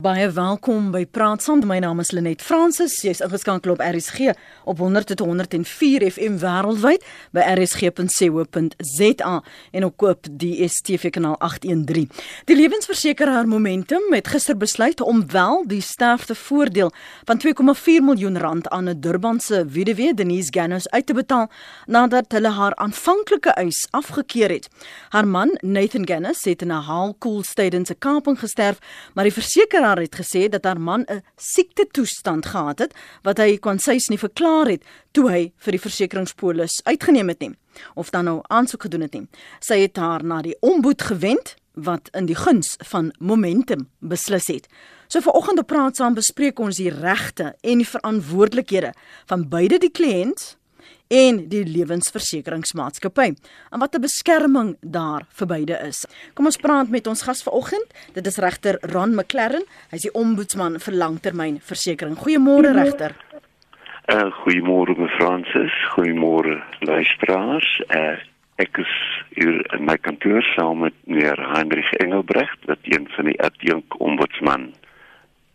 Baie 0.00 0.30
welkom 0.32 0.86
by 0.94 1.02
Praat 1.04 1.42
Saam. 1.44 1.60
My 1.68 1.76
naam 1.84 1.98
is 2.00 2.08
Lenet 2.16 2.40
Fransis. 2.40 2.94
Jy's 3.04 3.18
ingeskakel 3.20 3.74
op 3.74 3.82
RSG 3.84 4.30
op 4.64 4.78
100.104 4.80 6.06
FM 6.08 6.38
wêreldwyd 6.40 7.04
by 7.36 7.44
rsg.co.za 7.44 9.32
en 9.76 9.84
ook 9.84 10.02
op 10.08 10.24
die 10.30 10.64
DStv 10.64 11.10
kanaal 11.12 11.36
813. 11.44 12.08
Die 12.48 12.56
lewensversekeraar 12.56 13.44
Momentum 13.48 14.00
het 14.14 14.28
gister 14.32 14.56
besluit 14.56 15.00
om 15.04 15.20
wel 15.28 15.68
die 15.68 15.82
sterftevoordeel 15.84 16.92
van 17.28 17.42
2,4 17.44 17.52
miljoen 18.00 18.38
rand 18.40 18.68
aan 18.68 18.88
'n 18.88 19.00
Durbanse 19.00 19.66
weduwee 19.68 20.14
Denise 20.14 20.48
Gannos 20.50 20.88
uit 20.88 21.06
te 21.06 21.12
betaal 21.12 21.50
nadat 21.86 22.32
hulle 22.32 22.48
haar 22.48 22.74
aanvanklike 22.74 23.50
eis 23.50 23.86
afgekeur 23.90 24.48
het. 24.48 24.68
Haar 25.08 25.28
man, 25.28 25.58
Nathan 25.60 26.08
Gannos, 26.08 26.44
het 26.44 26.62
in 26.62 26.72
'n 26.72 26.84
haalkoel 26.88 27.42
stadens 27.42 27.90
'n 27.90 27.98
kaping 27.98 28.38
gesterf, 28.38 28.78
maar 29.14 29.24
die 29.24 29.32
versekeraar 29.32 29.89
haar 29.90 30.02
het 30.04 30.16
gesê 30.16 30.46
dat 30.48 30.64
haar 30.64 30.80
man 30.80 31.04
'n 31.08 31.22
siekte 31.36 31.86
toestand 31.90 32.46
gehad 32.46 32.78
het 32.78 32.94
wat 33.22 33.38
hy 33.38 33.58
kon 33.58 33.78
sês 33.78 34.08
nie 34.08 34.18
verklaar 34.18 34.66
het 34.66 34.82
toe 35.12 35.30
hy 35.30 35.52
vir 35.56 35.72
die 35.72 35.84
versekeringspolis 35.86 36.80
uitgeneem 36.84 37.28
het 37.28 37.40
nie 37.40 37.54
of 37.94 38.10
dan 38.10 38.24
nou 38.24 38.40
aansoek 38.42 38.82
gedoen 38.82 39.00
het 39.00 39.12
nie. 39.12 39.28
Sy 39.60 39.80
het 39.80 39.96
haar 39.96 40.24
na 40.24 40.42
die 40.42 40.56
ombud 40.60 41.02
gewend 41.02 41.56
wat 41.74 42.08
in 42.12 42.26
die 42.26 42.36
guns 42.36 42.76
van 42.90 43.12
Momentum 43.18 43.88
beslis 43.98 44.46
het. 44.46 44.68
So 45.08 45.20
vanoggend 45.20 45.58
op 45.58 45.66
praat 45.66 45.96
saam 45.96 46.14
bespreek 46.14 46.58
ons 46.58 46.76
die 46.76 46.90
regte 46.90 47.54
en 47.60 47.78
die 47.78 47.88
verantwoordelikhede 47.88 48.92
van 49.26 49.48
beide 49.48 49.78
die 49.78 49.90
kliënt 49.90 50.56
en 51.10 51.40
die 51.50 51.64
lewensversekeringsmaatskappy 51.66 53.32
en 53.70 53.82
wat 53.82 53.94
'n 53.94 54.00
beskerming 54.00 54.76
daar 54.80 55.26
vir 55.28 55.46
beide 55.46 55.76
is. 55.88 56.06
Kom 56.34 56.46
ons 56.46 56.56
praat 56.56 56.88
met 56.88 57.06
ons 57.06 57.22
gas 57.22 57.42
vanoggend. 57.42 57.88
Dit 58.12 58.26
is 58.26 58.38
regter 58.38 58.78
Ron 58.80 59.14
McLaren. 59.14 59.64
Hy's 59.90 60.02
die 60.02 60.14
ombudsman 60.14 60.78
vir 60.78 60.94
langtermynversekering. 60.94 62.16
Goeiemôre 62.16 62.72
regter. 62.72 63.16
Uh 64.06 64.30
goeiemôre 64.42 64.96
me 64.96 65.08
Fransis. 65.08 65.74
Goeiemôre 65.94 66.62
luisteraars. 66.80 67.82
Uh 67.88 68.16
ek 68.60 68.78
is 68.78 68.92
hier 69.34 69.74
in 69.74 69.84
my 69.84 69.96
kantoor 69.96 70.42
saam 70.42 70.78
met 70.84 70.94
meneer 71.06 71.38
Hendrik 71.56 71.92
Engelbrecht, 72.04 72.58
wat 72.66 72.78
een 72.82 73.08
van 73.16 73.24
die 73.24 73.40
adjunk 73.42 74.00
ombudsman 74.00 74.74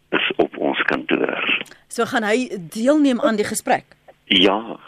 is 0.09 0.31
op 0.35 0.57
ons 0.57 0.81
kantoor. 0.81 1.65
So 1.87 2.05
gaan 2.05 2.23
hy 2.23 2.49
deelneem 2.73 3.21
aan 3.21 3.35
die 3.35 3.45
gesprek? 3.45 3.85
Ja, 4.25 4.79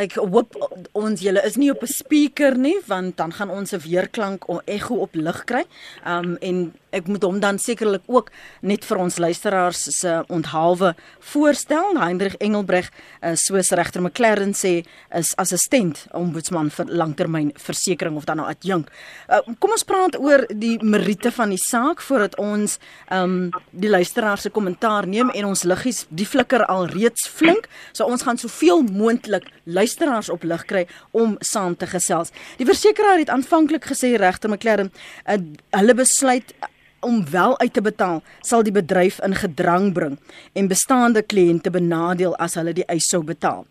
Ek 0.00 0.14
hoop 0.16 0.56
ons 0.96 1.20
julle 1.20 1.42
is 1.44 1.58
nie 1.60 1.70
op 1.70 1.82
'n 1.82 1.86
speaker 1.86 2.56
nie 2.56 2.78
want 2.86 3.16
dan 3.16 3.32
gaan 3.32 3.50
ons 3.50 3.72
'n 3.72 3.84
weerklank 3.84 4.48
of 4.48 4.62
ekho 4.64 4.94
op 4.94 5.14
lig 5.14 5.44
kry. 5.44 5.64
Um 6.06 6.36
en 6.40 6.72
ek 6.92 7.08
moet 7.08 7.24
hom 7.26 7.40
dan 7.42 7.58
sekerlik 7.60 8.04
ook 8.06 8.30
net 8.60 8.84
vir 8.86 9.00
ons 9.02 9.18
luisteraars 9.18 9.82
se 9.96 10.14
onthaalwe 10.32 10.92
voorstel. 11.32 11.96
Hendrik 12.00 12.36
Engelbreg, 12.42 12.90
uh, 13.22 13.32
soos 13.38 13.72
regter 13.76 14.02
McLaren 14.02 14.52
sê, 14.56 14.82
is 15.16 15.32
assistent 15.40 16.04
ombudsman 16.16 16.70
vir 16.74 16.90
langtermynversekering 17.02 18.16
of 18.20 18.26
dan 18.28 18.42
nou 18.42 18.48
adjunk. 18.50 18.90
Uh, 19.28 19.40
kom 19.62 19.74
ons 19.74 19.86
praat 19.88 20.18
oor 20.20 20.44
die 20.50 20.76
meriete 20.84 21.32
van 21.34 21.52
die 21.54 21.60
saak 21.60 22.02
voordat 22.04 22.36
ons 22.42 22.78
um 23.12 23.50
die 23.70 23.90
luisteraars 23.90 24.46
se 24.46 24.52
kommentaar 24.52 25.06
neem 25.08 25.30
en 25.34 25.48
ons 25.52 25.64
liggies 25.68 26.04
die 26.10 26.26
flikker 26.28 26.66
al 26.70 26.88
reeds 26.92 27.28
flink. 27.28 27.68
So 27.92 28.08
ons 28.08 28.24
gaan 28.26 28.40
soveel 28.40 28.84
moontlik 28.88 29.48
luisteraars 29.64 30.30
op 30.32 30.44
lig 30.44 30.66
kry 30.68 30.84
om 31.16 31.36
saam 31.40 31.76
te 31.76 31.88
gesels. 31.88 32.32
Die 32.58 32.68
versekeraar 32.68 33.22
het 33.22 33.32
aanvanklik 33.32 33.86
gesê 33.92 34.14
regter 34.20 34.52
McLaren, 34.52 34.92
uh, 35.26 35.40
hulle 35.78 35.96
besluit 35.98 36.54
om 37.02 37.22
wel 37.30 37.58
uit 37.58 37.72
te 37.72 37.82
betaal, 37.82 38.22
sal 38.40 38.62
die 38.62 38.74
bedryf 38.74 39.18
in 39.26 39.34
gedrang 39.34 39.92
bring 39.92 40.18
en 40.52 40.70
bestaande 40.70 41.22
kliënte 41.22 41.70
benadeel 41.74 42.36
as 42.42 42.54
hulle 42.58 42.74
die 42.76 42.86
eis 42.86 43.10
sou 43.10 43.22
betaal. 43.26 43.66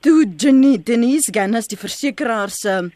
Toe 0.00 0.24
Jenny 0.38 0.76
Denise 0.78 1.32
Gannis 1.34 1.66
die 1.66 1.78
versekeraar 1.78 2.52
se 2.54 2.90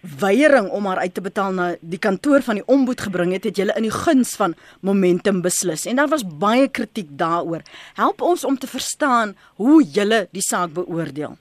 weiering 0.00 0.70
om 0.72 0.86
haar 0.88 1.02
uit 1.04 1.14
te 1.14 1.20
betaal 1.20 1.52
na 1.52 1.66
die 1.80 2.00
kantoor 2.00 2.42
van 2.42 2.60
die 2.60 2.66
ombud 2.66 3.00
gebring 3.04 3.34
het, 3.36 3.44
het 3.44 3.60
hulle 3.60 3.76
in 3.76 3.86
die 3.86 3.94
guns 3.94 4.32
van 4.40 4.56
Momentum 4.80 5.42
beslis 5.44 5.86
en 5.86 6.00
daar 6.00 6.08
was 6.08 6.24
baie 6.24 6.68
kritiek 6.68 7.12
daaroor. 7.20 7.62
Help 7.98 8.24
ons 8.24 8.44
om 8.44 8.58
te 8.58 8.70
verstaan 8.70 9.36
hoe 9.60 9.82
julle 9.84 10.26
die 10.32 10.44
saak 10.44 10.72
beoordeel. 10.74 11.36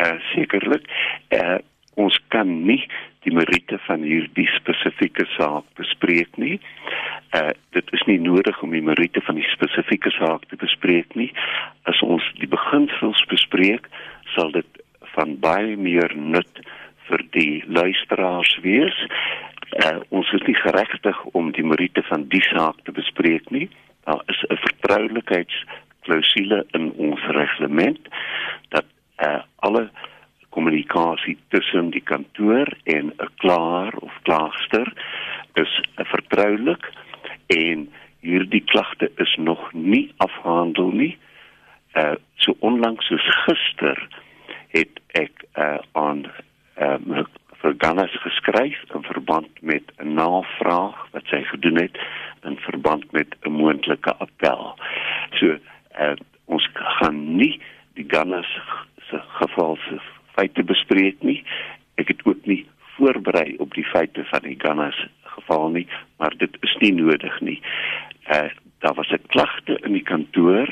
Uh 0.00 0.16
sekerlik. 0.32 0.88
Uh 1.30 1.60
ons 2.00 2.16
kan 2.28 2.48
nie 2.66 2.82
die 3.24 3.32
meriete 3.32 3.78
van 3.86 4.02
hierdie 4.04 4.48
spesifieke 4.56 5.24
saak 5.36 5.64
bespreek 5.80 6.36
nie. 6.40 6.58
Uh 7.36 7.52
dit 7.76 7.86
is 7.96 8.04
nie 8.06 8.20
nodig 8.22 8.62
om 8.62 8.70
die 8.70 8.84
meriete 8.84 9.20
van 9.26 9.36
die 9.40 9.48
spesifieke 9.50 10.10
saak 10.14 10.42
te 10.50 10.56
bespreek 10.60 11.14
nie. 11.18 11.30
As 11.90 11.98
ons 12.06 12.24
die 12.40 12.50
beginsels 12.50 13.24
bespreek, 13.32 13.88
sal 14.36 14.48
dit 14.54 14.70
van 15.14 15.38
baie 15.40 15.76
meer 15.76 16.12
nut 16.16 16.60
vir 17.08 17.20
die 17.36 17.64
luisteraars 17.66 18.58
wees. 18.66 18.96
Uh 19.84 19.98
ons 20.10 20.32
is 20.36 20.44
nie 20.48 20.58
geregtig 20.60 21.16
om 21.32 21.52
die 21.56 21.66
meriete 21.66 22.02
van 22.10 22.28
die 22.34 22.44
saak 22.50 22.76
te 22.84 22.92
bespreek 22.92 23.50
nie. 23.50 23.68
Daar 24.04 24.22
is 24.28 24.44
'n 24.48 24.62
vertroulikheidsklausule 24.66 26.66
in 26.78 26.92
ons 26.92 27.20
reglement 27.40 28.02
dat 28.68 28.86
uh 29.18 29.40
alle 29.56 29.90
kommunikasie 30.54 31.36
tussen 31.48 31.90
die 31.90 32.02
kantoor 32.02 32.70
en 32.84 33.12
'n 33.16 33.30
klaer 33.42 33.92
of 34.06 34.14
klaagster 34.22 34.92
is 35.54 35.72
vertroulik 35.96 36.90
en 37.46 37.88
hierdie 38.20 38.64
klagte 38.64 39.10
is 39.16 39.34
nog 39.36 39.72
nie 39.72 40.12
afgehandel 40.16 40.90
nie. 40.90 41.16
Uh 41.94 42.14
so 42.36 42.56
onlangs 42.58 43.06
soos 43.06 43.26
gister 43.44 43.98
het 44.68 45.00
ek 45.12 45.44
uh 45.54 45.78
aan 45.92 46.26
uh 46.78 47.24
vir 47.64 47.74
Gannas 47.78 48.12
geskryf 48.20 48.80
in 48.94 49.02
verband 49.02 49.62
met 49.62 49.92
'n 49.98 50.14
navraag 50.14 50.96
wat 51.12 51.26
sy 51.32 51.42
gedoen 51.42 51.80
het 51.80 51.98
in 52.44 52.56
verband 52.56 53.12
met 53.12 53.36
'n 53.42 53.52
moontlike 53.52 54.14
appel. 54.26 54.78
So 55.38 55.58
uh 56.00 56.16
ons 56.44 56.68
gaan 56.72 57.36
nie 57.36 57.60
die 57.94 58.06
Gannas 58.08 58.50
se 59.08 59.20
geval 59.40 59.78
se 59.88 59.98
feite 60.34 60.62
bespreek 60.62 61.22
nie. 61.22 61.42
Ek 62.00 62.08
het 62.08 62.24
ook 62.24 62.46
nie 62.50 62.64
voorberei 62.96 63.54
op 63.58 63.74
die 63.74 63.86
feite 63.86 64.24
van 64.30 64.46
die 64.46 64.58
Gannas 64.58 64.98
geval 65.34 65.68
nie, 65.74 65.86
maar 66.18 66.34
dit 66.38 66.56
is 66.60 66.76
nie 66.80 66.92
nodig 66.94 67.40
nie. 67.40 67.60
Uh 68.30 68.50
daar 68.84 68.94
was 68.94 69.10
'n 69.10 69.26
klagte 69.26 69.78
in 69.82 69.92
die 69.92 70.02
kantoor 70.02 70.68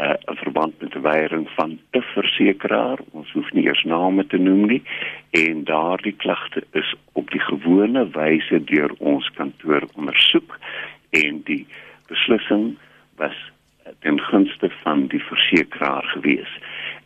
uh 0.00 0.14
in 0.30 0.36
verband 0.36 0.80
met 0.80 0.92
die 0.92 1.00
weiering 1.00 1.48
van 1.50 1.78
'n 1.92 2.02
versekeraar. 2.02 2.98
Ons 3.10 3.32
hoef 3.32 3.52
nie 3.52 3.64
eers 3.64 3.84
name 3.84 4.26
te 4.26 4.38
noem 4.38 4.66
nie 4.66 4.82
en 5.30 5.64
daardie 5.64 6.16
klagte 6.16 6.62
is 6.72 6.94
op 7.12 7.30
die 7.30 7.40
gewone 7.40 8.10
wyse 8.10 8.64
deur 8.64 8.90
ons 8.98 9.30
kantoor 9.30 9.82
ondersoek 9.94 10.58
en 11.10 11.42
die 11.44 11.66
beslissing 12.06 12.76
was 13.16 13.36
ten 13.98 14.20
gunste 14.20 14.70
van 14.82 15.06
die 15.06 15.22
versekeraar 15.22 16.04
gewees. 16.04 16.52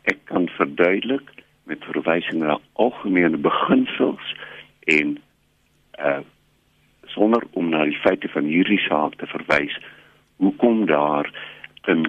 Ek 0.02 0.18
kan 0.24 0.48
verduidelik 0.48 1.30
met 1.64 1.84
verwysing 1.84 2.42
na 2.42 2.58
algemene 2.72 3.36
beginsels 3.36 4.34
en 4.80 5.18
uh 5.98 6.20
sonder 7.14 7.42
om 7.52 7.68
na 7.68 7.84
die 7.84 8.00
feite 8.02 8.28
van 8.28 8.44
hierdie 8.50 8.80
saak 8.88 9.14
te 9.20 9.26
verwys 9.30 9.76
hoekom 10.42 10.86
daar 10.86 11.28
in 11.86 12.00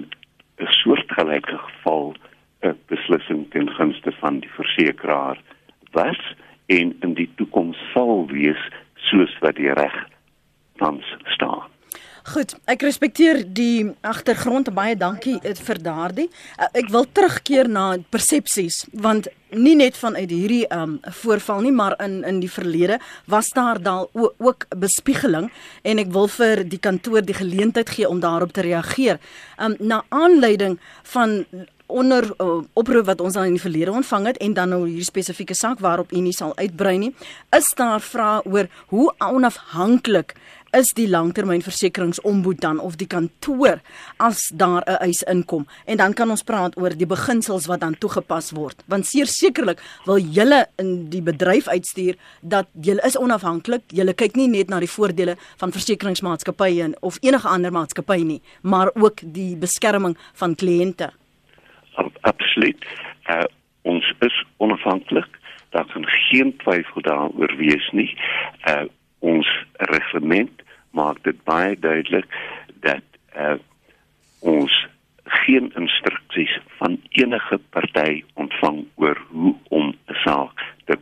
'n 0.56 0.72
soortgelyke 0.82 1.58
geval 1.58 2.14
'n 2.62 2.78
beslissing 2.86 3.50
ten 3.50 3.70
gunste 3.70 4.12
van 4.12 4.40
die 4.40 4.50
versekeraar 4.50 5.38
was 5.92 6.34
en 6.66 6.96
in 7.00 7.14
die 7.14 7.30
toekoms 7.34 7.78
sal 7.92 8.26
wees 8.26 8.62
soos 8.94 9.38
wat 9.38 9.56
die 9.56 9.72
reg 9.72 9.96
tans 10.76 11.16
staan 11.24 11.55
Goed, 12.26 12.56
ek 12.66 12.82
respekteer 12.82 13.44
die 13.54 13.86
agtergrond 14.02 14.72
baie 14.74 14.96
dankie 14.98 15.36
eh, 15.46 15.52
vir 15.54 15.78
daardie. 15.78 16.24
Uh, 16.58 16.66
ek 16.80 16.88
wil 16.90 17.06
terugkeer 17.14 17.70
na 17.70 17.84
persepsies 18.10 18.80
want 18.98 19.28
nie 19.54 19.76
net 19.78 19.94
vanuit 19.94 20.32
hierdie 20.32 20.64
um 20.74 20.96
voorval 21.20 21.62
nie, 21.62 21.70
maar 21.70 21.94
in 22.02 22.24
in 22.26 22.40
die 22.42 22.50
verlede 22.50 22.98
was 23.30 23.52
daar 23.54 23.78
daal 23.78 24.10
ook 24.18 24.66
bespiegeling 24.74 25.52
en 25.86 26.02
ek 26.02 26.10
wil 26.16 26.26
vir 26.34 26.64
die 26.66 26.82
kantoor 26.82 27.22
die 27.22 27.38
geleentheid 27.38 27.94
gee 27.94 28.10
om 28.10 28.18
daarop 28.20 28.50
te 28.52 28.66
reageer. 28.66 29.22
Um 29.62 29.78
na 29.78 30.02
aanleiding 30.10 30.80
van 31.14 31.44
onder 31.86 32.26
uh, 32.42 32.58
oproep 32.74 33.06
wat 33.06 33.20
ons 33.22 33.36
al 33.38 33.46
in 33.46 33.56
die 33.56 33.62
verlede 33.62 33.94
ontvang 33.94 34.26
het 34.32 34.40
en 34.42 34.54
dan 34.54 34.72
nou 34.74 34.80
hierdie 34.86 35.06
spesifieke 35.06 35.54
saak 35.54 35.78
waarop 35.78 36.12
u 36.12 36.20
nie 36.20 36.34
sal 36.34 36.56
uitbrei 36.58 36.96
nie, 36.98 37.12
is 37.56 37.70
daar 37.78 38.02
vrae 38.02 38.42
oor 38.44 38.66
hoe 38.90 39.06
onafhanklik 39.22 40.34
is 40.72 40.92
die 40.94 41.08
langtermynversekeringsombud 41.08 42.60
dan 42.60 42.80
of 42.80 42.96
die 42.96 43.06
kantoor 43.06 43.80
as 44.16 44.52
daar 44.54 44.82
'n 44.86 44.98
eis 45.00 45.22
inkom? 45.22 45.66
En 45.86 45.96
dan 45.96 46.14
kan 46.14 46.30
ons 46.30 46.42
praat 46.42 46.76
oor 46.76 46.90
die 46.96 47.06
beginsels 47.06 47.66
wat 47.66 47.80
dan 47.80 47.98
toegepas 47.98 48.50
word. 48.50 48.82
Want 48.86 49.06
sekerlik 49.06 49.80
wil 50.04 50.18
julle 50.18 50.66
in 50.76 51.08
die 51.10 51.22
bedryf 51.22 51.68
uitstuur 51.68 52.14
dat 52.40 52.66
julle 52.80 53.02
is 53.06 53.16
onafhanklik 53.16 53.82
julle 53.86 54.14
kyk 54.14 54.36
nie 54.36 54.48
net 54.48 54.68
na 54.68 54.80
die 54.80 54.90
voordele 54.90 55.36
van 55.56 55.72
versekeringsmaatskappye 55.72 56.94
of 57.00 57.18
enige 57.20 57.48
ander 57.48 57.72
maatskappy 57.72 58.22
nie 58.22 58.42
maar 58.62 58.90
ook 58.94 59.20
die 59.22 59.56
beskerming 59.56 60.16
van 60.34 60.54
kliënte. 60.54 61.10
Absoluut. 62.20 62.86
Uh, 63.30 63.44
ons 63.82 64.12
is 64.18 64.44
onafhanklik 64.56 65.38
daar 65.70 65.86
kan 65.92 66.06
geen 66.06 66.56
twyfel 66.56 67.02
daaroor 67.02 67.56
wees 67.56 67.90
nie. 67.92 68.18
Uh, 68.68 68.86
ons 69.26 69.48
reglement 69.90 70.62
maak 70.96 71.22
dit 71.26 71.38
baie 71.48 71.74
duidelik 71.78 72.28
dat 72.84 73.04
uh, 73.36 73.58
ons 74.40 74.72
geen 75.42 75.72
instruksies 75.74 76.54
van 76.78 76.98
enige 77.18 77.58
party 77.74 78.22
ontvang 78.34 78.84
oor 79.02 79.18
hoe 79.28 79.54
om 79.68 79.86
'n 79.90 80.18
saak 80.24 80.62
te 80.84 80.98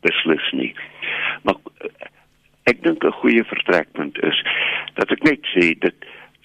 beslis 0.00 0.50
nie. 0.52 0.74
Maar 1.42 1.58
uh, 1.84 1.90
ek 2.62 2.82
dink 2.82 3.04
'n 3.04 3.20
goeie 3.22 3.44
vertrekpunt 3.44 4.18
is 4.22 4.42
dat 4.94 5.10
ek 5.10 5.22
net 5.22 5.42
sê 5.54 5.78
dat 5.78 5.94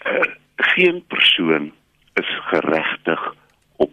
uh, 0.06 0.30
geen 0.76 1.04
persoon 1.08 1.72
is 2.22 2.30
geregtig 2.52 3.36
op 3.76 3.92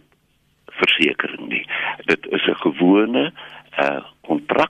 versekerings 0.67 1.49
nie. 1.49 1.67
Dit 2.05 2.27
is 2.27 2.45
'n 2.47 2.61
gewone 2.67 3.33
kontrak 4.21 4.70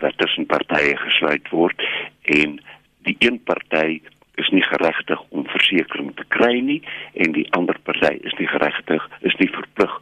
wat 0.00 0.18
tussen 0.18 0.46
partye 0.46 0.96
gesluit 0.96 1.48
word 1.50 1.82
en 2.22 2.60
die 3.04 3.16
een 3.18 3.42
party 3.42 4.00
is 4.34 4.48
nie 4.50 4.62
geregtig 4.62 5.20
om 5.28 5.46
versekerings 5.46 6.16
te 6.18 6.26
kry 6.28 6.58
nie 6.60 6.80
en 7.12 7.32
die 7.36 7.46
ander 7.58 7.78
party 7.86 8.14
is 8.28 8.34
nie 8.40 8.48
geregtig 8.50 9.08
is 9.20 9.36
nie 9.42 9.50
verplig 9.50 9.94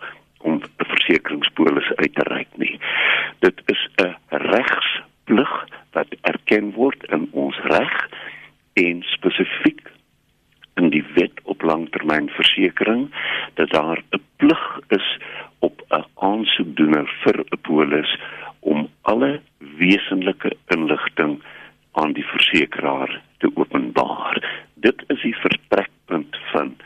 om 0.43 0.61
'n 0.63 0.87
versekeringspolis 0.93 1.89
uit 1.95 2.15
te 2.15 2.25
reik 2.35 2.49
nie. 2.57 2.81
Dit 3.39 3.63
is 3.67 3.89
'n 3.97 4.15
regsplig 4.29 5.53
wat 5.93 6.15
erken 6.21 6.73
word 6.73 7.05
in 7.05 7.29
ons 7.33 7.59
reg 7.63 8.09
en 8.73 9.03
spesifiek 9.03 9.91
in 10.75 10.91
die 10.91 11.05
wet 11.15 11.41
op 11.43 11.63
langtermynversekering 11.63 13.11
dat 13.55 13.71
daar 13.71 14.03
'n 14.11 14.23
plig 14.37 14.81
is 14.89 15.19
op 15.59 15.83
'n 15.91 16.05
aansoekdoener 16.15 17.09
vir 17.23 17.37
'n 17.41 17.61
polis 17.61 18.19
om 18.61 18.89
alle 19.03 19.41
wesenlike 19.59 20.57
inligting 20.67 21.43
aan 21.93 22.13
die 22.13 22.25
versekeraar 22.25 23.21
te 23.39 23.51
openbaar. 23.55 24.67
Dit 24.75 25.05
is 25.07 25.23
die 25.23 25.37
vertrekpunt 25.37 26.37
van 26.53 26.77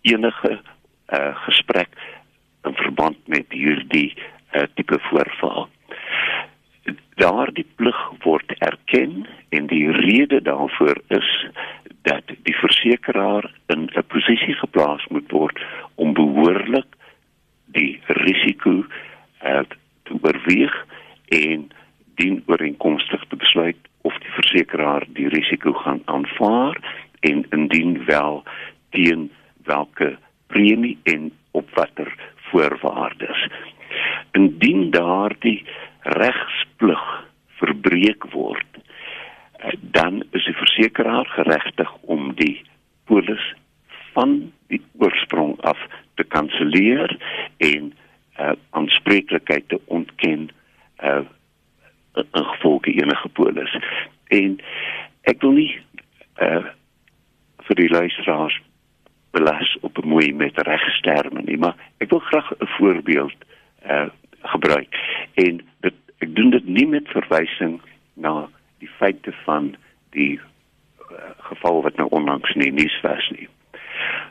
enige 0.00 0.60
uh, 1.08 1.36
gesprek 1.46 1.88
in 2.66 2.74
verband 2.74 3.16
met 3.26 3.46
hierdie 3.48 4.14
uh, 4.16 4.62
tipe 4.74 4.98
voorval. 5.08 5.68
Daardie 7.16 7.66
plig 7.74 8.00
word 8.24 8.52
erken 8.58 9.26
en 9.48 9.66
die 9.66 9.90
rede 9.90 10.42
daarvoor 10.42 11.00
is 11.08 11.30
dat 12.02 12.34
die 12.48 12.54
versekeraar 12.54 13.50
in 13.66 13.88
'n 13.92 14.06
posisie 14.06 14.54
geplaas 14.54 15.06
moet 15.08 15.30
word 15.30 15.62
om 15.94 16.12
behoorlik 16.14 16.90
die 17.66 18.00
risiko 18.06 18.84
uh, 19.44 19.62
te 20.02 20.18
oorweeg 20.22 20.74
en 21.28 21.70
dien 22.14 22.42
ooreenkomstig 22.46 23.24
te 23.28 23.36
besluit 23.36 23.76
of 24.06 24.18
die 24.22 24.32
versekeraar 24.38 25.06
die 25.18 25.28
risiko 25.28 25.72
gaan 25.72 26.02
aanvaar 26.04 26.78
en 27.20 27.44
indien 27.50 28.04
wel 28.04 28.42
teen 28.90 29.30
watter 29.64 30.18
premie 30.46 30.98
en 31.02 31.32
op 31.50 31.70
watter 31.74 32.14
voorwaardes. 32.50 33.48
Indien 34.32 34.90
daardie 34.90 35.64
regsplig 36.02 37.04
verbreek 37.58 38.28
word, 38.32 38.66
eh, 39.58 39.72
dan 39.80 40.22
is 40.30 40.44
die 40.44 40.56
versekeraar 40.76 41.26
geregtig 41.26 41.94
om 42.00 42.34
die 42.34 42.62
polis 43.04 43.54
van 44.12 44.52
die 44.68 44.82
oorsprong 44.98 45.60
af 45.60 45.78
te 46.14 46.24
kanselleer 46.24 47.16
en 47.56 47.92
uh, 48.40 48.52
aanspreeklikheid 48.70 49.68
te 49.68 49.80
ontken 49.84 50.50
uh 51.02 51.24
in 52.16 52.44
gevolge 52.44 52.92
enige 52.92 53.28
polis. 53.28 53.72
En 54.32 54.56
ek 55.28 55.40
wil 55.44 55.52
nie 55.52 55.72
uh 56.40 56.64
vir 57.68 57.76
die 57.76 57.88
luisteraars 57.88 58.56
belas 59.36 59.76
op 59.80 59.98
'n 59.98 60.08
mooi 60.08 60.32
met 60.32 60.56
regsterme 60.56 61.42
nie, 61.44 61.58
maar 61.58 61.76
ek 61.98 62.10
wil 62.10 62.18
graag 62.18 62.52
'n 62.52 62.66
voorbeeld 62.78 63.36
uh 63.84 64.08
gebruik. 64.42 64.96
En 65.34 65.60
dit 65.80 65.94
ek 66.18 66.34
doen 66.34 66.50
dit 66.50 66.66
nie 66.66 66.86
met 66.86 67.08
verwysing 67.08 67.80
na 68.14 68.48
die 68.78 68.90
feite 68.98 69.32
van 69.44 69.76
die 70.10 70.40
uh, 71.10 71.16
geval 71.38 71.82
wat 71.82 71.96
nou 71.96 72.08
onlangs 72.08 72.54
in 72.54 72.60
die 72.60 72.72
nuus 72.72 73.00
was 73.00 73.30
nie. 73.30 73.48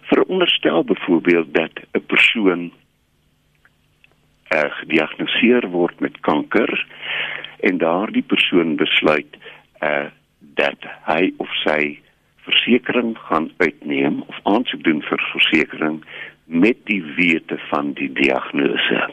Veronderstel 0.01 0.83
byvoorbeeld 0.83 1.53
dat 1.53 1.71
'n 1.91 2.06
persoon 2.06 2.71
uh, 4.50 4.71
gediagnoseer 4.80 5.69
word 5.69 6.00
met 6.00 6.19
kanker 6.19 6.88
en 7.59 7.77
daardie 7.77 8.24
persoon 8.24 8.75
besluit 8.75 9.38
uh, 9.80 10.06
dat 10.39 10.81
hy 11.03 11.33
of 11.38 11.50
sy 11.63 12.00
versekering 12.36 13.18
gaan 13.18 13.51
uitneem 13.57 14.21
of 14.27 14.39
aansoek 14.44 14.83
doen 14.83 15.01
vir 15.01 15.21
versekering 15.31 16.06
met 16.44 16.77
die 16.86 17.03
wete 17.03 17.57
van 17.69 17.94
die 17.94 18.12
diagnose. 18.13 19.09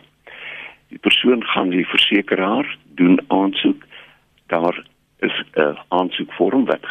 Die 0.88 0.98
persoon 0.98 1.44
gaan 1.44 1.70
die 1.70 1.86
versekeraar 1.86 2.76
doen 2.84 3.20
aansoek. 3.28 3.84
Daar 4.46 4.84
is 5.18 5.42
'n 5.54 5.78
aansoekvorm 5.88 6.64
wat 6.64 6.86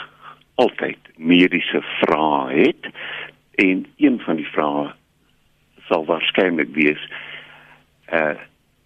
altyd 0.56 0.98
mediese 1.16 1.82
vrae 1.82 2.54
het 2.54 2.90
en 3.56 3.86
een 3.98 4.20
van 4.20 4.36
die 4.36 4.48
vrae 4.48 4.94
sal 5.88 6.06
waarskynlik 6.06 6.72
wees 6.76 7.02
uh, 8.14 8.36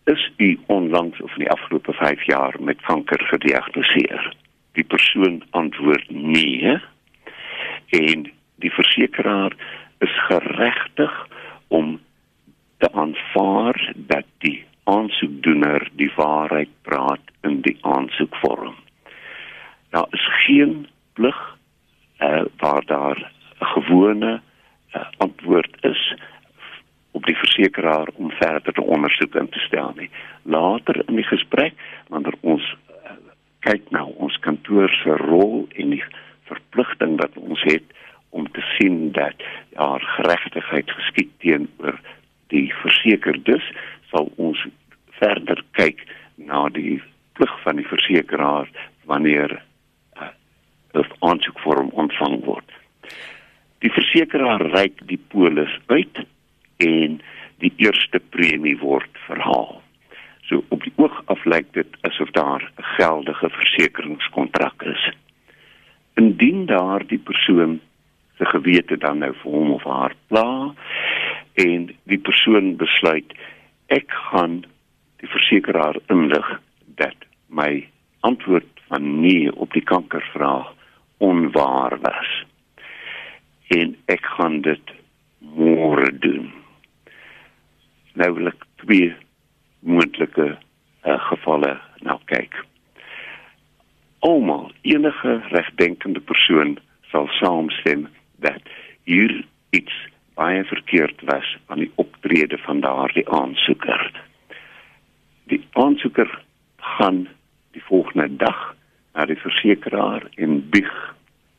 is 0.04 0.32
u 0.38 0.60
onlangs 0.66 1.22
of 1.22 1.32
in 1.32 1.46
die 1.46 1.52
afgelope 1.52 1.94
5 1.94 2.26
jaar 2.26 2.56
met 2.60 2.82
kanker 2.82 3.22
gediagnoseer? 3.26 4.36
Die 4.72 4.84
persoon 4.84 5.44
antwoord 5.50 6.10
nee. 6.10 6.78
En 7.90 8.32
die 8.56 8.72
versekeraar 8.72 9.56
is 9.98 10.14
geregtig 10.28 11.28
om 11.68 12.00
te 12.78 12.90
aanvaar 13.36 13.94
dat 13.96 14.26
die 14.38 14.66
aansoekdoener 14.84 15.90
die 15.96 16.12
waarheid 16.16 16.70
praat 16.82 17.20
in 17.42 17.62
die 17.62 17.78
aansoekvorm. 17.82 18.76
Daar 19.90 20.08
is 20.12 20.28
geen 20.46 20.88
plig 21.14 21.58
uh, 22.20 22.42
waar 22.58 22.86
daar 22.86 23.32
'n 23.60 23.66
gewone 23.66 24.42
uh, 24.96 25.02
antwoord 25.18 25.78
is 25.82 26.16
op 27.12 27.26
die 27.26 27.36
versekeraar 27.36 28.08
om 28.16 28.32
verder 28.32 28.74
te 28.74 28.82
ondersoek 28.82 29.36
en 29.36 29.50
te 29.50 29.60
stel 29.60 29.94
nie. 29.96 30.10
Later 30.42 31.04
in 31.08 31.16
die 31.16 31.28
gesprek 31.28 31.74
wanneer 32.08 32.36
ons 32.40 32.76
uh, 33.04 33.12
kyk 33.60 33.90
na 33.90 34.04
ons 34.04 34.40
kantoor 34.40 34.90
se 34.90 35.10
rol 35.10 35.68
en 35.76 35.90
die 35.90 36.04
verpligting 36.44 37.20
wat 37.20 37.38
ons 37.38 37.62
het 37.62 37.84
om 38.30 38.52
te 38.52 38.62
sien 38.62 39.12
dat 39.12 39.36
daar 39.70 40.02
geregtigheid 40.02 40.92
geskied 40.92 41.32
teenoor 41.40 42.00
die 42.54 42.74
versekerdes, 42.82 43.64
sal 44.12 44.32
ons 44.38 44.60
verder 45.20 45.62
kyk 45.72 46.02
na 46.36 46.68
die 46.70 47.02
plig 47.36 47.54
van 47.64 47.80
die 47.80 47.88
versekeraar 47.88 48.70
wanneer 49.10 49.62
uh, 50.20 50.32
'n 50.96 51.06
aansoekvorm 51.20 51.90
ontvang 51.94 52.44
word. 52.46 52.70
Die 53.84 53.92
versekeraar 53.92 54.62
reik 54.74 55.02
die 55.08 55.20
polis 55.30 55.74
uit 55.88 56.26
en 56.78 57.22
die 57.64 57.74
eerste 57.78 58.20
premie 58.20 58.78
word 58.80 59.12
verhaal. 59.28 59.82
So 60.48 60.64
op 60.70 60.84
die 60.84 60.94
oog 61.02 61.22
af 61.32 61.44
lyk 61.46 61.74
dit 61.74 61.98
asof 62.08 62.32
daar 62.32 62.62
'n 62.62 62.84
geldige 62.98 63.50
versekeringskontrak 63.50 64.84
is. 64.84 65.04
Indien 66.16 66.66
daardie 66.66 67.20
persoon 67.20 67.80
se 68.38 68.46
gewete 68.46 68.98
dan 68.98 69.18
nou 69.18 69.34
vir 69.34 69.52
hom 69.52 69.72
of 69.72 69.84
haar 69.84 70.16
pla 70.28 70.74
en 71.56 71.90
die 72.12 72.20
persoon 72.20 72.76
besluit 72.80 73.36
ek 73.94 74.12
gaan 74.30 74.64
die 75.22 75.30
versekeraar 75.32 76.00
inlig 76.14 76.50
dat 77.00 77.28
my 77.48 77.86
antwoord 78.28 78.82
van 78.90 79.08
nee 79.22 79.52
op 79.54 79.74
die 79.74 79.84
kankervraag 79.84 80.74
onwaar 81.24 81.98
was 82.04 82.32
en 83.78 83.96
ek 84.12 84.26
gaan 84.38 84.62
dit 84.68 84.96
môre 85.40 86.12
doen 86.20 86.52
nou 88.20 88.32
wil 88.38 88.52
ek 88.52 88.68
twee 88.84 89.12
moontlike 89.86 90.48
uh, 90.56 91.20
gevalle 91.30 91.76
nou 92.08 92.18
kyk. 92.32 92.56
almal 94.26 94.72
enige 94.82 95.38
regdenkende 95.54 96.20
persoon 96.20 96.78
sal 97.12 97.30
saamstem 97.40 98.08
dat 98.44 98.62
hier 99.06 99.34
iets 99.70 99.96
baie 100.36 100.64
verkeerd 100.68 101.22
was 101.30 101.58
aan 101.66 101.80
die 101.86 101.92
optrede 101.96 102.58
van 102.58 102.80
daardie 102.84 103.28
aansoeker. 103.30 104.12
Die 105.52 105.62
aansoeker 105.72 106.42
gaan 106.98 107.28
die 107.72 107.84
volgende 107.84 108.36
dag 108.36 108.76
na 109.14 109.26
die 109.26 109.40
versekeraar 109.40 110.28
en 110.36 110.60
bieg 110.70 110.92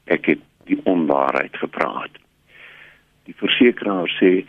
ek 0.05 0.29
het 0.33 0.45
die 0.69 0.79
onwaarheid 0.85 1.57
gepraat. 1.57 2.13
Die 3.27 3.35
versekeraar 3.39 4.11
sê 4.19 4.45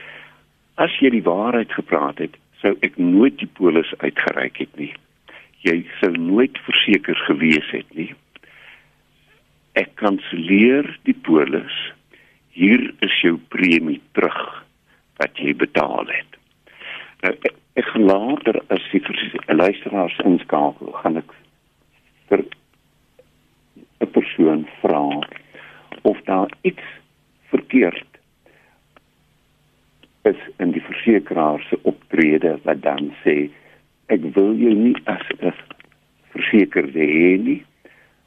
as 0.75 0.93
jy 1.01 1.11
die 1.15 1.25
waarheid 1.25 1.71
gepraat 1.73 2.19
het, 2.21 2.35
sou 2.61 2.75
ek 2.85 2.97
nooit 3.01 3.37
die 3.39 3.49
polis 3.59 3.89
uitgereik 4.01 4.59
het 4.61 4.73
nie. 4.77 4.91
Jy 5.65 5.81
sou 6.01 6.11
nooit 6.17 6.57
verseker 6.65 7.17
gewees 7.27 7.69
het 7.73 7.89
nie. 7.97 8.11
Ek 9.77 9.93
kanselleer 10.01 10.89
die 11.05 11.15
polis. 11.25 11.73
Hier 12.57 12.81
is 13.05 13.13
jou 13.21 13.35
premie 13.53 13.99
terug 14.17 14.37
wat 15.21 15.37
jy 15.37 15.51
betaal 15.61 16.07
het. 16.09 16.37
Nou 17.21 17.33
ek, 17.35 17.51
ek 17.77 17.91
later 18.01 18.57
as 18.73 18.87
die 18.89 19.01
luisteraars 19.53 20.17
inskakel, 20.25 20.89
gaan 21.03 21.21
ek 21.21 21.35
vir 22.31 22.41
'n 24.01 24.09
persoon 24.17 24.65
vra 24.81 25.05
of 26.01 26.17
daar 26.25 26.49
iets 26.61 26.87
verkeerd 27.53 28.17
is 30.25 30.41
in 30.57 30.73
die 30.73 30.81
versekeraar 30.89 31.61
se 31.69 31.77
optrede 31.83 32.57
wat 32.63 32.81
dan 32.81 33.13
sê 33.23 33.37
ek 34.09 34.25
wil 34.33 34.53
jou 34.57 34.73
nie 34.73 34.97
as 35.05 35.25
'n 35.39 35.53
versekerde 36.33 37.05
hê 37.05 37.31
nie 37.37 37.61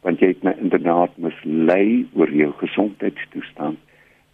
want 0.03 0.21
jy 0.21 0.33
het 0.33 0.43
my 0.43 0.55
inderdaad 0.61 1.19
mislei 1.19 2.07
oor 2.15 2.31
jou 2.31 2.53
gesondheidstoestand 2.63 3.79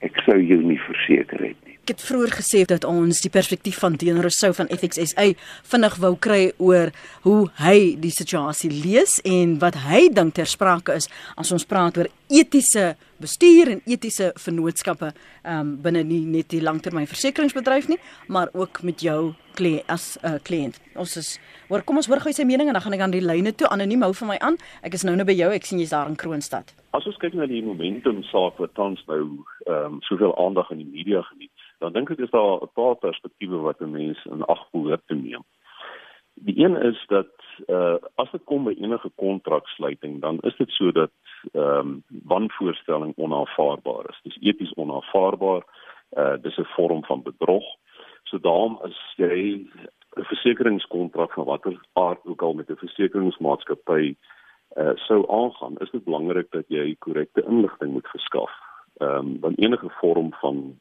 ek 0.04 0.20
sou 0.26 0.36
jou 0.40 0.60
nie 0.62 0.80
verseker 0.88 1.44
het 1.48 1.60
nie 1.68 1.75
Ek 1.86 1.92
het 1.94 2.02
vroeër 2.02 2.32
gesê 2.34 2.64
dat 2.66 2.82
ons 2.82 3.20
die 3.22 3.30
perspektief 3.30 3.76
van 3.78 3.94
Dean 3.94 4.16
Rousseau 4.18 4.50
van 4.58 4.66
Ethics 4.74 4.98
SA 5.12 5.28
vinnig 5.70 5.94
wou 6.02 6.16
kry 6.18 6.48
oor 6.58 6.90
hoe 7.22 7.44
hy 7.62 7.94
die 8.02 8.10
situasie 8.10 8.72
lees 8.74 9.20
en 9.22 9.52
wat 9.62 9.78
hy 9.84 10.08
dink 10.10 10.34
ter 10.34 10.50
sprake 10.50 10.96
is 10.98 11.06
as 11.38 11.54
ons 11.54 11.68
praat 11.70 12.00
oor 12.02 12.10
etiese 12.26 12.96
bestuur 13.22 13.70
en 13.76 13.84
etiese 13.86 14.32
vennootskappe 14.34 15.12
um, 15.46 15.76
binne 15.84 16.02
nie 16.02 16.24
net 16.26 16.50
die 16.50 16.64
langtermynversekeringsbedryf 16.66 17.86
nie, 17.92 18.00
maar 18.26 18.50
ook 18.50 18.82
met 18.82 19.06
jou 19.06 19.36
kliënt 19.54 19.86
as 19.86 20.18
'n 20.18 20.26
uh, 20.26 20.40
kliënt. 20.42 20.82
Ons 20.98 21.16
is 21.16 21.38
hoor 21.68 21.82
kom 21.82 21.96
ons 21.96 22.06
hoor 22.06 22.20
gou 22.20 22.32
sy 22.32 22.44
mening 22.44 22.68
en 22.68 22.74
dan 22.74 22.82
gaan 22.82 22.98
ek 22.98 23.00
aan 23.00 23.14
die 23.14 23.24
lyne 23.24 23.52
toe 23.54 23.68
anoniem 23.68 24.02
hou 24.02 24.12
vir 24.12 24.28
my 24.28 24.38
aan. 24.38 24.58
Ek 24.82 24.94
is 24.94 25.04
nou 25.04 25.14
nou 25.16 25.24
by 25.24 25.32
jou. 25.38 25.52
Ek 25.52 25.64
sien 25.64 25.78
jy's 25.78 25.94
daar 25.94 26.08
in 26.08 26.16
Kroonstad. 26.16 26.74
As 26.92 27.06
ons 27.06 27.16
kyk 27.16 27.34
na 27.34 27.46
die 27.46 27.62
momentum 27.62 28.22
saak 28.24 28.58
wat 28.58 28.74
tans 28.74 29.00
nou 29.06 29.44
ehm 29.66 29.94
um, 29.94 30.00
soveel 30.02 30.34
aandag 30.36 30.70
in 30.70 30.78
die 30.78 30.92
media 30.92 31.22
geniet, 31.22 31.55
dan 31.78 31.92
dink 31.92 32.10
ek 32.10 32.18
is 32.18 32.30
daar 32.30 32.62
'n 32.62 32.72
paar 32.74 32.96
perspektiewe 32.96 33.56
wat 33.56 33.80
'n 33.80 33.90
mens 33.90 34.24
in 34.24 34.44
ag 34.44 34.70
behoort 34.70 35.06
te 35.06 35.14
neem. 35.14 35.44
Die 36.34 36.64
een 36.64 36.76
is 36.76 37.04
dat 37.06 37.32
uh 37.66 37.96
as 38.14 38.30
dit 38.30 38.44
kom 38.44 38.64
by 38.64 38.74
enige 38.78 39.10
kontraksluiting, 39.14 40.20
dan 40.20 40.38
is 40.40 40.56
dit 40.56 40.70
so 40.70 40.92
dat 40.92 41.10
ehm 41.52 41.78
um, 41.78 42.04
wanvoorstelling 42.24 43.12
onaanvaarbaar 43.16 44.04
is. 44.08 44.20
Dis 44.22 44.38
eties 44.40 44.74
onaanvaarbaar. 44.74 45.62
Uh 46.16 46.36
dis 46.42 46.56
'n 46.56 46.68
vorm 46.76 47.04
van 47.04 47.22
bedrog. 47.22 47.64
So 48.22 48.38
daarom 48.38 48.78
is 48.84 48.98
jy 49.16 49.66
'n 50.16 50.24
versekeringskontrak 50.24 51.32
van 51.32 51.44
watter 51.44 51.80
aard 51.92 52.20
ook 52.24 52.42
al 52.42 52.54
met 52.54 52.70
'n 52.70 52.76
versekeringsmaatskappy 52.84 54.16
uh 54.76 54.92
sou 54.94 55.24
aangaan, 55.30 55.76
is 55.78 55.90
dit 55.90 56.04
belangrik 56.04 56.50
dat 56.50 56.64
jy 56.68 56.96
korrekte 56.98 57.44
inligting 57.48 57.92
moet 57.92 58.08
verskaf. 58.08 58.50
Ehm 58.96 59.10
um, 59.10 59.40
want 59.40 59.58
enige 59.58 59.88
vorm 59.90 60.32
van 60.32 60.78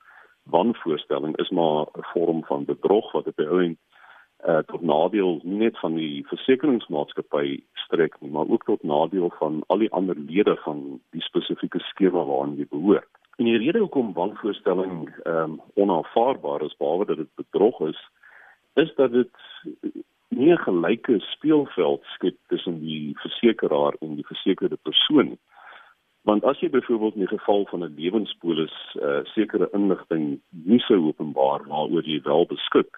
wanvoorstelling 0.50 1.38
is 1.38 1.50
maar 1.50 1.86
'n 1.94 2.08
vorm 2.14 2.44
van 2.46 2.66
bedrog 2.66 3.12
wat 3.12 3.28
op 3.28 3.36
die 3.36 3.48
ou 3.48 3.64
end 3.64 3.80
uh, 4.46 4.58
tot 4.58 4.82
nadeel 4.82 5.40
nie 5.44 5.58
net 5.58 5.80
van 5.80 5.96
die 5.96 6.25
versekeringsmaatskappy 6.28 7.60
strek 7.74 8.20
nie, 8.20 8.32
maar 8.32 8.48
ook 8.48 8.64
tot 8.64 8.84
nadeel 8.84 9.32
van 9.40 9.64
al 9.68 9.78
die 9.78 9.92
ander 9.92 10.18
lede 10.18 10.56
van 10.64 11.00
die 11.16 11.22
spesifieke 11.22 11.80
skema 11.80 12.24
waaraan 12.24 12.58
jy 12.58 12.68
behoort. 12.70 13.10
En 13.36 13.46
die 13.46 13.58
rede 13.58 13.80
hoekom 13.80 14.14
wanvoorstelling 14.14 15.10
ehm 15.24 15.36
um, 15.36 15.62
onaanvaarbaar 15.74 16.62
is 16.62 16.78
behalwe 16.78 17.06
dat 17.06 17.18
dit 17.18 17.34
bedrog 17.36 17.82
is, 17.88 18.00
is 18.74 18.94
dat 18.96 19.12
dit 19.12 19.34
nie 20.28 20.52
'n 20.52 20.58
gelyke 20.68 21.20
speelveld 21.20 22.04
skep 22.04 22.38
tussen 22.48 22.80
die 22.80 23.18
versekeraar 23.20 23.96
en 24.00 24.16
die 24.16 24.25
versekerde 24.25 24.78
persoon 24.82 25.25
nie. 25.25 25.40
Want 26.25 26.44
as 26.44 26.60
jy 26.60 26.70
byvoorbeeld 26.74 27.13
in 27.13 27.20
die 27.20 27.38
geval 27.38 27.65
van 27.70 27.84
'n 27.84 27.94
lewenspolis 27.98 28.75
uh, 28.96 29.20
sekere 29.24 29.70
inligting 29.77 30.41
nie 30.50 30.79
sou 30.79 30.98
openbaar 31.08 31.62
waaroor 31.67 32.03
jy 32.03 32.22
wel 32.24 32.46
beskik, 32.46 32.98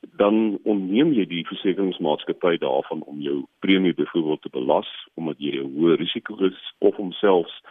dan 0.00 0.58
onneem 0.62 1.12
jy 1.12 1.24
die 1.26 1.46
versekeringsmaatskappy 1.48 2.58
daarvan 2.58 3.02
om 3.02 3.20
jou 3.20 3.46
premie 3.58 3.94
byvoorbeeld 3.94 4.42
te 4.42 4.52
belas 4.52 4.90
omdat 5.14 5.38
jy 5.38 5.56
'n 5.56 5.72
hoë 5.76 5.96
risiko 5.96 6.36
is 6.44 6.60
of 6.78 6.98
om 6.98 7.12
selfs 7.12 7.62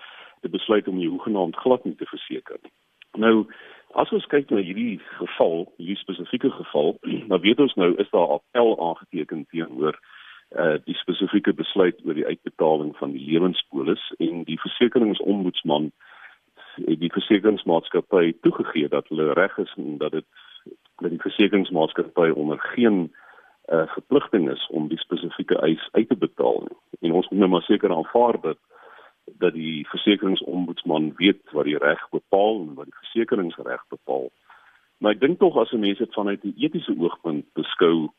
te 0.41 0.49
besluit 0.49 0.87
om 0.87 0.99
jou 0.99 1.11
hoegenaamd 1.11 1.55
glad 1.55 1.85
nie 1.85 1.95
te 1.95 2.05
verseker 2.05 2.57
nie. 2.63 2.71
Nou, 3.17 3.45
as 3.91 4.11
ons 4.11 4.25
kyk 4.25 4.49
na 4.49 4.57
hierdie 4.57 4.99
geval, 4.99 5.73
hierdie 5.77 6.01
spesifieke 6.01 6.51
geval, 6.51 6.97
dan 7.29 7.41
weet 7.41 7.59
ons 7.59 7.73
nou 7.73 7.95
is 7.95 8.09
daar 8.09 8.27
appel 8.27 8.89
aangeteken 8.89 9.45
teenoor 9.49 9.99
die 10.85 10.95
spesifieke 10.95 11.53
besluit 11.53 11.99
oor 12.05 12.13
die 12.13 12.25
uitbetaling 12.25 12.95
van 12.97 13.11
die 13.11 13.25
lewenspolis 13.25 14.03
en 14.17 14.43
die 14.47 14.59
versekeringsombudsman 14.59 15.91
die 16.85 17.11
versekeringsmaatskappy 17.11 18.33
toegegee 18.41 18.87
dat 18.89 19.07
hulle 19.07 19.33
reg 19.33 19.57
is 19.57 19.73
en 19.77 19.97
dat 19.97 20.11
dit 20.11 20.25
dat 21.01 21.09
die 21.09 21.21
versekeringsmaatskappy 21.21 22.29
onder 22.29 22.59
geen 22.59 23.13
uh 23.67 23.83
verpligting 23.93 24.49
is 24.51 24.67
om 24.67 24.87
die 24.87 24.99
spesifieke 24.99 25.59
eis 25.59 25.89
uit 25.91 26.07
te 26.09 26.15
betaal 26.15 26.61
nie. 26.63 26.77
En 26.99 27.11
ons 27.11 27.29
moet 27.29 27.39
nou 27.39 27.49
maar 27.49 27.61
seker 27.67 27.93
aanvaar 27.95 28.41
dat 28.41 28.57
dat 29.25 29.53
die 29.53 29.87
versekeringsombudsman 29.87 31.13
weet 31.15 31.51
wat 31.51 31.65
die 31.65 31.77
reg 31.77 32.09
bepaal 32.09 32.61
en 32.61 32.73
wat 32.73 32.85
die 32.85 32.99
versekeringsreg 33.01 33.83
bepaal. 33.89 34.29
Maar 34.97 35.17
ek 35.17 35.19
dink 35.19 35.39
tog 35.39 35.57
as 35.57 35.71
'n 35.71 35.79
mens 35.79 35.97
dit 35.97 36.13
vanuit 36.13 36.43
'n 36.43 36.55
etiese 36.57 36.95
oogpunt 36.97 37.45
beskou, 37.53 38.09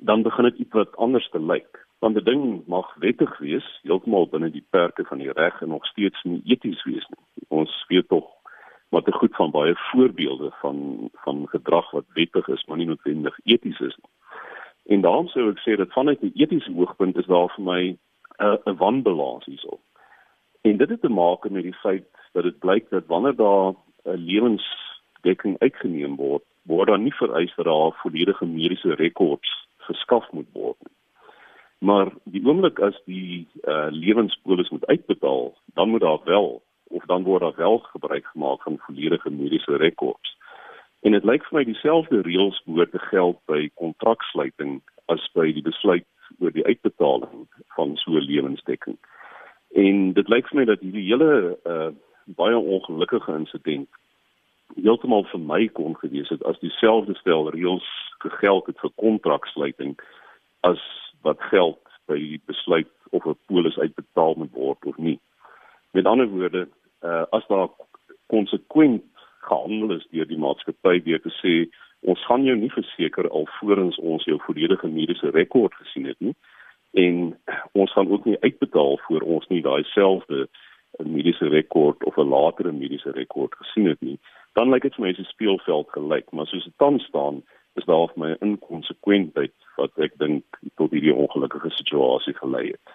dan 0.00 0.22
begin 0.22 0.44
dit 0.44 0.58
iets 0.58 0.72
wat 0.72 0.96
anders 0.96 1.28
te 1.30 1.40
lyk. 1.40 1.86
Want 1.98 2.14
die 2.14 2.24
ding 2.24 2.62
mag 2.66 2.94
wettig 2.94 3.38
wees, 3.38 3.80
heeltemal 3.82 4.28
binne 4.28 4.50
die 4.50 4.66
perke 4.70 5.04
van 5.04 5.18
die 5.18 5.32
reg 5.32 5.60
en 5.60 5.68
nog 5.68 5.86
steeds 5.86 6.22
nie 6.22 6.42
eties 6.44 6.84
wees 6.84 7.06
nie. 7.08 7.46
Ons 7.48 7.84
weet 7.88 8.08
tog 8.08 8.36
maar 8.88 9.02
te 9.02 9.12
goed 9.12 9.34
van 9.34 9.50
baie 9.50 9.74
voorbeelde 9.76 10.50
van 10.60 11.08
van 11.12 11.48
gedrag 11.48 11.90
wat 11.90 12.04
wettig 12.14 12.48
is, 12.48 12.64
maar 12.64 12.76
nie 12.76 12.86
noodwendig 12.86 13.38
eties 13.44 13.80
is 13.80 13.96
nie. 13.96 14.10
En 14.84 15.00
daarom 15.00 15.28
sou 15.28 15.48
ek 15.50 15.58
sê 15.64 15.76
dat 15.76 15.92
vanuit 15.92 16.22
'n 16.22 16.32
etiese 16.34 16.72
oogpunt 16.76 17.16
is 17.18 17.26
daar 17.26 17.48
vir 17.54 17.64
my 17.64 17.82
'n 18.38 18.58
'n 18.64 18.76
wanbalans 18.76 19.44
hierso. 19.44 19.80
En 20.62 20.76
dit 20.76 20.88
het 20.88 21.00
te 21.00 21.08
maak 21.08 21.50
met 21.50 21.62
die 21.62 21.74
feit 21.82 22.06
dat 22.32 22.42
dit 22.42 22.58
blyk 22.58 22.90
dat 22.90 23.06
wanneer 23.06 23.36
daar 23.36 23.72
'n 24.04 24.24
lewensdekking 24.30 25.58
uitgeneem 25.58 26.16
word, 26.16 26.42
word 26.62 26.88
daar 26.88 26.98
nie 26.98 27.14
vereis 27.14 27.54
dat 27.56 27.64
daar 27.64 27.92
volledige 27.92 28.46
mediese 28.46 28.94
rekords 28.94 29.65
geskaf 29.86 30.30
moet 30.32 30.48
word 30.52 30.78
nie. 30.84 30.94
Maar 31.78 32.12
die 32.24 32.42
oomblik 32.44 32.78
as 32.80 32.96
die 33.04 33.46
uh, 33.62 33.88
lewenspolis 33.90 34.70
moet 34.72 34.86
uitbetaal, 34.86 35.52
dan 35.74 35.88
moet 35.88 36.00
daar 36.00 36.22
wel 36.24 36.62
of 36.88 37.04
dan 37.04 37.22
word 37.22 37.42
daar 37.42 37.56
wel 37.56 37.78
gebruik 37.78 38.26
gemaak 38.26 38.62
van 38.62 38.78
volledige 38.78 39.30
mediese 39.30 39.76
rekords. 39.76 40.36
En 41.00 41.12
dit 41.12 41.24
lyk 41.24 41.44
vir 41.46 41.58
my 41.58 41.64
dieselfde 41.64 42.20
reëls 42.26 42.62
behoort 42.64 42.90
te 42.90 43.02
geld 43.10 43.38
by 43.50 43.68
kontraksluiting 43.74 44.80
as 45.12 45.22
by 45.34 45.50
die 45.52 45.62
besluit 45.62 46.06
oor 46.38 46.54
die 46.54 46.64
uitbetaling 46.64 47.46
van 47.76 47.96
so 47.96 48.10
'n 48.10 48.26
lewensdekking. 48.30 48.96
En 49.74 50.12
dit 50.12 50.28
lyk 50.28 50.48
vir 50.48 50.58
my 50.58 50.64
dat 50.64 50.80
hierdie 50.80 51.06
hele 51.10 51.58
uh, 51.64 51.92
baie 52.24 52.58
ongelukkige 52.58 53.32
insident 53.32 53.88
heeltemal 54.74 55.24
vir 55.32 55.40
my 55.40 55.68
kon 55.68 55.96
gewees 55.96 56.28
het 56.28 56.42
as 56.44 56.58
dieselfde 56.60 57.14
stel 57.14 57.50
reëls 57.50 57.86
gegeld 58.24 58.66
het 58.66 58.80
vir 58.80 58.92
kontraksluiting 59.02 59.96
as 60.60 60.82
wat 61.22 61.40
geld 61.50 61.80
by 62.06 62.18
die 62.18 62.40
besluit 62.46 62.90
of 63.10 63.26
'n 63.26 63.38
polis 63.46 63.78
uitbetaal 63.78 64.34
moet 64.34 64.52
word 64.52 64.84
of 64.84 64.96
nie. 64.96 65.18
Met 65.92 66.06
ander 66.06 66.28
woorde, 66.28 66.68
uh, 67.02 67.24
as 67.30 67.46
daar 67.46 67.68
konsekwent 68.26 69.04
gehandel 69.40 69.96
is 69.96 70.06
deur 70.10 70.26
die 70.26 70.38
maatskappy 70.38 71.00
deur 71.06 71.20
te 71.22 71.32
sê 71.40 71.54
ons 72.10 72.24
gaan 72.28 72.44
jou 72.44 72.56
nie 72.58 72.70
verseker 72.72 73.28
alvorens 73.30 73.98
ons 74.12 74.24
jou 74.24 74.38
volledige 74.46 74.88
mediese 74.88 75.30
rekord 75.34 75.74
gesien 75.80 76.08
het 76.10 76.20
nie 76.20 76.34
en 77.02 77.36
ons 77.80 77.92
gaan 77.92 78.10
ook 78.10 78.24
nie 78.24 78.40
uitbetaal 78.40 78.98
voor 79.06 79.26
ons 79.36 79.46
nie 79.52 79.62
daai 79.62 79.84
selfde 79.92 80.46
mediese 81.04 81.48
rekord 81.52 82.04
of 82.04 82.18
'n 82.18 82.28
latere 82.28 82.72
mediese 82.72 83.14
rekord 83.20 83.54
gesien 83.62 83.86
het 83.92 84.00
nie 84.00 84.18
dan 84.56 84.72
lyk 84.72 84.86
dit 84.88 84.94
vir 84.96 85.04
my 85.04 85.10
as 85.12 85.18
'n 85.20 85.32
speelveld 85.32 85.88
gelyk, 85.92 86.28
maar 86.32 86.46
soos 86.46 86.64
dit 86.64 86.78
tans 86.78 87.04
staan, 87.04 87.42
is 87.76 87.84
daar 87.84 88.08
vir 88.08 88.20
my 88.22 88.30
'n 88.32 88.44
inkonsekwentheid 88.46 89.52
wat 89.76 89.92
ek 89.98 90.12
dink 90.18 90.44
tot 90.76 90.90
hierdie 90.90 91.14
ongelukkige 91.14 91.70
situasie 91.70 92.34
gelei 92.34 92.66
het. 92.72 92.88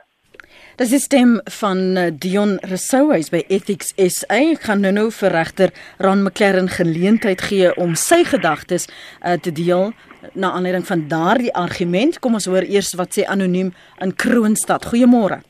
Dis 0.80 0.90
die 0.90 1.00
stem 1.00 1.40
van 1.60 1.98
eh, 1.98 2.12
Dion 2.24 2.58
Rousseau 2.66 3.12
hy 3.12 3.20
is 3.20 3.30
by 3.30 3.44
Ethics 3.48 3.94
SA. 3.96 4.40
Ek 4.56 4.66
gaan 4.68 4.82
nou-nou 4.82 5.12
vir 5.12 5.32
regter 5.32 5.74
Ron 6.00 6.24
McLaren 6.24 6.70
geleentheid 6.70 7.42
gee 7.42 7.76
om 7.76 7.94
sy 7.96 8.24
gedagtes 8.24 8.88
uh, 8.88 9.38
te 9.38 9.52
deel 9.52 9.92
na 10.34 10.52
aanleiding 10.52 10.88
van 10.88 11.08
daardie 11.08 11.54
argument. 11.54 12.20
Kom 12.20 12.34
ons 12.34 12.50
hoor 12.50 12.64
eers 12.64 12.94
wat 13.00 13.14
sê 13.18 13.28
anoniem 13.28 13.74
in 14.02 14.16
Kroonstad. 14.16 14.86
Goeiemôre. 14.86 15.42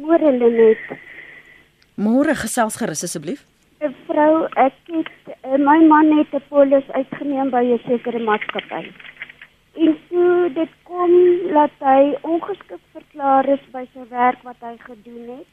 Môre 0.00 0.32
Lenet. 0.32 0.98
Môre 2.00 2.34
gesels 2.34 2.76
gerus 2.80 3.04
asseblief. 3.04 3.49
'n 3.80 3.94
Vrou, 4.06 4.44
ek 4.60 4.74
het 4.92 5.28
uh, 5.28 5.56
my 5.56 5.78
man 5.90 6.10
het 6.16 6.34
'n 6.36 6.42
polis 6.48 6.88
uitgeneem 6.98 7.50
by 7.54 7.62
'n 7.64 7.78
sekere 7.84 8.20
maatskappy. 8.24 8.82
En 9.84 9.96
toe 10.08 10.50
dit 10.58 10.72
kom 10.90 11.12
dat 11.52 11.72
hy 11.78 12.02
ongeskik 12.32 12.82
verklaar 12.96 13.48
is 13.48 13.64
by 13.72 13.86
sy 13.94 14.04
werk 14.10 14.44
wat 14.48 14.60
hy 14.68 14.74
gedoen 14.84 15.24
het. 15.36 15.50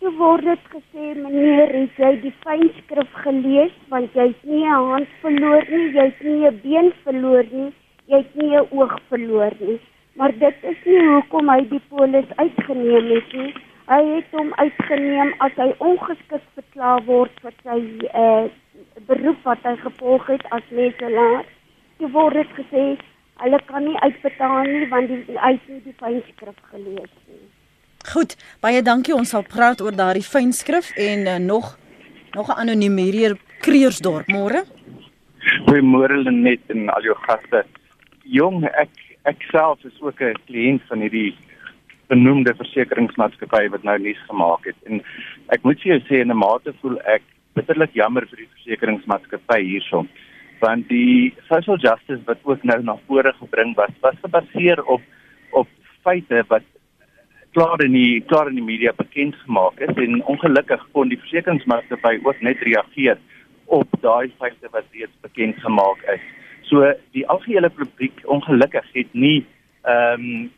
Toe 0.00 0.12
word 0.18 0.44
dit 0.50 0.64
gesê 0.74 1.14
meneer, 1.22 1.70
jy 2.02 2.12
die 2.26 2.34
fynskrif 2.42 3.10
gelees 3.24 3.74
want 3.94 4.10
jy 4.18 4.26
het 4.34 4.44
nie 4.44 4.66
'n 4.66 4.86
hand 4.90 5.08
verloor 5.22 5.64
nie, 5.70 5.86
jy 5.98 6.06
het 6.10 6.22
nie 6.22 6.46
'n 6.50 6.60
been 6.62 6.92
verloor 7.04 7.46
nie, 7.52 7.72
jy 8.06 8.16
het 8.16 8.34
nie 8.34 8.56
'n 8.56 8.66
oog 8.70 8.98
verloor 9.08 9.54
nie. 9.60 9.78
Maar 10.16 10.32
dit 10.38 10.56
is 10.62 10.80
nie 10.84 11.06
hoekom 11.06 11.48
hy 11.48 11.60
die 11.68 11.84
polis 11.88 12.30
uitgeneem 12.36 13.06
het 13.16 13.32
nie. 13.32 13.54
Hy 13.92 14.02
het 14.08 14.36
hom 14.38 14.52
uitgeneem 14.56 15.32
as 15.44 15.56
hy 15.60 15.70
ongeskik 15.84 16.44
verklaar 16.56 17.02
word 17.04 17.40
vir 17.44 17.54
sy 17.62 17.78
uh, 18.08 18.44
beroep 19.08 19.40
wat 19.44 19.64
hy 19.68 19.74
gevolg 19.84 20.30
het 20.32 20.44
as 20.56 20.70
leselaar. 20.70 21.44
Toe 21.98 22.08
word 22.14 22.40
dit 22.40 22.54
gesê 22.60 22.84
Hulle 23.42 23.58
kan 23.66 23.82
nie 23.82 23.98
uitbetaal 23.98 24.68
nie 24.68 24.86
want 24.90 25.10
die 25.10 25.38
uit 25.38 25.68
nie 25.68 25.80
die 25.82 25.94
fynskrif 25.98 26.58
gelees 26.70 27.14
nie. 27.26 27.40
Goed, 28.12 28.36
baie 28.62 28.82
dankie. 28.86 29.14
Ons 29.14 29.32
sal 29.34 29.42
praat 29.46 29.82
oor 29.82 29.94
daardie 29.98 30.26
fynskrif 30.26 30.92
en 30.98 31.26
uh, 31.26 31.38
nog 31.42 31.76
nog 32.36 32.48
'n 32.48 32.60
anoniem 32.62 32.96
hier 32.96 33.36
Kreersdorp. 33.60 34.28
Môre. 34.28 34.62
Goeiemôre 35.66 36.16
Lenet 36.22 36.60
en 36.68 36.88
al 36.88 37.02
jou 37.02 37.16
gaste. 37.26 37.64
Jong, 38.22 38.64
ek 38.64 38.94
ek 39.24 39.42
self 39.50 39.84
is 39.84 40.00
ook 40.00 40.20
'n 40.20 40.38
kliënt 40.46 40.82
van 40.88 41.00
hierdie 41.00 41.34
benoemde 42.08 42.54
versekeringsmaatskappy 42.54 43.68
wat 43.68 43.84
nou 43.84 43.98
nuus 43.98 44.20
gemaak 44.28 44.66
het. 44.66 44.76
En 44.86 45.02
ek 45.54 45.62
moet 45.62 45.80
vir 45.80 45.92
jou 45.92 46.00
sê 46.08 46.20
in 46.20 46.30
'n 46.30 46.38
mate 46.38 46.72
voel 46.80 46.98
ek 47.06 47.22
bitterlik 47.54 47.94
jammer 47.94 48.26
vir 48.26 48.44
die 48.44 48.52
versekeringsmaatskappy 48.56 49.60
hierson 49.62 50.08
want 50.62 50.88
die 50.88 51.34
social 51.48 51.78
justice 51.82 52.22
wat 52.26 52.38
ook 52.46 52.62
nou 52.62 52.78
na 52.82 52.96
vore 53.06 53.32
gebring 53.40 53.74
was 53.76 53.94
was 54.00 54.18
gebaseer 54.22 54.82
op 54.84 55.02
op 55.50 55.68
feite 56.04 56.44
wat 56.48 56.62
klaar 57.52 57.82
in 57.84 57.92
die 57.92 58.20
klaar 58.30 58.48
in 58.48 58.60
die 58.60 58.64
media 58.64 58.92
bekend 58.96 59.34
gemaak 59.44 59.80
is. 59.80 59.96
En 59.96 60.22
ongelukkig 60.24 60.86
kon 60.92 61.10
die 61.12 61.20
versekeringsmaatskappy 61.24 62.14
ook 62.24 62.40
net 62.40 62.62
reageer 62.68 63.18
op 63.66 63.88
daai 64.00 64.32
feite 64.38 64.70
wat 64.72 64.88
reeds 64.92 65.18
bekend 65.26 65.60
gemaak 65.60 66.00
is. 66.14 66.24
So 66.70 66.94
die 67.12 67.26
algehele 67.28 67.70
publiek 67.70 68.24
ongelukkig 68.24 68.88
het 68.96 69.12
nie 69.12 69.44
ehm 69.82 70.26
um, 70.26 70.50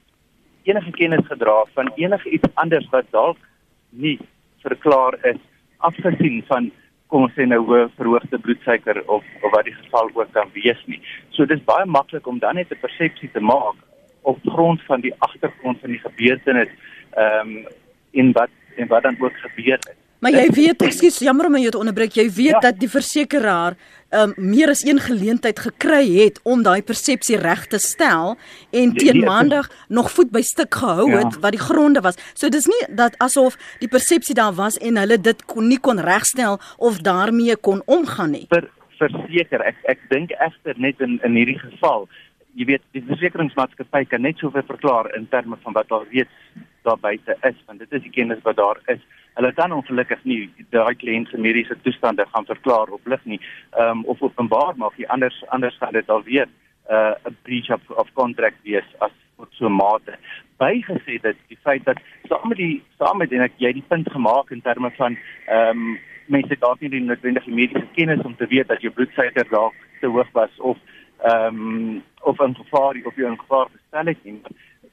enige 0.65 0.91
kennis 0.91 1.27
gedra 1.27 1.65
van 1.75 1.93
enige 1.97 2.31
iets 2.31 2.49
anders 2.55 2.89
wat 2.91 3.11
dalk 3.11 3.39
nie 3.91 4.19
verklaar 4.65 5.19
is 5.23 5.41
afgesien 5.77 6.43
van 6.49 6.71
kom 7.13 7.27
ons 7.27 7.35
sê 7.37 7.47
nou 7.47 7.61
hoë 7.69 7.89
verhoogde 7.99 8.41
bloedsuiker 8.47 9.03
of 9.07 9.25
of 9.43 9.51
wat 9.53 9.69
die 9.69 9.77
geval 9.77 10.09
ook 10.15 10.33
kan 10.37 10.49
wees 10.55 10.81
nie. 10.91 11.01
So 11.37 11.47
dis 11.47 11.63
baie 11.69 11.87
maklik 11.87 12.27
om 12.27 12.39
dan 12.39 12.57
net 12.61 12.73
'n 12.73 12.81
persepsie 12.81 13.31
te 13.33 13.41
maak 13.41 13.77
op 14.23 14.39
grond 14.57 14.81
van 14.89 15.01
die 15.01 15.15
agtergrond 15.19 15.81
van 15.81 15.91
die 15.91 16.05
gebeurtenis 16.07 16.73
ehm 17.17 17.49
um, 17.49 17.67
en 18.13 18.33
wat 18.33 18.51
en 18.77 18.89
wat 18.89 19.03
dan 19.03 19.17
ook 19.21 19.37
gebeur 19.47 19.79
het. 19.79 20.04
Maar 20.25 20.39
jy 20.39 20.47
weet, 20.61 20.83
ekskuus, 20.87 21.21
jammer 21.21 21.51
om 21.51 21.59
jou 21.61 21.75
te 21.75 21.81
onderbreek. 21.83 22.17
Jy 22.17 22.31
weet 22.33 22.57
ja. 22.57 22.63
dat 22.65 22.79
die 22.81 22.89
versekeraar 22.89 23.77
um, 24.17 24.33
meer 24.41 24.73
as 24.73 24.85
een 24.87 25.01
geleentheid 25.05 25.61
gekry 25.67 26.05
het 26.17 26.41
om 26.49 26.63
daai 26.65 26.81
persepsie 26.87 27.37
reg 27.43 27.67
te 27.69 27.81
stel 27.83 28.39
en 28.73 28.95
teen 28.97 29.21
maandag 29.27 29.69
nog 29.89 30.09
voet 30.15 30.33
by 30.33 30.41
stuk 30.47 30.81
gehou 30.81 31.11
ja. 31.11 31.25
het 31.25 31.37
wat 31.45 31.57
die 31.57 31.61
gronde 31.61 32.01
was. 32.05 32.17
So 32.33 32.49
dis 32.49 32.69
nie 32.71 32.81
dat 32.97 33.19
asof 33.25 33.59
die 33.83 33.91
persepsie 33.93 34.37
daar 34.39 34.57
was 34.57 34.79
en 34.81 34.97
hulle 35.03 35.21
dit 35.21 35.45
kon 35.51 35.69
nie 35.69 35.81
kon 35.81 36.01
regstel 36.01 36.57
of 36.79 37.03
daarmee 37.05 37.57
kon 37.61 37.83
omgaan 37.85 38.33
nie. 38.39 38.47
Ver, 38.55 38.71
verseker, 38.97 39.61
ek 39.67 39.83
ek 39.93 40.07
dink 40.13 40.33
egter 40.39 40.79
net 40.81 41.05
in 41.05 41.19
in 41.27 41.37
hierdie 41.37 41.61
geval 41.61 42.09
Jy 42.55 42.69
weet 42.69 42.83
die 42.95 43.03
versekeringsmaatskappy 43.03 44.05
kan 44.07 44.23
net 44.23 44.39
soveel 44.39 44.63
verklaar 44.69 45.09
in 45.17 45.25
terme 45.27 45.57
van 45.65 45.75
wat 45.75 45.89
daar 45.91 46.05
weet 46.13 46.31
daar 46.87 47.01
buite 47.03 47.35
is 47.49 47.57
want 47.67 47.83
dit 47.83 47.97
is 47.99 48.05
die 48.05 48.13
kennis 48.15 48.43
wat 48.47 48.61
daar 48.61 48.79
is 48.93 49.03
hulle 49.35 49.53
kan 49.53 49.73
ongelukkig 49.73 50.23
nie 50.25 50.41
daai 50.75 50.95
kliënt 50.95 51.31
se 51.31 51.41
mediese 51.41 51.77
toestande 51.83 52.27
gaan 52.33 52.47
verklaar 52.47 52.93
op 52.95 53.07
lig 53.07 53.25
nie. 53.25 53.41
Um, 53.79 54.05
of 54.05 54.23
openbaar 54.23 54.75
maak 54.77 54.97
nie. 54.99 55.09
Anders 55.09 55.43
anders 55.57 55.77
gaan 55.81 55.93
dit 55.93 56.11
alweer 56.11 56.49
uh, 56.91 57.15
'n 57.25 57.33
uh, 57.33 57.37
breach 57.43 57.71
of, 57.71 57.91
of 57.91 58.13
contract 58.13 58.63
wees 58.63 58.89
as 58.99 59.11
tot 59.37 59.49
so 59.59 59.69
mate. 59.69 60.19
Bygesê 60.63 61.19
dit 61.23 61.37
die 61.49 61.59
feit 61.63 61.85
dat 61.85 61.99
saam 62.29 62.49
met 62.49 62.59
die 62.59 62.83
saam 62.99 63.19
met 63.19 63.33
en 63.33 63.47
ek 63.47 63.59
jy 63.59 63.73
die 63.73 63.89
punt 63.89 64.11
gemaak 64.11 64.51
in 64.51 64.63
terme 64.63 64.91
van 64.99 65.19
ehm 65.47 65.71
um, 65.71 65.99
mense 66.27 66.57
dalk 66.61 66.81
nie 66.81 66.89
die 66.89 67.05
noodwendige 67.05 67.51
mediese 67.51 67.87
kennis 67.95 68.25
om 68.25 68.37
te 68.37 68.47
weet 68.47 68.69
dat 68.69 68.81
jou 68.81 68.93
bloedsuiker 68.93 69.49
dalk 69.51 69.75
te 70.01 70.07
hoog 70.07 70.31
was 70.33 70.61
of 70.61 70.79
ehm 71.25 71.59
um, 71.59 72.03
of 72.23 72.39
'n 72.41 72.55
gevaar 72.55 72.95
of 73.05 73.17
jy 73.17 73.29
'n 73.29 73.43
gevaar 73.45 73.69
gestel 73.73 74.07
het 74.07 74.25
nie 74.25 74.41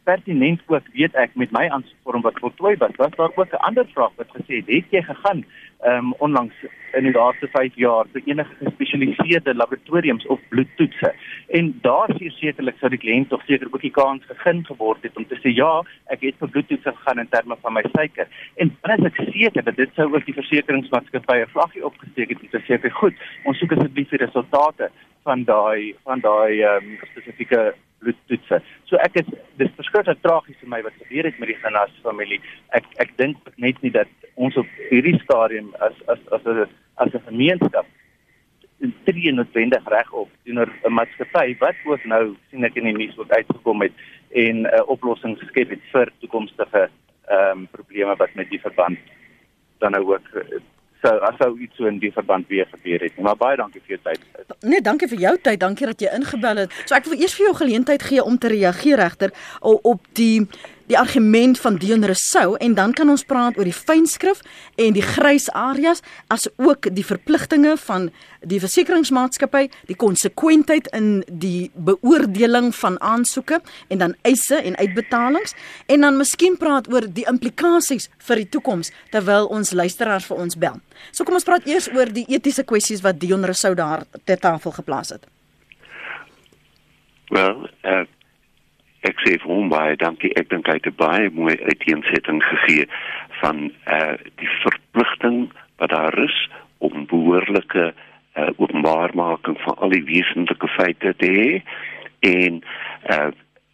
pertinent 0.04 0.62
ook 0.68 0.88
weet 0.94 1.16
ek 1.16 1.36
met 1.36 1.52
my 1.52 1.68
aansoekvorm 1.70 2.22
wat 2.26 2.40
voltooi 2.40 2.76
was, 2.78 2.96
was 2.98 3.16
daar 3.18 3.32
ook 3.36 3.54
'n 3.54 3.66
ander 3.68 3.86
vraag 3.94 4.14
wat 4.16 4.30
gesê 4.38 4.56
het, 4.60 4.68
het 4.68 4.86
jy 4.90 5.02
gegaan 5.02 5.46
um, 5.86 6.14
onlangs 6.14 6.56
in 6.94 7.04
die 7.04 7.14
laaste 7.14 7.48
5 7.48 7.76
jaar 7.76 8.06
vir 8.14 8.22
enige 8.26 8.54
gespesialiseerde 8.60 9.56
laboratoriums 9.56 10.26
of 10.26 10.40
bloedtoetse? 10.50 11.14
En 11.48 11.80
daar 11.82 12.10
seker 12.18 12.32
sekerlik 12.32 12.78
sou 12.80 12.90
die 12.90 13.00
kliënt 13.00 13.30
tog 13.30 13.44
seker 13.46 13.68
ook 13.68 13.82
die 13.82 13.92
kans 13.92 14.26
gegee 14.26 14.64
geword 14.64 15.04
het 15.04 15.18
om 15.18 15.28
te 15.28 15.40
sê 15.44 15.54
ja, 15.56 15.84
ek 16.06 16.22
het 16.22 16.36
vir 16.40 16.50
bloedtoetse 16.50 16.94
gegaan 16.96 17.20
in 17.20 17.30
terme 17.30 17.56
van 17.62 17.74
my 17.74 17.84
suiker. 17.92 18.28
En 18.56 18.78
dan 18.82 18.98
is 18.98 19.06
ek 19.06 19.32
seker 19.32 19.64
dat 19.64 19.76
dit 19.76 19.90
sou 19.96 20.14
ook 20.14 20.26
die 20.26 20.40
versekeringsmaatskappy 20.40 21.38
'n 21.42 21.54
vlaggie 21.54 21.86
opgesteek 21.86 22.30
het 22.30 22.42
om 22.42 22.50
te 22.50 22.62
sê, 22.68 22.92
"Goed, 22.92 23.16
ons 23.44 23.58
soek 23.58 23.72
asseblief 23.72 24.10
die 24.10 24.26
resultate 24.26 24.92
van 25.24 25.44
daai 25.44 25.96
van 26.04 26.20
daai 26.20 26.62
ehm 26.62 26.86
um, 26.86 26.98
spesifieke 27.12 27.74
bloedtoetse. 28.02 28.62
So 28.90 29.00
ek 29.06 29.22
is 29.22 29.32
dis 29.62 29.72
verskriklik 29.78 30.22
tragies 30.26 30.60
vir 30.62 30.74
my 30.74 30.82
wat 30.86 30.98
gebeur 31.00 31.30
het 31.30 31.40
met 31.40 31.54
die 31.54 31.60
Genas 31.64 31.96
familie. 32.04 32.42
Ek 32.78 32.86
ek 33.04 33.16
dink 33.22 33.38
net 33.58 33.82
nie 33.86 33.94
dat 33.96 34.10
ons 34.36 34.58
op 34.58 34.68
hierdie 34.90 35.18
stadium 35.24 35.74
as 35.88 35.98
as 36.08 36.22
as 36.38 36.46
'n 36.46 36.68
as 36.98 37.14
'n 37.14 37.28
gemeenskap 37.30 37.86
tree 39.06 39.32
noodwendig 39.32 39.88
reg 39.94 40.12
op 40.12 40.30
teenoor 40.44 40.70
'n 40.84 40.94
maatskappy 40.94 41.58
wat 41.60 41.76
ook 41.86 42.04
nou 42.04 42.36
sien 42.50 42.64
ek 42.64 42.76
in 42.76 42.90
die 42.90 42.98
nuus 42.98 43.16
wat 43.16 43.32
uitgekom 43.32 43.82
het 43.82 43.94
en 44.30 44.62
'n 44.62 44.66
uh, 44.66 44.82
oplossing 44.88 45.38
geskep 45.40 45.70
het 45.70 45.84
vir 45.92 46.12
toekomstige 46.20 46.90
ehm 47.28 47.60
um, 47.60 47.68
probleme 47.72 48.16
wat 48.16 48.34
met 48.34 48.50
die 48.50 48.60
verband 48.62 48.98
dan 49.78 49.92
nou 49.92 50.04
ook 50.14 50.28
uh, 50.34 50.60
sou 51.02 51.14
as 51.28 51.38
sou 51.42 51.52
iets 51.60 51.78
so 51.78 51.90
in 51.90 52.00
die 52.02 52.12
verband 52.14 52.48
weer 52.48 52.68
gebeur 52.72 53.06
het. 53.06 53.18
Maar 53.18 53.38
baie 53.40 53.58
dankie 53.58 53.82
vir 53.86 53.98
jou 53.98 54.02
tyd. 54.10 54.26
Nee, 54.62 54.82
dankie 54.82 55.10
vir 55.12 55.24
jou 55.26 55.36
tyd. 55.42 55.60
Dankie 55.62 55.90
dat 55.92 56.04
jy 56.04 56.12
ingebel 56.18 56.64
het. 56.64 56.76
So 56.86 56.98
ek 56.98 57.10
wil 57.10 57.22
eers 57.22 57.36
vir 57.38 57.50
jou 57.50 57.56
geleentheid 57.64 58.06
gee 58.10 58.24
om 58.24 58.38
te 58.38 58.52
reageer 58.54 59.02
regter 59.02 59.34
op 59.62 60.06
die 60.20 60.48
die 60.92 61.00
argument 61.00 61.60
van 61.60 61.78
Dion 61.80 62.04
Rousseau 62.04 62.58
en 62.60 62.74
dan 62.76 62.92
kan 62.94 63.10
ons 63.10 63.24
praat 63.24 63.56
oor 63.58 63.68
die 63.68 63.76
fynskrif 63.76 64.42
en 64.82 64.96
die 64.98 65.06
grys 65.06 65.48
areas 65.56 66.02
as 66.34 66.50
ook 66.60 66.90
die 66.92 67.06
verpligtinge 67.08 67.78
van 67.86 68.10
die 68.44 68.60
versekeringsmaatskappy, 68.60 69.70
die 69.88 69.96
konsekwentheid 69.96 70.90
in 70.98 71.22
die 71.30 71.72
beoordeling 71.76 72.72
van 72.76 73.00
aansoeke 73.00 73.62
en 73.88 74.04
dan 74.04 74.18
eise 74.28 74.60
en 74.60 74.76
uitbetalings 74.82 75.56
en 75.88 76.04
dan 76.04 76.20
miskien 76.20 76.58
praat 76.60 76.90
oor 76.92 77.08
die 77.08 77.28
implikasies 77.30 78.10
vir 78.28 78.44
die 78.44 78.50
toekoms 78.52 78.92
terwyl 79.16 79.48
ons 79.48 79.72
luisteraars 79.72 80.28
vir 80.28 80.44
ons 80.44 80.60
bel. 80.60 80.80
So 81.12 81.24
kom 81.24 81.40
ons 81.40 81.48
praat 81.48 81.68
eers 81.70 81.88
oor 81.96 82.12
die 82.12 82.28
etiese 82.28 82.68
kwessies 82.68 83.06
wat 83.06 83.22
Dion 83.22 83.48
Rousseau 83.48 83.78
daar 83.80 84.04
ter 84.26 84.42
tafel 84.42 84.76
geplaas 84.76 85.16
het. 85.16 85.30
Wel, 87.32 87.70
uh 87.88 88.04
ek 89.08 89.22
sê 89.26 89.38
vir 89.42 89.50
hom 89.50 89.70
baie 89.72 89.96
dankie. 89.98 90.32
Ek 90.38 90.50
dink 90.50 90.70
hy 90.70 90.78
het 90.78 90.96
baie 90.98 91.30
mooi 91.34 91.56
uiteensetting 91.58 92.42
gegee 92.46 92.86
van 93.42 93.72
eh 93.86 93.98
uh, 93.98 94.18
die 94.42 94.52
verpligting 94.62 95.50
wat 95.82 95.90
daar 95.90 96.18
is 96.24 96.38
om 96.78 97.06
behoorlike 97.06 97.94
eh 98.34 98.44
uh, 98.44 98.50
openbaarmaking 98.58 99.58
van 99.66 99.78
al 99.78 99.90
die 99.90 100.06
wesentlike 100.06 100.68
feite 100.78 101.14
te 101.18 101.32
hê 101.40 101.52
en 102.20 102.62
eh 102.62 103.18
uh, 103.18 103.32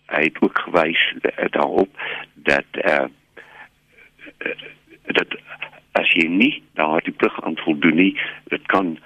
hy 0.07 0.23
het 0.23 0.41
ook 0.41 0.59
gewys 0.59 1.03
uh, 1.21 1.49
daarop 1.51 1.89
dat 2.33 2.69
eh 2.71 3.05
uh, 4.45 4.55
dat 5.07 5.35
as 5.91 6.11
jy 6.13 6.27
nie 6.27 6.63
daardie 6.73 7.13
plig 7.13 7.41
aan 7.43 7.57
voldoen 7.57 7.95
nie, 7.95 8.13
dit 8.53 8.65
kan 8.73 8.97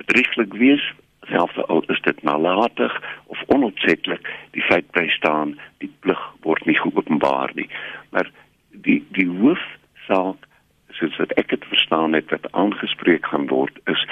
bedrieglik 0.00 0.54
wees 0.54 0.84
selfs 1.30 1.58
al 1.68 1.84
is 1.92 2.00
dit 2.06 2.22
nalatig 2.22 2.94
of 3.26 3.42
onopsetlik 3.46 4.28
die 4.70 4.76
feit 4.76 4.90
bly 4.92 5.08
staan 5.10 5.58
die 5.78 5.90
plig 6.00 6.20
word 6.42 6.66
nie 6.66 6.78
geopenbaar 6.78 7.50
nie. 7.54 7.68
Maar 8.10 8.30
die 8.70 9.26
hoofsaak 9.26 10.46
soos 10.94 11.16
wat 11.18 11.32
ek 11.40 11.50
dit 11.50 11.64
verstaan 11.64 12.14
het 12.14 12.30
wat 12.30 12.46
aangespreek 12.52 13.26
gaan 13.26 13.48
word 13.50 13.78
is 13.90 14.04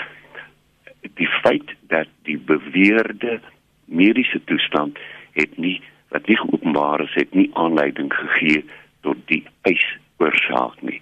die 1.18 1.28
feit 1.42 1.70
dat 1.90 2.08
die 2.26 2.38
beweerde 2.38 3.38
mediese 3.86 4.40
toestand 4.50 4.98
het 5.38 5.56
nie 5.58 5.78
wat 6.10 6.26
nie 6.26 6.36
geopenbaar 6.36 7.04
is 7.06 7.14
het 7.14 7.34
nie 7.34 7.50
aanleiding 7.54 8.10
gegee 8.14 8.64
tot 9.06 9.18
die 9.30 9.44
eisoorsaak 9.68 10.82
nie. 10.82 11.00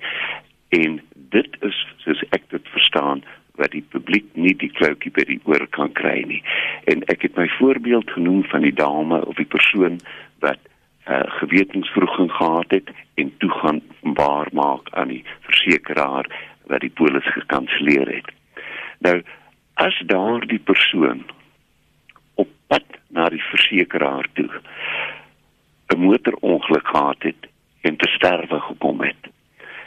En 0.69 1.01
dit 1.33 1.57
is 1.65 1.79
soos 2.05 2.23
ek 2.37 2.45
dit 2.53 2.73
verstaan 2.75 3.25
wat 3.57 3.73
die 3.73 3.85
publiek 3.93 4.27
nie 4.37 4.55
die 4.59 4.71
kloutjie 4.73 5.13
by 5.17 5.25
die 5.29 5.41
oor 5.49 5.65
kan 5.77 5.93
kry 5.97 6.21
nie. 6.29 6.43
En 6.91 7.05
ek 7.13 7.27
het 7.27 7.39
my 7.41 7.49
voorbeeld 7.57 8.11
genoem 8.17 8.45
van 8.53 8.67
die 8.67 8.75
dame 8.77 9.23
of 9.25 9.39
die 9.41 9.46
persoon 9.67 10.01
wat 10.39 10.59
uh, 11.09 11.21
gewetensvroeging 11.27 12.33
gehad 12.33 12.71
het 12.71 12.91
en 13.15 13.37
toe 13.39 13.51
gaan 13.51 13.81
openbaar 13.91 14.47
maak 14.53 14.89
aan 14.91 15.09
die 15.09 15.25
versekeraar 15.41 16.27
wat 16.67 16.81
die 16.81 16.91
polis 16.91 17.33
gekanselleer 17.33 18.09
het. 18.15 18.31
Nou 18.99 19.23
as 19.75 20.03
daardie 20.07 20.59
persoon 20.59 21.25
op 22.35 22.49
pad 22.67 22.85
na 23.09 23.29
die 23.29 23.43
versekeraar 23.43 24.27
toe 24.33 24.51
'n 25.95 25.99
motorongeluk 25.99 26.89
gehad 26.89 27.23
het 27.23 27.47
en 27.81 27.97
te 27.97 28.09
sterwe 28.09 28.61
gekom 28.61 29.01
het, 29.01 29.31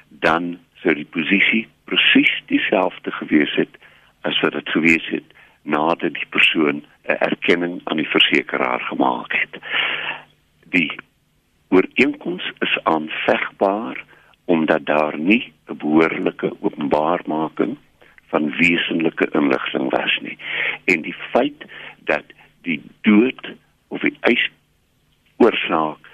dan 0.10 0.60
sou 0.82 0.94
die 0.94 1.10
posisie 1.12 1.68
presies 1.84 2.44
dieselfde 2.46 3.12
gewees 3.12 3.56
het 3.56 3.78
as 4.22 4.40
wat 4.40 4.52
dit 4.52 4.70
gewees 4.70 5.08
het 5.08 5.28
nadat 5.64 6.14
die 6.14 6.30
persoon 6.30 6.84
'n 7.08 7.18
erkenning 7.20 7.82
aan 7.84 7.98
die 7.98 8.10
versekeraar 8.10 8.80
gemaak 8.80 9.34
het. 9.34 9.62
Die 10.70 10.92
ooreenkoms 11.70 12.52
is 12.60 12.78
aanvegbaar 12.84 14.04
omdat 14.46 14.86
daar 14.86 15.18
nie 15.18 15.54
'n 15.68 15.78
behoorlike 15.78 16.56
openbaarmaking 16.60 17.78
van 18.28 18.56
wesenlike 18.56 19.28
inligting 19.32 19.90
was 19.90 20.20
nie 20.22 20.38
en 20.86 21.02
die 21.02 21.16
feit 21.32 21.66
dat 22.00 22.24
die 22.62 22.79
dood 23.08 23.52
of 23.88 24.02
die 24.02 24.18
eis 24.32 24.46
oorsaak 25.38 26.10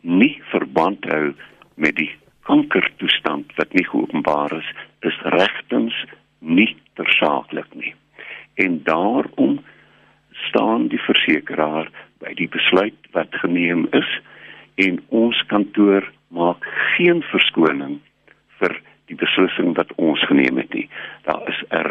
nie 0.00 0.34
verband 0.50 1.04
hou 1.10 1.32
met 1.74 1.96
die 1.96 2.10
kankertoestand 2.48 3.52
wat 3.58 3.72
nie 3.72 3.86
geopenbaar 3.86 4.52
is 4.58 4.70
is 5.10 5.18
regtens 5.36 5.96
nie 6.38 6.70
tersaaklik 6.98 7.68
nie 7.74 7.94
en 8.64 8.82
daarom 8.84 9.60
staan 10.48 10.88
die 10.88 11.00
versekeraar 11.00 11.90
by 12.22 12.34
die 12.38 12.48
besluit 12.48 12.98
wat 13.16 13.34
geneem 13.42 13.86
is 13.96 14.08
en 14.82 15.00
ons 15.08 15.38
kantoor 15.52 16.06
maak 16.32 16.64
geen 16.94 17.22
verskoning 17.30 17.98
vir 18.60 18.76
die 19.10 19.18
beslissing 19.18 19.74
wat 19.76 19.92
ons 20.00 20.22
geneem 20.28 20.60
het 20.60 20.72
nie. 20.74 20.88
Daar 21.26 21.42
is 21.48 21.60
'n 21.70 21.76
er 21.76 21.90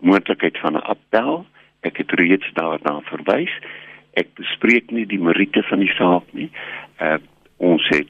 moontlikheid 0.00 0.58
van 0.58 0.76
'n 0.76 0.86
appel. 0.94 1.46
Ek 1.84 2.00
het 2.00 2.12
reeds 2.16 2.48
daarna 2.56 3.00
verwys. 3.10 3.52
Ek 4.16 4.30
bespreek 4.40 4.90
nie 4.94 5.04
die 5.06 5.20
meriete 5.20 5.62
van 5.68 5.84
die 5.84 5.92
saak 5.98 6.28
nie. 6.32 6.50
Uh 6.98 7.18
ons 7.62 7.84
het 7.88 8.08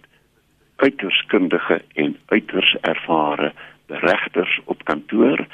uiters 0.81 1.19
kundige 1.31 1.77
en 2.01 2.15
uiters 2.33 2.71
ervare 2.81 3.53
regters 3.87 4.61
op 4.65 4.85
kantoor. 4.89 5.45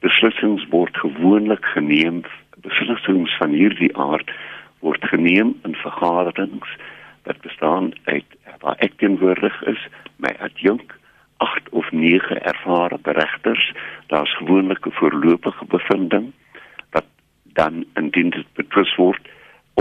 Beslissings 0.00 0.64
word 0.72 0.96
gewoonlik 0.96 1.64
geneem, 1.74 2.22
beslissings 2.64 3.36
van 3.36 3.52
hierdie 3.52 3.90
aard 3.96 4.32
word 4.80 5.04
geneem 5.12 5.54
in 5.68 5.76
vergaderings 5.82 6.72
wat 7.28 7.40
bestaan 7.44 7.92
uit 8.04 8.24
waar 8.64 8.80
ek 8.82 8.96
teenwoordig 8.98 9.54
is, 9.70 9.82
my 10.16 10.32
adjunk, 10.42 10.96
8 11.44 11.68
of 11.70 11.90
9 11.92 12.40
ervare 12.42 12.98
regters. 13.02 13.72
Daar's 14.06 14.34
gewoonlik 14.40 14.86
'n 14.86 14.98
voorlopige 15.00 15.64
bevinding 15.68 16.32
dan 17.58 17.84
indien 17.94 18.30
dit 18.30 18.46
betwis 18.54 18.94
word 18.96 19.28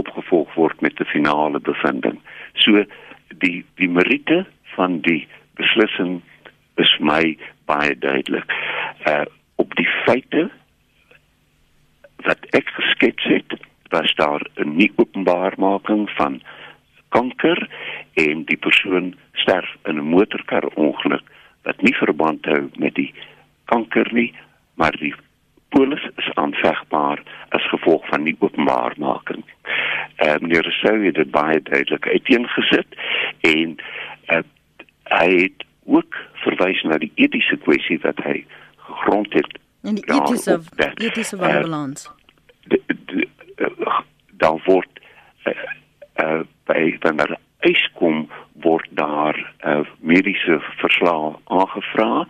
opgevolg 0.02 0.54
word 0.58 0.82
met 0.82 1.00
'n 1.00 1.12
finale 1.14 1.60
bevinding. 1.60 2.18
So 2.54 2.86
die 3.44 3.66
die 3.76 3.90
meriete 3.90 4.46
van 4.76 5.02
die 5.02 5.28
beslissing 5.56 6.22
is 6.76 6.98
my 7.00 7.38
baie 7.66 7.98
duidelik. 7.98 8.50
Uh 9.06 9.26
op 9.56 9.76
die 9.76 9.90
feite 10.06 10.50
wat 12.26 12.46
ek 12.60 12.70
geskets 12.78 13.24
het, 13.24 13.58
was 13.90 14.14
daar 14.16 14.42
'n 14.56 14.76
nie 14.76 14.92
openbaarmaking 14.96 16.10
van 16.10 16.42
kanker 17.10 17.70
en 18.14 18.44
die 18.46 18.58
persoon 18.58 19.16
sterf 19.34 19.76
in 19.86 19.98
'n 19.98 20.10
motorkarongeluk 20.16 21.26
wat 21.64 21.82
nie 21.82 21.96
verband 21.96 22.46
hou 22.46 22.70
met 22.78 22.96
die 22.96 23.14
kanker 23.66 24.08
nie, 24.14 24.34
maar 24.74 24.96
die 24.98 25.14
polis 25.70 26.04
is 26.16 26.30
aanvegbaar 26.34 27.22
as 27.50 27.70
gevolg 27.70 28.08
van 28.08 28.24
die 28.24 28.36
openbaarmaking. 28.40 29.44
Ehm 30.16 30.36
uh, 30.36 30.42
meneer 30.42 30.62
Rousseau 30.62 31.06
het 31.06 31.16
dit 31.16 31.32
baie 31.32 31.62
duidelik 31.62 32.08
uiteengesit 32.08 33.00
en 33.42 33.76
uh, 34.28 34.44
hy 35.04 35.30
het 35.42 35.66
ook 35.86 36.16
verwys 36.34 36.82
na 36.84 36.98
die 36.98 37.12
etiese 37.16 37.58
kwessie 37.58 38.00
wat 38.04 38.20
hy 38.24 38.46
gegrond 38.76 39.34
het 39.34 39.60
in 39.84 39.96
die 39.96 40.06
etiese 40.14 40.60
etiese 40.96 41.38
balans. 41.38 42.10
Uh, 42.68 44.00
dan 44.38 44.62
word 44.66 45.00
uh, 45.48 45.54
uh, 46.24 46.42
by 46.70 46.98
wanneer 47.02 47.38
eis 47.66 47.84
kom 47.98 48.28
word 48.66 48.88
daar 49.00 49.38
uh, 49.66 49.86
mediese 50.00 50.60
verslag 50.82 51.38
aangevra 51.44 52.26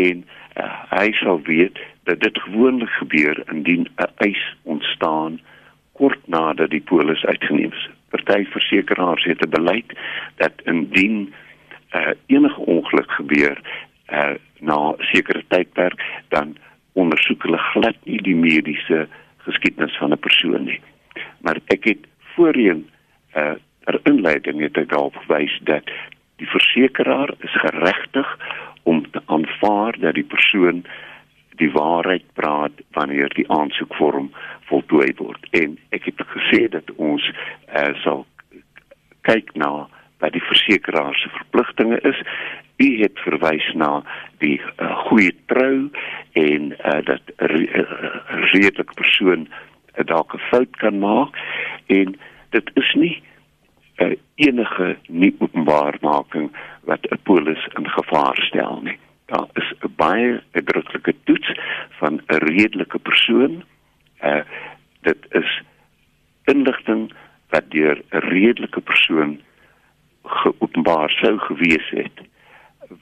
en 0.00 0.24
uh, 0.56 0.70
hy 0.90 1.10
sal 1.20 1.40
weet 1.46 1.78
dat 2.04 2.20
dit 2.20 2.38
gewoonlik 2.40 2.88
gebeur 2.88 3.42
indien 3.52 3.88
'n 3.96 4.12
eis 4.16 4.56
ontstaan 4.62 5.40
kort 5.92 6.18
nadat 6.26 6.70
die 6.70 6.82
polis 6.82 7.24
uitgeneem 7.24 7.72
is. 7.72 7.88
Party 8.08 8.44
versekeraars 8.44 9.24
het 9.24 9.40
'n 9.46 9.50
beleid 9.50 9.98
dat 10.36 10.52
indien 10.64 11.34
uh, 11.94 12.08
enige 12.26 12.60
ongeluk 12.60 13.10
gebeur 13.10 13.60
uh, 14.12 14.34
na 14.58 14.76
'n 14.90 14.94
sekere 14.98 15.44
tydperk 15.48 16.02
dan 16.28 16.56
ondersoek 16.92 17.42
hulle 17.42 17.58
glad 17.58 17.96
nie 18.04 18.22
die 18.22 18.36
mediese 18.36 19.08
geskiedenis 19.36 19.96
van 19.96 20.12
'n 20.12 20.18
persoon 20.18 20.64
nie. 20.64 20.80
Maar 21.40 21.58
ek 21.66 21.84
het 21.84 22.02
voorheen 22.34 22.90
uh, 23.36 23.52
ter 23.84 24.00
inleiding 24.02 24.60
het 24.60 24.76
ek 24.76 24.92
al 24.92 25.10
gewys 25.10 25.60
dat 25.62 25.90
die 26.36 26.48
versekeraar 26.48 27.30
is 27.38 27.54
geregtig 27.60 28.38
om 28.82 29.10
te 29.10 29.22
aanvaar 29.26 29.98
dat 29.98 30.14
die 30.14 30.28
persoon 30.34 30.84
die 31.60 31.70
waarheid 31.72 32.24
praat 32.34 32.72
wanneer 32.96 33.28
die 33.34 33.48
aansoekvorm 33.50 34.30
voltooi 34.68 35.12
word. 35.16 35.46
En 35.50 35.78
ek 35.90 36.04
het 36.10 36.22
gesê 36.34 36.68
dat 36.68 36.90
ons 36.96 37.24
uh, 37.30 37.92
sal 38.02 38.26
kyk 39.28 39.54
na 39.54 39.86
wat 40.22 40.32
die 40.32 40.44
versekeraar 40.48 41.14
se 41.14 41.28
verpligtinge 41.28 42.00
is. 42.10 42.20
U 42.76 42.88
het 43.00 43.20
verwys 43.26 43.66
na 43.78 44.02
die 44.42 44.56
uh, 44.58 44.90
goeie 45.08 45.34
trou 45.52 45.90
en 46.32 46.72
uh, 46.72 47.00
dat 47.10 47.22
'n 47.38 47.50
re 47.52 47.86
redelike 48.52 48.94
persoon 48.94 49.46
uh, 49.48 50.04
dalk 50.04 50.34
'n 50.34 50.46
fout 50.50 50.76
kan 50.76 50.98
maak. 50.98 51.38
En 51.86 52.16
dit 52.50 52.70
is 52.74 52.94
nie 52.94 53.22
uh, 53.96 54.16
enige 54.34 54.96
nie 55.08 55.34
openbaarmaking 55.38 56.50
wat 56.84 57.06
'n 57.10 57.18
polis 57.22 57.66
in 57.78 57.88
gevaar 57.88 58.36
stel 58.36 58.80
nie. 58.82 58.98
Daar 59.26 59.48
is 59.52 59.72
'n 59.80 59.92
baie 59.96 60.42
uitdruklike 60.52 61.14
toets 61.24 61.50
van 61.90 62.14
'n 62.26 62.36
redelike 62.36 62.98
persoon. 62.98 63.64
Uh 64.22 64.42
dit 65.00 65.26
is 65.30 65.62
inligting 66.44 67.12
wat 67.48 67.70
deur 67.70 68.02
'n 68.10 68.18
redelike 68.18 68.80
persoon 68.80 69.40
geopenbaar 70.22 71.10
sou 71.10 71.38
gewees 71.38 71.88
het 71.90 72.18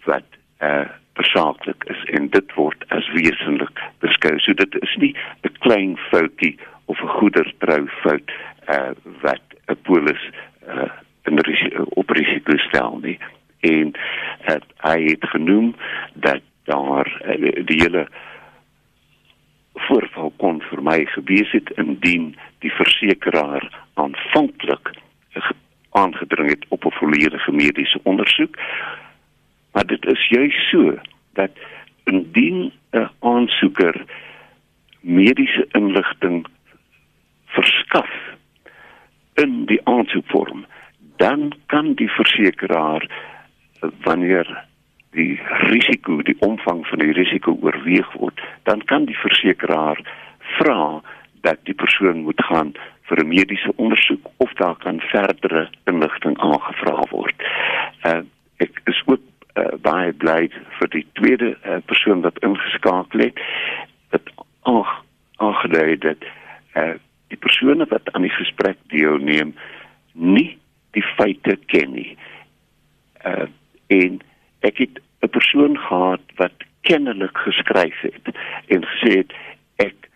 wat 0.05 0.29
uh 0.61 0.89
besaaklik 1.13 1.85
is 1.85 2.05
en 2.05 2.29
dit 2.29 2.55
word 2.55 2.85
as 2.89 3.09
wesentlik 3.13 3.81
beskou. 3.99 4.39
So 4.39 4.53
dit 4.55 4.83
is 4.83 4.97
nie 4.97 5.17
'n 5.43 5.59
klein 5.59 5.97
foutjie 5.97 6.59
of 6.85 7.03
'n 7.03 7.15
goedertrou 7.19 7.89
fout 7.89 8.33
uh 8.69 8.91
wat 9.21 9.43
'n 9.67 9.77
polis 9.83 10.31
uh, 10.69 10.91
in 11.23 11.39
risiko, 11.39 11.83
op 11.89 12.11
risiko 12.11 12.57
stel 12.57 12.99
nie 13.03 13.19
en 13.63 13.93
het, 14.49 14.65
hy 14.83 14.99
het 15.05 15.25
genoem 15.35 15.75
dat 16.15 16.43
daar 16.65 17.09
uh, 17.27 17.67
die 17.67 17.81
hele 17.83 18.07
voorval 19.75 20.33
kon 20.37 20.61
vir 20.71 20.83
my 20.83 20.99
gewees 21.15 21.51
het 21.55 21.71
indien 21.81 22.35
die 22.65 22.73
versekeraar 22.79 23.65
aanvanklik 23.95 24.93
aangedring 25.93 26.49
het 26.51 26.65
op 26.69 26.85
'n 26.85 26.99
volledige 27.01 27.53
mediese 27.53 28.01
ondersoek 28.03 28.57
maar 29.73 29.87
dit 29.87 30.07
is 30.07 30.29
juist 30.29 30.69
so 30.71 30.99
dat 31.33 31.51
indien 32.05 32.73
'n 32.91 33.11
aansoeker 33.21 34.05
mediese 35.01 35.67
inligting 35.71 36.47
verskaf 37.47 38.11
in 39.35 39.65
die 39.65 39.81
aansoekvorm 39.85 40.67
dan 41.17 41.53
kan 41.67 41.95
die 41.95 42.11
versekeraar 42.11 43.11
wanneer 44.05 44.47
die 45.13 45.41
risiko, 45.69 46.23
die 46.23 46.37
omvang 46.41 46.87
van 46.87 46.99
die 46.99 47.13
risiko 47.13 47.57
oorweeg 47.61 48.13
word, 48.13 48.41
dan 48.63 48.85
kan 48.89 49.05
die 49.05 49.19
versekeraar 49.19 50.01
vra 50.57 51.03
dat 51.43 51.59
die 51.69 51.75
persoon 51.75 52.23
moet 52.25 52.41
gaan 52.49 52.73
vir 53.09 53.25
'n 53.25 53.29
mediese 53.29 53.73
ondersoek 53.77 54.31
of 54.37 54.53
daar 54.53 54.77
kan 54.77 55.01
verdere 55.01 55.69
inligting 55.85 56.39
aangevra 56.39 57.05
word. 57.11 57.37
Uh 58.05 58.23
ek 58.57 58.81
is 58.85 59.03
ook 59.07 59.21
uh, 59.59 59.75
baie 59.81 60.13
bly 60.13 60.49
vir 60.79 60.89
die 60.89 61.07
tweede 61.13 61.57
uh, 61.67 61.81
persoon 61.85 62.21
wat 62.23 62.39
ingeskakel 62.39 63.21
het. 63.21 63.41
Dit 64.11 64.31
aangedui 64.63 65.99
dat 65.99 66.23
uh 66.77 66.95
die 67.29 67.41
persone 67.41 67.87
wat 67.89 68.13
aan 68.13 68.23
die 68.23 68.37
gesprek 68.37 68.77
deelneem 68.93 69.55
nie 70.13 70.59
die 70.91 71.05
feite 71.17 71.57
ken 71.67 71.93
nie. 71.93 72.17
Uh 73.25 73.49
en 73.97 74.21
ek 74.61 74.79
het 74.79 75.01
'n 75.23 75.29
persoon 75.29 75.79
gehad 75.79 76.25
wat 76.37 76.57
kennelik 76.81 77.37
geskryf 77.39 78.01
het 78.01 78.27
en 78.67 78.85
gesê 78.85 79.11
het 79.23 79.33
ek 79.77 80.09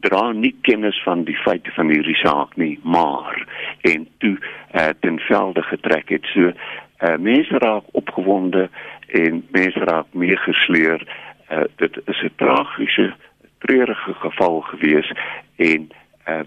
dra 0.00 0.32
nie 0.32 0.54
kennis 0.60 1.02
van 1.02 1.24
die 1.24 1.36
feite 1.36 1.70
van 1.70 1.88
hierdie 1.88 2.18
saak 2.20 2.56
nie, 2.56 2.78
maar 2.82 3.46
en 3.80 4.08
toe 4.18 4.36
uh, 4.36 4.88
ten 5.00 5.18
velde 5.18 5.62
getrek 5.62 6.08
het. 6.08 6.24
So 6.34 6.50
uh, 6.50 7.16
mense 7.18 7.58
raak 7.58 7.84
opgewonde 7.90 8.68
en 9.06 9.44
mense 9.50 9.78
raak 9.78 10.06
meegesleer. 10.12 11.06
Uh, 11.50 11.64
dit 11.76 11.98
is 12.04 12.22
'n 12.22 12.32
tragiese, 12.36 13.14
treurige 13.58 14.14
geval 14.14 14.60
gewees 14.60 15.12
en 15.56 15.88
uh, 16.28 16.40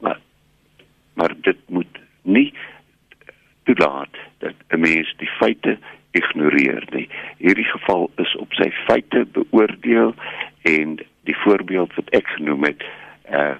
maar 0.00 0.18
maar 1.14 1.32
dit 1.40 1.56
moet 1.68 1.98
nie 2.22 2.54
toelaat 3.64 4.14
dat 4.38 4.54
'n 4.68 4.80
mens 4.80 5.14
die 5.18 5.30
feite 5.38 5.78
ignoreer 6.10 6.84
nie. 6.90 7.08
Hierdie 7.38 7.70
geval 7.70 8.10
is 8.16 8.36
op 8.36 8.52
sy 8.52 8.70
feite 8.86 9.26
beoordeel 9.32 10.14
en 10.62 10.98
die 11.24 11.36
voorbeeld 11.36 11.94
wat 11.94 12.10
ek 12.10 12.26
genoem 12.26 12.64
het, 12.64 12.82
uh 13.30 13.54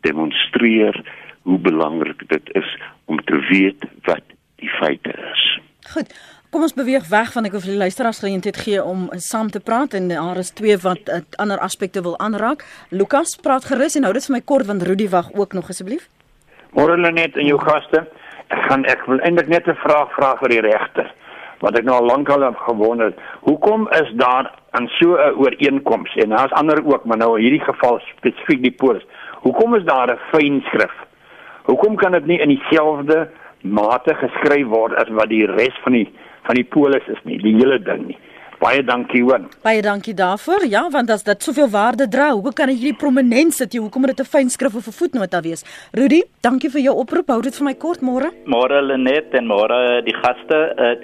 demonstreer 0.00 0.94
hoe 1.42 1.58
belangrik 1.58 2.28
dit 2.28 2.50
is 2.54 2.78
om 3.04 3.18
te 3.24 3.38
weet 3.50 3.84
wat 4.04 4.22
die 4.54 4.68
feite 4.68 5.10
is. 5.32 5.60
Goed. 5.92 6.14
Kom 6.50 6.62
ons 6.66 6.74
beweeg 6.74 7.04
weg 7.08 7.32
van 7.32 7.46
ek 7.46 7.52
wil 7.54 7.62
vir 7.62 7.70
die 7.70 7.78
luisteraars 7.78 8.18
geleentheid 8.18 8.56
gee 8.58 8.80
om 8.82 9.04
saam 9.22 9.50
te 9.54 9.60
praat 9.62 9.92
en 9.94 10.08
daar 10.10 10.38
is 10.40 10.50
twee 10.58 10.74
wat 10.82 11.06
uh, 11.06 11.20
ander 11.38 11.58
aspekte 11.62 12.02
wil 12.02 12.16
aanraak. 12.18 12.64
Lukas, 12.90 13.36
praat 13.38 13.68
gerus 13.70 13.94
en 13.94 14.06
hou 14.08 14.12
dit 14.16 14.26
vir 14.26 14.34
my 14.34 14.40
kort 14.42 14.66
want 14.66 14.82
Rudy 14.82 15.06
wag 15.12 15.30
ook 15.38 15.54
nog 15.54 15.70
asseblief. 15.70 16.08
Môre 16.74 16.96
net 16.98 17.38
en 17.38 17.46
jou 17.46 17.58
gaste. 17.62 18.02
Gaan 18.50 18.84
ek 18.84 19.06
wil 19.06 19.20
eintlik 19.20 19.48
net 19.48 19.68
'n 19.68 19.78
vraag 19.86 20.12
vra 20.12 20.36
vir 20.42 20.48
die 20.48 20.60
regter 20.60 21.10
wat 21.60 21.76
ek 21.78 21.84
nou 21.84 21.96
al 22.00 22.06
lank 22.08 22.28
al 22.28 22.54
gewonder. 22.54 23.12
Hoekom 23.40 23.88
is 23.92 24.10
daar 24.16 24.50
aan 24.70 24.88
so 24.88 25.16
'n 25.16 25.36
ooreenkoms 25.36 26.16
en 26.16 26.28
daar's 26.28 26.52
ander 26.52 26.80
ook, 26.84 27.04
maar 27.04 27.16
nou 27.16 27.36
in 27.36 27.42
hierdie 27.44 27.64
geval 27.64 28.00
spesifiek 28.16 28.62
die 28.62 28.76
polis. 28.76 29.06
Hoekom 29.42 29.74
is 29.74 29.84
daar 29.84 30.08
'n 30.12 30.18
fyn 30.32 30.62
skrif? 30.66 30.94
Hoekom 31.64 31.96
kan 31.96 32.12
dit 32.12 32.26
nie 32.26 32.38
in 32.38 32.48
dieselfde 32.48 33.28
mate 33.60 34.14
geskryf 34.14 34.66
word 34.66 34.94
as 34.94 35.08
wat 35.08 35.28
die 35.28 35.46
res 35.46 35.76
van 35.82 35.92
die 35.92 36.08
van 36.42 36.54
die 36.54 36.64
polis 36.64 37.06
is 37.06 37.20
nie, 37.24 37.38
die 37.38 37.54
hele 37.54 37.78
ding 37.82 38.06
nie. 38.06 38.18
Baie 38.60 38.82
dankie 38.84 39.22
hoor. 39.24 39.46
Baie 39.64 39.80
dankie 39.80 40.12
daarvoor. 40.14 40.66
Ja, 40.68 40.82
want 40.92 41.08
as 41.10 41.22
dit 41.24 41.42
soveel 41.42 41.70
waarde 41.72 42.04
dra, 42.12 42.28
hoe 42.36 42.52
kan 42.52 42.68
hierdie 42.68 42.92
prominent 42.92 43.54
sit? 43.56 43.72
Hoekom 43.72 44.04
moet 44.04 44.16
dit 44.16 44.20
'n 44.20 44.28
fyn 44.28 44.50
skrif 44.50 44.76
of 44.76 44.86
'n 44.86 44.92
voetnota 44.92 45.40
wees? 45.40 45.64
Rudy, 45.92 46.22
dankie 46.42 46.70
vir 46.70 46.80
jou 46.80 46.96
oproep. 46.96 47.28
Hou 47.28 47.40
dit 47.40 47.56
vir 47.56 47.64
my 47.64 47.74
kort 47.74 48.02
môre. 48.02 48.30
Môre 48.44 48.82
Lenet 48.82 49.34
en 49.34 49.46
môre 49.46 50.02
die 50.04 50.12
gaste. 50.12 50.74
Uh, 50.76 50.94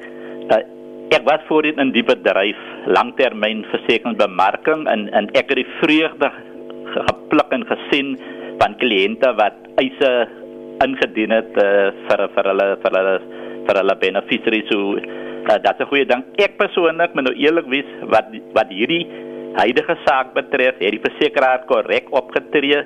uh, 0.52 0.62
ek 1.10 1.24
was 1.24 1.40
voorheen 1.48 1.78
in 1.78 1.92
die 1.92 2.04
bedryf 2.04 2.56
langtermynversekeringsbemarking 2.86 4.88
en 4.88 5.08
en 5.14 5.30
ek 5.34 5.48
het 5.48 5.56
die 5.56 5.72
vreugde 5.80 6.30
gepluk 7.08 7.52
en 7.52 7.64
gesien 7.64 8.18
van 8.60 8.74
kliënte 8.80 9.34
wat 9.36 9.54
eise 9.76 10.28
ingedien 10.84 11.30
het 11.30 11.56
uh, 11.56 11.90
vir 12.08 12.28
vir 12.34 12.44
hulle 12.50 12.76
vir 12.82 12.92
hulle 12.98 13.20
vir 13.66 13.76
hulle 13.80 13.96
beneficiaries 14.02 14.68
so 14.68 14.98
uh, 15.48 15.58
dat's 15.62 15.80
'n 15.80 15.90
goeie 15.92 16.06
ding 16.06 16.24
ek 16.38 16.58
persoonlik 16.58 17.14
moet 17.14 17.28
nou 17.28 17.36
eerlik 17.36 17.66
wees 17.66 17.90
wat 18.14 18.28
wat 18.52 18.68
hierdie 18.68 19.06
huidige 19.56 19.96
saak 20.04 20.34
betref 20.34 20.76
het 20.80 20.92
die 20.92 21.04
versekeraar 21.08 21.64
korrek 21.66 22.10
opgetree 22.10 22.82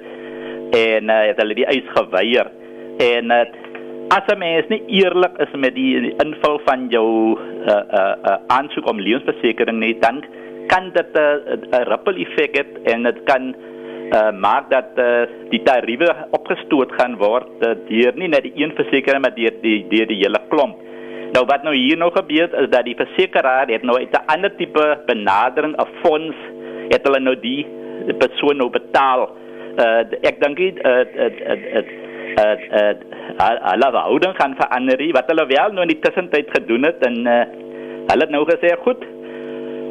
en 0.71 1.11
uh, 1.11 1.27
het 1.29 1.39
hulle 1.43 1.55
die 1.55 1.67
eis 1.67 1.89
geweier 1.97 2.51
en 3.01 3.31
uh, 3.31 3.45
as 4.11 4.27
'n 4.35 4.39
mens 4.39 4.67
nie 4.69 4.83
eerlik 5.01 5.35
is 5.39 5.53
met 5.65 5.75
die 5.75 6.15
invul 6.25 6.59
van 6.67 6.89
jou 6.91 7.09
uh 7.39 7.83
uh, 7.99 8.15
uh 8.31 8.39
aansoek 8.47 8.89
om 8.91 8.99
lewensversekering 8.99 9.79
nie, 9.79 9.95
dan 10.01 10.25
kan 10.67 10.91
dit 10.93 11.11
'n 11.15 11.19
uh, 11.19 11.59
uh, 11.79 11.83
ripple 11.91 12.19
effek 12.25 12.57
hê 12.59 12.65
en 12.93 13.03
dit 13.03 13.21
kan 13.25 13.55
uh 14.19 14.33
maak 14.33 14.71
dat 14.71 14.91
uh, 14.99 15.23
die 15.51 15.63
tariewe 15.63 16.11
opgestoot 16.31 16.91
gaan 16.99 17.17
word 17.17 17.51
uh, 17.63 17.75
deur 17.89 18.13
nie 18.17 18.29
net 18.29 18.43
die 18.43 18.57
een 18.57 18.73
versekeraar 18.75 19.21
maar 19.21 19.35
deur 19.35 19.55
die 19.63 19.87
deur 19.89 20.07
die 20.07 20.23
hele 20.25 20.41
klomp. 20.49 20.77
Nou 21.33 21.45
wat 21.47 21.63
nou 21.63 21.75
hier 21.75 21.97
nog 21.97 22.15
gebeur 22.15 22.55
is 22.63 22.71
dat 22.71 22.85
die 22.85 22.97
versekeraar 22.97 23.69
het 23.69 23.83
nou 23.83 24.01
'n 24.01 24.25
ander 24.27 24.57
tipe 24.57 24.99
benadering, 25.07 25.77
'n 25.77 25.89
fonds 26.03 26.37
het 26.89 27.07
hulle 27.07 27.21
nou 27.21 27.37
die 27.41 27.67
persoon 28.19 28.57
nou 28.57 28.71
betaal. 28.71 29.31
Uh 29.79 30.03
ek 30.23 30.41
dink 30.43 30.57
dit 30.57 30.77
uh, 30.87 31.05
uh, 31.15 31.31
uh, 31.51 31.57
uh, 32.39 32.55
uh, 32.79 32.95
hulle 33.71 33.89
verhouding 33.97 34.35
gaan 34.37 34.55
verander 34.59 35.13
wat 35.13 35.31
hulle 35.31 35.47
wel 35.47 35.73
nou 35.73 35.87
in 35.87 35.95
die 35.95 36.03
tussentyd 36.05 36.51
gedoen 36.57 36.83
het 36.89 37.07
en 37.07 37.17
uh, 37.27 37.45
hulle 38.11 38.27
het 38.27 38.35
nou 38.35 38.45
gesê 38.49 38.75
goed 38.85 39.05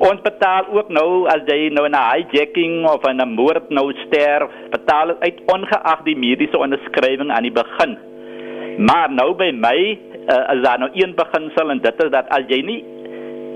ons 0.10 0.22
betaal 0.24 0.68
ook 0.76 0.92
nou 0.96 1.28
as 1.28 1.44
jy 1.48 1.70
nou 1.76 1.88
'n 1.88 1.94
hijacking 1.94 2.86
of 2.90 3.04
'n 3.04 3.28
moord 3.40 3.70
nou 3.70 3.94
sterf 4.06 4.52
betaal 4.70 5.16
uit 5.20 5.40
ongeag 5.46 6.04
die 6.04 6.18
mediese 6.18 6.58
onderskrywing 6.58 7.32
aan 7.32 7.48
die 7.48 7.58
begin 7.64 7.98
maar 8.80 9.12
nou 9.12 9.34
by 9.36 9.50
my 9.52 9.80
uh, 10.32 10.56
is 10.56 10.64
daar 10.64 10.80
nou 10.80 10.92
een 10.94 11.16
beginsel 11.16 11.70
en 11.74 11.82
dit 11.84 12.04
is 12.04 12.12
dat 12.14 12.30
as 12.36 12.48
jy 12.48 12.62
nie 12.64 12.80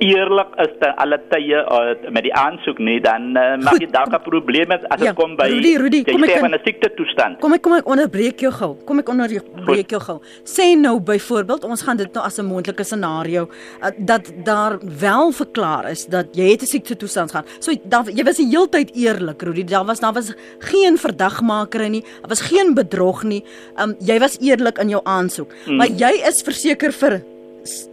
eerlik 0.01 0.55
is 0.63 0.73
te 0.81 0.89
alle 1.03 1.17
tye 1.29 1.59
uh, 1.61 1.93
met 2.13 2.25
die 2.25 2.33
aansoek 2.33 2.79
nie 2.79 2.99
dan 3.03 3.37
uh, 3.37 3.55
mag 3.61 3.79
jy 3.81 3.89
dalk 3.91 4.13
'n 4.13 4.21
probleem 4.25 4.71
hê 4.73 4.77
as 4.89 4.99
dit 4.99 5.07
ja, 5.07 5.13
kom 5.13 5.35
by 5.37 5.47
Rudy, 5.51 5.73
Rudy, 5.77 6.01
kom 6.07 6.23
ek 6.23 6.35
in 6.37 6.55
'n 6.55 6.61
siekte 6.65 6.89
toestand. 6.97 7.39
Kom 7.39 7.53
ek 7.53 7.61
kom 7.61 7.73
ek 7.77 7.87
onderbreek 7.87 8.39
jou 8.41 8.51
gou. 8.51 8.71
Kom 8.85 8.99
ek 8.99 9.09
onderbreek 9.09 9.89
jou 9.89 10.01
gou. 10.01 10.17
Sê 10.43 10.75
nou 10.77 10.99
byvoorbeeld 10.99 11.63
ons 11.63 11.81
gaan 11.81 11.97
dit 11.97 12.13
nou 12.13 12.23
as 12.25 12.39
'n 12.39 12.45
moontlike 12.45 12.83
scenario 12.83 13.49
uh, 13.81 13.91
dat 13.97 14.31
daar 14.43 14.79
wel 14.81 15.31
verklaar 15.31 15.89
is 15.91 16.05
dat 16.05 16.35
jy 16.35 16.51
het 16.51 16.61
'n 16.61 16.65
siekte 16.65 16.95
toestand 16.95 17.31
gehad. 17.31 17.47
So 17.59 17.71
daar 17.83 18.09
jy 18.09 18.23
was 18.23 18.37
die 18.37 18.49
heeltyd 18.49 18.95
eerlik 18.95 19.41
Rudy. 19.41 19.63
Daar 19.63 19.85
was 19.85 19.99
daar 19.99 20.13
was 20.13 20.33
geen 20.59 20.97
verdagmaker 20.97 21.89
nie. 21.89 22.01
Daar 22.21 22.29
was 22.29 22.41
geen 22.41 22.73
bedrog 22.73 23.23
nie. 23.23 23.43
Um, 23.77 23.95
jy 23.99 24.19
was 24.19 24.37
eerlik 24.39 24.77
in 24.77 24.89
jou 24.89 25.01
aansoek. 25.03 25.53
Hmm. 25.65 25.77
Maar 25.77 25.87
jy 25.87 26.13
is 26.27 26.41
verseker 26.41 26.91
vir 26.91 27.21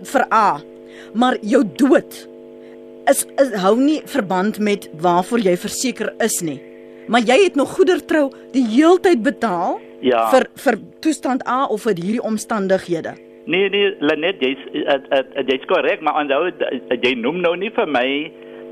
vir 0.03 0.27
A 0.33 0.70
maar 1.15 1.39
jou 1.43 1.63
dood 1.77 2.27
is, 3.11 3.25
is 3.43 3.55
hou 3.63 3.77
nie 3.79 4.01
verband 4.09 4.59
met 4.59 4.89
waarvoor 5.03 5.43
jy 5.45 5.57
verseker 5.61 6.13
is 6.23 6.41
nie. 6.47 6.61
Maar 7.11 7.27
jy 7.27 7.39
het 7.45 7.57
nog 7.59 7.75
goedertrou 7.75 8.29
die 8.55 8.65
heeltyd 8.69 9.23
betaal 9.27 9.81
ja. 10.05 10.29
vir 10.33 10.47
vir 10.65 10.79
toestand 11.03 11.43
A 11.49 11.65
of 11.67 11.87
vir 11.89 11.99
hierdie 11.99 12.23
omstandighede. 12.23 13.17
Nee 13.51 13.71
nee, 13.73 13.95
Lenet, 14.05 14.43
jy's 14.45 14.61
jy's 15.49 15.67
korrek, 15.71 16.05
maar 16.05 16.21
onthou 16.23 16.51
jy 16.95 17.15
noem 17.19 17.41
nou 17.43 17.57
nie 17.59 17.73
vir 17.75 17.89
my 17.89 18.09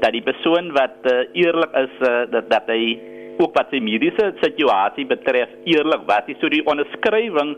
dat 0.02 0.14
die 0.14 0.22
persoon 0.22 0.70
wat 0.76 1.08
uh, 1.10 1.24
eerlik 1.34 1.72
is 1.80 1.94
uh, 2.06 2.28
dat 2.30 2.50
dat 2.52 2.68
hy 2.70 2.98
ook 3.38 3.54
wat 3.54 3.72
die 3.74 3.82
mediese 3.82 4.32
situasie 4.42 5.06
betref 5.06 5.50
eerlik 5.66 6.06
was. 6.06 6.30
So 6.38 6.50
die 6.52 6.64
onderskrywing 6.66 7.56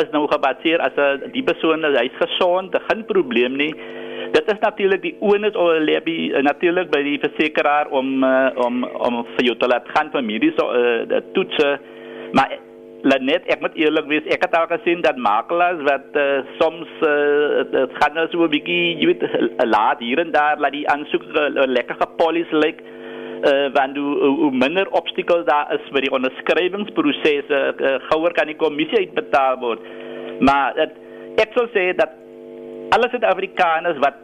is 0.00 0.10
nou 0.12 0.26
gebaseer 0.30 0.80
as 0.80 0.96
'n 0.96 1.32
die 1.32 1.42
persoon 1.42 1.84
is 1.84 1.98
hy's 1.98 2.16
gesond, 2.20 2.76
geen 2.88 3.04
probleem 3.04 3.56
nie. 3.56 3.74
Dit 4.32 4.52
is 4.52 4.58
natuurlik 4.60 5.02
die 5.02 5.16
onus 5.20 5.54
of 5.54 5.78
lebi 5.78 6.32
uh, 6.32 6.42
natuurlik 6.42 6.90
by 6.90 7.02
die 7.02 7.18
versekeraar 7.20 7.88
om 7.90 8.24
uh, 8.24 8.50
om 8.56 8.84
om 8.84 9.24
vir 9.36 9.44
jou 9.44 9.56
te 9.56 9.68
laat 9.68 9.88
gaan 9.94 10.10
vir 10.12 10.22
mediese 10.24 10.64
uh, 10.64 11.20
toetse. 11.32 11.78
Maar 12.32 12.58
Lanet, 13.02 13.42
ek 13.50 13.60
moet 13.60 13.74
eerlik 13.74 14.06
wees, 14.06 14.26
ek 14.30 14.44
het 14.46 14.52
al 14.54 14.68
gesien 14.70 15.00
dat 15.02 15.16
makelaars 15.18 15.82
wat 15.88 16.14
uh, 16.14 16.46
soms 16.60 16.88
uh, 17.02 17.64
dit 17.72 17.96
gaan 17.98 18.14
nou 18.14 18.28
so 18.30 18.44
'n 18.46 18.50
bietjie, 18.50 18.96
jy 19.00 19.06
weet, 19.10 19.24
laat 19.74 19.98
hier 19.98 20.18
en 20.22 20.30
daar 20.30 20.56
laat 20.58 20.72
die 20.72 20.88
aansoek 20.88 21.24
uh, 21.34 21.66
lekker 21.66 21.98
gepolis 21.98 22.50
lyk. 22.50 22.78
Like, 22.78 23.01
uh, 23.42 23.68
want 23.74 23.96
hoe, 23.96 24.30
hoe 24.40 24.50
minder 24.54 24.90
obstakels 24.98 25.46
daar 25.48 25.72
is 25.74 25.86
vir 25.94 26.06
die 26.06 26.12
onderskrywingsproses, 26.14 27.50
uh, 27.50 27.94
gouer 28.10 28.34
kan 28.36 28.50
die 28.50 28.58
kommissie 28.58 29.06
uitbetaal 29.06 29.58
word. 29.62 29.86
Maar 30.40 30.78
het, 30.78 30.94
ek 31.42 31.56
sou 31.56 31.66
sê 31.74 31.90
dat 31.98 32.14
alle 32.94 33.08
Suid-Afrikaners 33.10 34.00
wat 34.04 34.20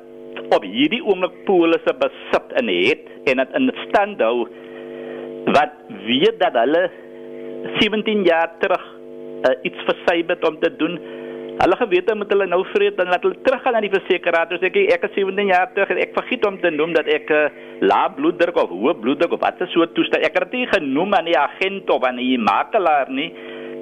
op 0.55 0.65
hierdie 0.65 1.03
oomblik 1.05 1.35
polisse 1.49 1.95
besit 2.03 2.55
en 2.61 2.71
het 2.71 3.07
en 3.31 3.43
dit 3.43 3.55
in 3.59 3.71
stand 3.87 4.23
hou 4.23 4.47
wat 5.57 5.75
weet 6.07 6.39
dat 6.43 6.57
hulle 6.61 6.85
17 7.81 8.25
jaar 8.29 8.53
terug 8.63 8.85
uh, 8.85 9.55
iets 9.67 9.87
versuim 9.89 10.29
het 10.29 10.45
om 10.49 10.59
te 10.61 10.71
doen 10.77 10.99
Hulle 11.59 11.77
gewete 11.77 12.15
moet 12.15 12.31
hulle 12.31 12.47
nou 12.47 12.61
vreet 12.71 13.01
en 13.03 13.09
laat 13.11 13.25
hulle 13.27 13.41
teruggaan 13.43 13.75
na 13.75 13.83
die 13.83 13.91
versekeraar. 13.91 14.47
Dus 14.53 14.63
ek 14.69 14.77
ek 14.95 15.07
is 15.09 15.17
17 15.19 15.51
jaar 15.51 15.73
terug 15.75 15.91
en 15.91 15.99
ek 16.05 16.15
vergiet 16.15 16.47
om 16.47 16.59
te 16.63 16.71
noem 16.71 16.95
dat 16.95 17.11
ek 17.11 17.33
uh, 17.35 17.45
lae 17.83 18.13
bloeddruk 18.15 18.61
of 18.63 18.71
hoë 18.71 18.95
bloeddruk 19.03 19.35
of 19.35 19.43
wat 19.43 19.65
so 19.73 19.87
toestel. 19.97 20.23
Ek 20.23 20.39
het 20.39 20.53
dit 20.53 20.71
genoem 20.71 21.17
aan 21.19 21.27
die 21.27 21.39
agent 21.39 21.91
of 21.91 22.07
aan 22.07 22.21
die 22.23 22.39
makelaar 22.39 23.11
nie. 23.11 23.33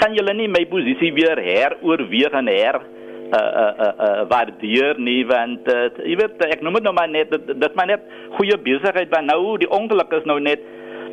Kan 0.00 0.16
julle 0.16 0.32
nie 0.36 0.48
my 0.48 0.64
posisie 0.72 1.12
weer 1.16 1.36
heroorweeg 1.36 2.40
en 2.40 2.48
her 2.52 2.80
uh 3.26 3.38
uh 3.60 3.72
uh, 3.84 3.92
uh 4.06 4.24
waardeer 4.30 5.00
nie 5.02 5.24
want 5.26 5.66
uh, 5.72 5.88
jy 6.06 6.14
weet 6.20 6.42
ek 6.46 6.60
noem 6.62 6.78
dit 6.78 6.84
nou 6.86 6.92
maar 6.94 7.08
net 7.10 7.32
dit, 7.32 7.48
dit 7.58 7.72
maar 7.74 7.88
net 7.90 8.04
goeie 8.36 8.54
besigheid 8.68 9.10
want 9.10 9.26
nou 9.26 9.56
die 9.58 9.70
ongeluk 9.78 10.14
is 10.14 10.28
nou 10.30 10.36
net 10.38 10.62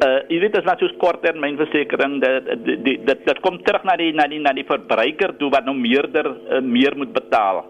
uh 0.04 0.20
jy 0.32 0.40
weet 0.44 0.58
as 0.60 0.66
wat 0.68 0.82
so 0.82 0.90
korttermynversekering 1.02 2.18
dat 2.24 2.50
dit 2.66 2.84
dit 3.08 3.22
dit 3.28 3.40
kom 3.46 3.60
terug 3.64 3.86
na 3.88 3.96
die 4.00 4.12
na 4.14 4.28
die 4.28 4.42
na 4.42 4.54
die 4.56 4.68
verbruiker 4.68 5.36
toe 5.40 5.52
wat 5.54 5.66
nou 5.66 5.76
meerder 5.78 6.30
uh, 6.34 6.62
meer 6.62 6.98
moet 6.98 7.14
betaal. 7.14 7.64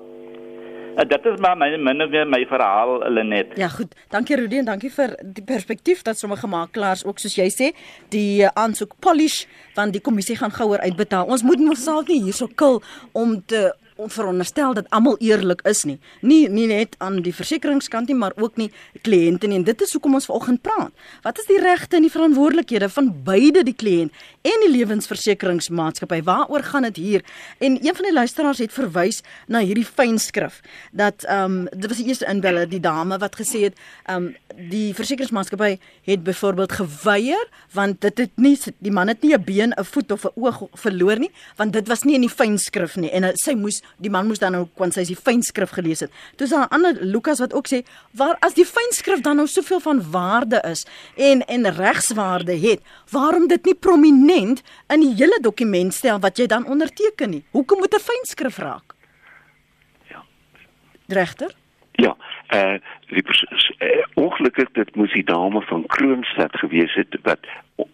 Uh, 0.94 1.06
dit 1.10 1.26
is 1.26 1.40
maar 1.42 1.58
my 1.58 1.70
minne 1.78 2.08
weer 2.10 2.28
my 2.30 2.44
verhaal 2.46 3.02
Lenet. 3.10 3.56
Ja 3.58 3.68
goed, 3.68 3.96
dankie 4.14 4.38
Rudy 4.38 4.62
en 4.62 4.72
dankie 4.72 4.92
vir 4.94 5.16
die 5.24 5.46
perspektief 5.46 6.04
dat 6.06 6.18
sommige 6.18 6.48
makelaars 6.48 7.06
ook 7.06 7.22
soos 7.22 7.38
jy 7.38 7.50
sê 7.54 7.72
die 8.14 8.46
aansoek 8.48 8.94
polish 9.02 9.44
van 9.78 9.94
die 9.94 10.02
kommissie 10.02 10.38
gaan 10.38 10.54
gouer 10.54 10.84
uitbetaal. 10.86 11.26
Ons 11.26 11.44
moet 11.44 11.62
ons 11.62 11.84
self 11.84 12.10
nie 12.10 12.22
hierso 12.28 12.48
kil 12.48 12.82
om 13.12 13.40
te 13.46 13.72
veronderstel 13.98 14.74
dat 14.74 14.90
almal 14.90 15.18
eerlik 15.20 15.62
is 15.68 15.84
nie. 15.84 16.00
Nie 16.22 16.50
nie 16.50 16.68
net 16.68 16.96
aan 16.98 17.22
die 17.22 17.34
versekeringskant 17.36 18.08
nie, 18.08 18.18
maar 18.18 18.34
ook 18.36 18.58
nie 18.58 18.72
kliënte 19.02 19.48
nie. 19.48 19.58
En 19.62 19.64
dit 19.68 19.82
is 19.82 19.94
hoekom 19.94 20.14
ons 20.14 20.26
vanoggend 20.26 20.62
praat. 20.62 20.92
Wat 21.24 21.40
is 21.40 21.46
die 21.50 21.60
regte 21.62 21.96
en 21.96 22.08
die 22.08 22.12
verantwoordelikhede 22.12 22.90
van 22.90 23.12
beide 23.24 23.64
die 23.64 23.76
kliënt 23.76 24.26
en 24.42 24.66
die 24.66 24.72
lewensversekeringsmaatskappy? 24.78 26.22
Waaroor 26.24 26.64
gaan 26.64 26.88
dit 26.90 26.96
hier? 26.96 27.26
En 27.58 27.78
een 27.82 27.96
van 27.96 28.10
die 28.10 28.14
luisteraars 28.14 28.64
het 28.64 28.74
verwys 28.74 29.22
na 29.48 29.60
hierdie 29.60 29.88
fynskrif 29.88 30.62
dat 30.92 31.24
ehm 31.24 31.44
um, 31.44 31.68
dit 31.72 31.88
was 31.88 31.98
die 31.98 32.08
eerste 32.08 32.26
inbeller 32.30 32.70
die 32.70 32.80
dame 32.80 33.18
wat 33.18 33.36
gesê 33.36 33.68
het 33.70 33.80
ehm 34.06 34.24
um, 34.24 34.36
die 34.58 34.94
versekeringsmaatskappy 34.94 35.78
het 36.06 36.24
byvoorbeeld 36.24 36.72
geweier 36.72 37.48
want 37.74 38.02
dit 38.02 38.18
het 38.18 38.32
nie 38.36 38.58
die 38.84 38.92
man 38.92 39.08
het 39.08 39.22
nie 39.22 39.34
'n 39.34 39.44
been, 39.44 39.74
'n 39.74 39.84
voet 39.84 40.12
of 40.12 40.26
'n 40.26 40.32
oog 40.36 40.64
verloor 40.74 41.20
nie, 41.20 41.32
want 41.56 41.74
dit 41.74 41.88
was 41.88 42.04
nie 42.04 42.16
in 42.16 42.22
die 42.22 42.30
fynskrif 42.30 42.96
nie 42.96 43.12
en 43.12 43.32
sy 43.36 43.54
moes 43.54 43.82
die 43.98 44.10
man 44.10 44.28
moes 44.28 44.40
dan 44.40 44.52
nou 44.52 44.68
kon 44.76 44.92
sy 44.92 45.04
die 45.04 45.16
fynskrif 45.16 45.70
gelees 45.70 46.00
het. 46.00 46.12
Toe 46.36 46.46
is 46.46 46.54
daar 46.54 46.68
'n 46.68 46.74
ander 46.74 46.98
Lukas 47.02 47.40
wat 47.40 47.54
ook 47.54 47.68
sê 47.68 47.84
waar 48.12 48.38
as 48.40 48.54
die 48.54 48.66
fynskrif 48.66 49.22
dan 49.22 49.36
nou 49.36 49.48
soveel 49.48 49.80
van 49.80 50.12
waarde 50.12 50.62
is 50.72 50.86
en 51.16 51.46
en 51.48 51.72
regswaarde 51.72 52.60
het, 52.60 52.80
waarom 53.10 53.48
dit 53.48 53.66
nie 53.66 53.76
prominent 53.76 54.62
in 54.90 55.00
die 55.00 55.14
hele 55.16 55.40
dokument 55.42 55.94
stel 55.94 56.20
wat 56.20 56.38
jy 56.38 56.46
dan 56.46 56.66
onderteken 56.66 57.30
nie? 57.30 57.44
Hoekom 57.52 57.80
moet 57.80 57.94
'n 57.94 58.00
fynskrif 58.00 58.58
raak? 58.58 58.94
Ja. 60.10 60.24
Regter? 61.08 61.56
Ja, 61.96 62.16
eh 62.48 62.74
uh, 63.10 63.18
uh, 63.80 64.04
ongelukkig 64.14 64.72
dit 64.72 64.96
moes 64.96 65.14
die 65.14 65.24
dame 65.24 65.62
van 65.62 65.86
Kroonstad 65.86 66.58
gewees 66.58 66.94
het 66.94 67.18
wat 67.22 67.40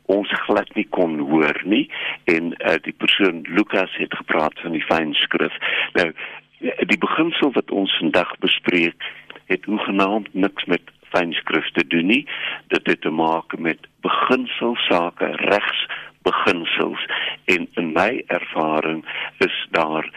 ons 0.06 0.32
glad 0.32 0.74
nie 0.76 0.88
kon 0.90 1.20
hoor 1.20 1.62
nie 1.64 1.90
en 2.24 2.54
uh, 2.58 2.76
die 2.82 2.94
persoon 2.94 3.42
Lukas 3.44 3.96
het 3.96 4.14
gepraat 4.14 4.60
van 4.60 4.72
die 4.72 4.86
fynskrif. 4.88 5.54
Nou 5.94 6.12
die 6.60 6.98
beginsel 6.98 7.52
wat 7.52 7.72
ons 7.72 7.98
vandag 7.98 8.32
bespreek 8.40 9.04
het 9.46 9.66
hoegenaamd 9.66 10.34
niks 10.34 10.66
met 10.66 10.82
fynskrif 11.14 11.72
te 11.72 11.88
doen 11.88 12.06
nie. 12.06 12.26
Dit 12.68 12.88
het 12.88 13.02
te 13.02 13.10
maak 13.10 13.58
met 13.58 13.88
beginselsake, 14.02 15.26
regsbeginsels 15.26 17.06
en 17.46 17.68
in 17.74 17.92
my 17.94 18.24
ervaring 18.28 19.06
is 19.38 19.68
daar 19.72 20.12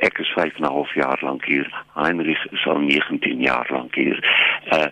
ek 0.00 0.18
is 0.18 0.32
5 0.34 0.56
en 0.56 0.64
'n 0.64 0.72
half 0.72 0.94
jaar 0.94 1.18
lank 1.20 1.44
hier. 1.44 1.68
Heinrich 1.94 2.46
is 2.50 2.66
al 2.66 2.78
19 2.78 3.40
jaar 3.40 3.66
lank 3.70 3.94
hier. 3.94 4.18
Uh 4.72 4.86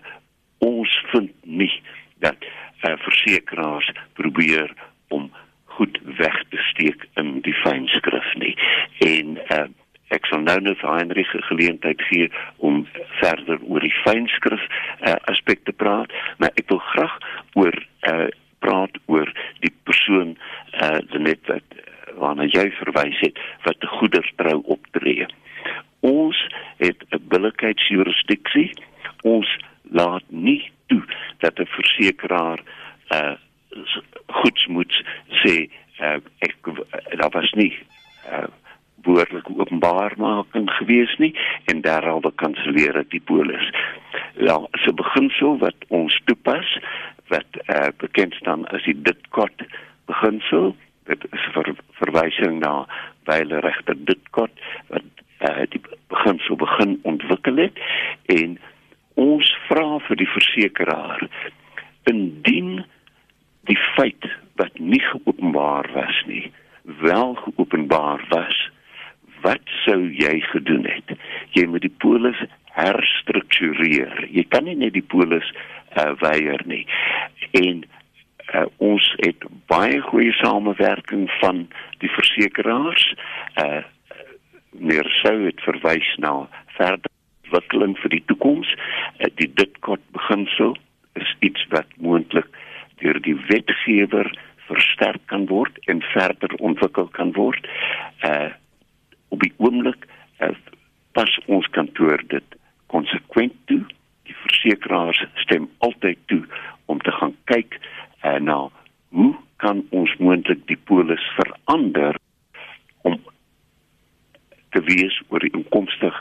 ons 0.57 1.03
vind 1.11 1.31
nie 1.43 1.81
dat 2.19 2.35
uh, 2.83 2.93
versekerings 2.97 3.91
probeer 4.13 4.73
om 5.07 5.31
goed 5.65 5.99
weg 6.03 6.43
te 6.49 6.57
steek 6.57 7.07
in 7.13 7.41
die 7.41 7.53
fynskrif 7.53 8.33
nie. 8.35 8.57
En 8.97 9.37
uh 9.37 9.67
ek 10.09 10.25
sal 10.25 10.41
nou 10.41 10.59
net 10.59 10.77
vir 10.81 10.89
Heinrich 10.89 11.33
geleentheid 11.47 12.01
gee 12.01 12.31
om 12.57 12.87
verder 13.21 13.59
oor 13.61 13.79
die 13.79 13.93
fynskrif 14.03 14.61
uh, 14.61 15.15
aspekte 15.31 15.71
praat, 15.71 16.13
maar 16.37 16.51
ek 16.55 16.69
wil 16.69 16.81
graag 16.93 17.17
oor 17.53 17.75
uh 18.09 18.27
praat 18.59 18.97
oor 19.05 19.31
die 19.59 19.73
persoon 19.83 20.37
uh 20.81 20.99
net 21.13 21.39
wat 21.47 21.79
waarna 22.19 22.47
jy 22.51 22.67
verwys 22.79 23.19
het 23.23 23.39
wat 23.65 23.79
te 23.79 23.89
goedertrou 23.99 24.59
optree. 24.75 25.27
Ons 25.99 26.37
het 26.77 27.03
'n 27.11 27.23
billikheidsjurisdiksie. 27.31 28.71
Ons 29.21 29.49
laat 29.91 30.23
nie 30.27 30.71
toe 30.87 31.03
dat 31.37 31.59
'n 31.59 31.65
versekeraar 31.65 32.59
uh 33.13 33.35
goeds 34.27 34.65
moet 34.67 34.93
sê 35.43 35.69
uh, 36.01 36.17
ek 36.39 36.55
daar 37.17 37.31
was 37.31 37.51
nie 37.51 37.77
uh 38.31 38.47
behoorlik 39.01 39.49
openbaarmaking 39.49 40.69
gewees 40.71 41.17
nie 41.17 41.35
en 41.65 41.81
daaralbe 41.81 42.31
kanselleer 42.35 42.93
dit 42.93 43.09
die 43.09 43.21
polis. 43.21 43.71
Ja, 44.35 44.67
so 44.71 44.93
beginsel 44.93 45.57
wat 45.57 45.75
ons 45.87 46.21
toepas 46.25 46.79
wat 47.27 47.47
uh, 47.67 47.87
bekend 47.97 48.33
staan 48.33 48.67
as 48.67 48.83
die 48.83 49.01
ditkot 49.01 49.55
beginsel 50.05 50.75
dit 51.09 51.25
is 51.33 51.45
ver, 51.53 51.73
verwysing 51.99 52.59
na 52.63 52.73
wyle 53.29 53.61
regter 53.65 53.97
Ditkot 54.09 54.53
wat 54.93 55.23
uh, 55.41 55.65
die 55.73 55.81
begin 56.13 56.41
so 56.45 56.57
begin 56.59 56.97
ontwikkel 57.09 57.63
het 57.65 57.81
en 58.33 58.57
ons 59.19 59.49
vra 59.67 59.99
vir 60.07 60.21
die 60.21 60.29
versekeraar 60.35 61.25
indien 62.11 62.83
die 63.69 63.79
feit 63.95 64.29
wat 64.61 64.77
nie 64.79 65.01
geopenbaar 65.09 65.89
was 65.95 66.21
nie 66.29 66.45
wel 67.03 67.35
geopenbaar 67.43 68.23
was 68.33 68.61
wat 69.43 69.75
sou 69.85 69.99
jy 70.21 70.39
gedoen 70.51 70.85
het 70.89 71.17
jy 71.57 71.65
moet 71.71 71.85
die 71.85 71.95
polis 72.05 72.39
herstruktureer 72.77 74.27
jy 74.29 74.45
kan 74.53 74.69
nie 74.69 74.77
net 74.77 74.95
die 74.97 75.05
polis 75.15 75.47
uh, 75.97 76.11
weier 76.21 76.61
nie 76.69 76.85
en 77.57 77.87
uh, 78.53 78.65
ons 78.77 79.05
het 79.23 79.45
baie 79.71 80.01
goeie 80.01 80.33
samewerking 80.39 81.29
van 81.39 81.67
die 82.03 82.11
versekeraars. 82.17 83.13
Uh 83.61 83.81
meer 84.79 85.07
sou 85.23 85.33
het 85.41 85.57
verwys 85.65 86.07
na 86.21 86.45
verder 86.77 87.09
ontwikkeling 87.41 87.95
vir 87.99 88.13
die 88.13 88.21
toekoms. 88.29 88.69
Uh, 89.17 89.29
die 89.41 89.49
ditkort 89.59 90.03
beginsel 90.15 90.75
is 91.19 91.31
iets 91.45 91.65
wat 91.73 91.89
moontlik 91.97 92.47
deur 93.01 93.17
die 93.25 93.35
wetgewer 93.49 94.29
versterk 94.69 95.25
kan 95.31 95.47
word 95.49 95.79
en 95.91 96.03
verder 96.13 96.48
ontwikkel 96.59 97.07
kan 97.17 97.33
word. 97.37 97.67
Uh 98.23 98.49
op 99.29 99.43
die 99.45 99.53
oomblik 99.61 100.07
uh, 100.41 100.55
pas 101.13 101.29
ons 101.45 101.67
kantoor 101.75 102.23
dit 102.31 102.55
konsekwent 102.89 103.53
toe. 103.69 103.83
Die 104.25 104.33
versekeraars 104.41 105.21
stem 105.43 105.67
altyd 105.85 106.17
toe 106.25 106.41
om 106.89 106.97
te 107.05 107.13
gaan 107.19 107.35
kyk 107.51 107.77
uh, 108.23 108.39
nou 108.41 108.71
hoe 109.13 109.35
kan 109.61 109.83
ons 109.89 110.15
moontlik 110.17 110.65
die 110.71 110.79
polis 110.89 111.23
verander 111.37 112.17
om 113.01 113.19
te 114.73 114.81
wees 114.87 115.15
oor 115.29 115.43
die 115.45 115.53
inkomstig 115.53 116.15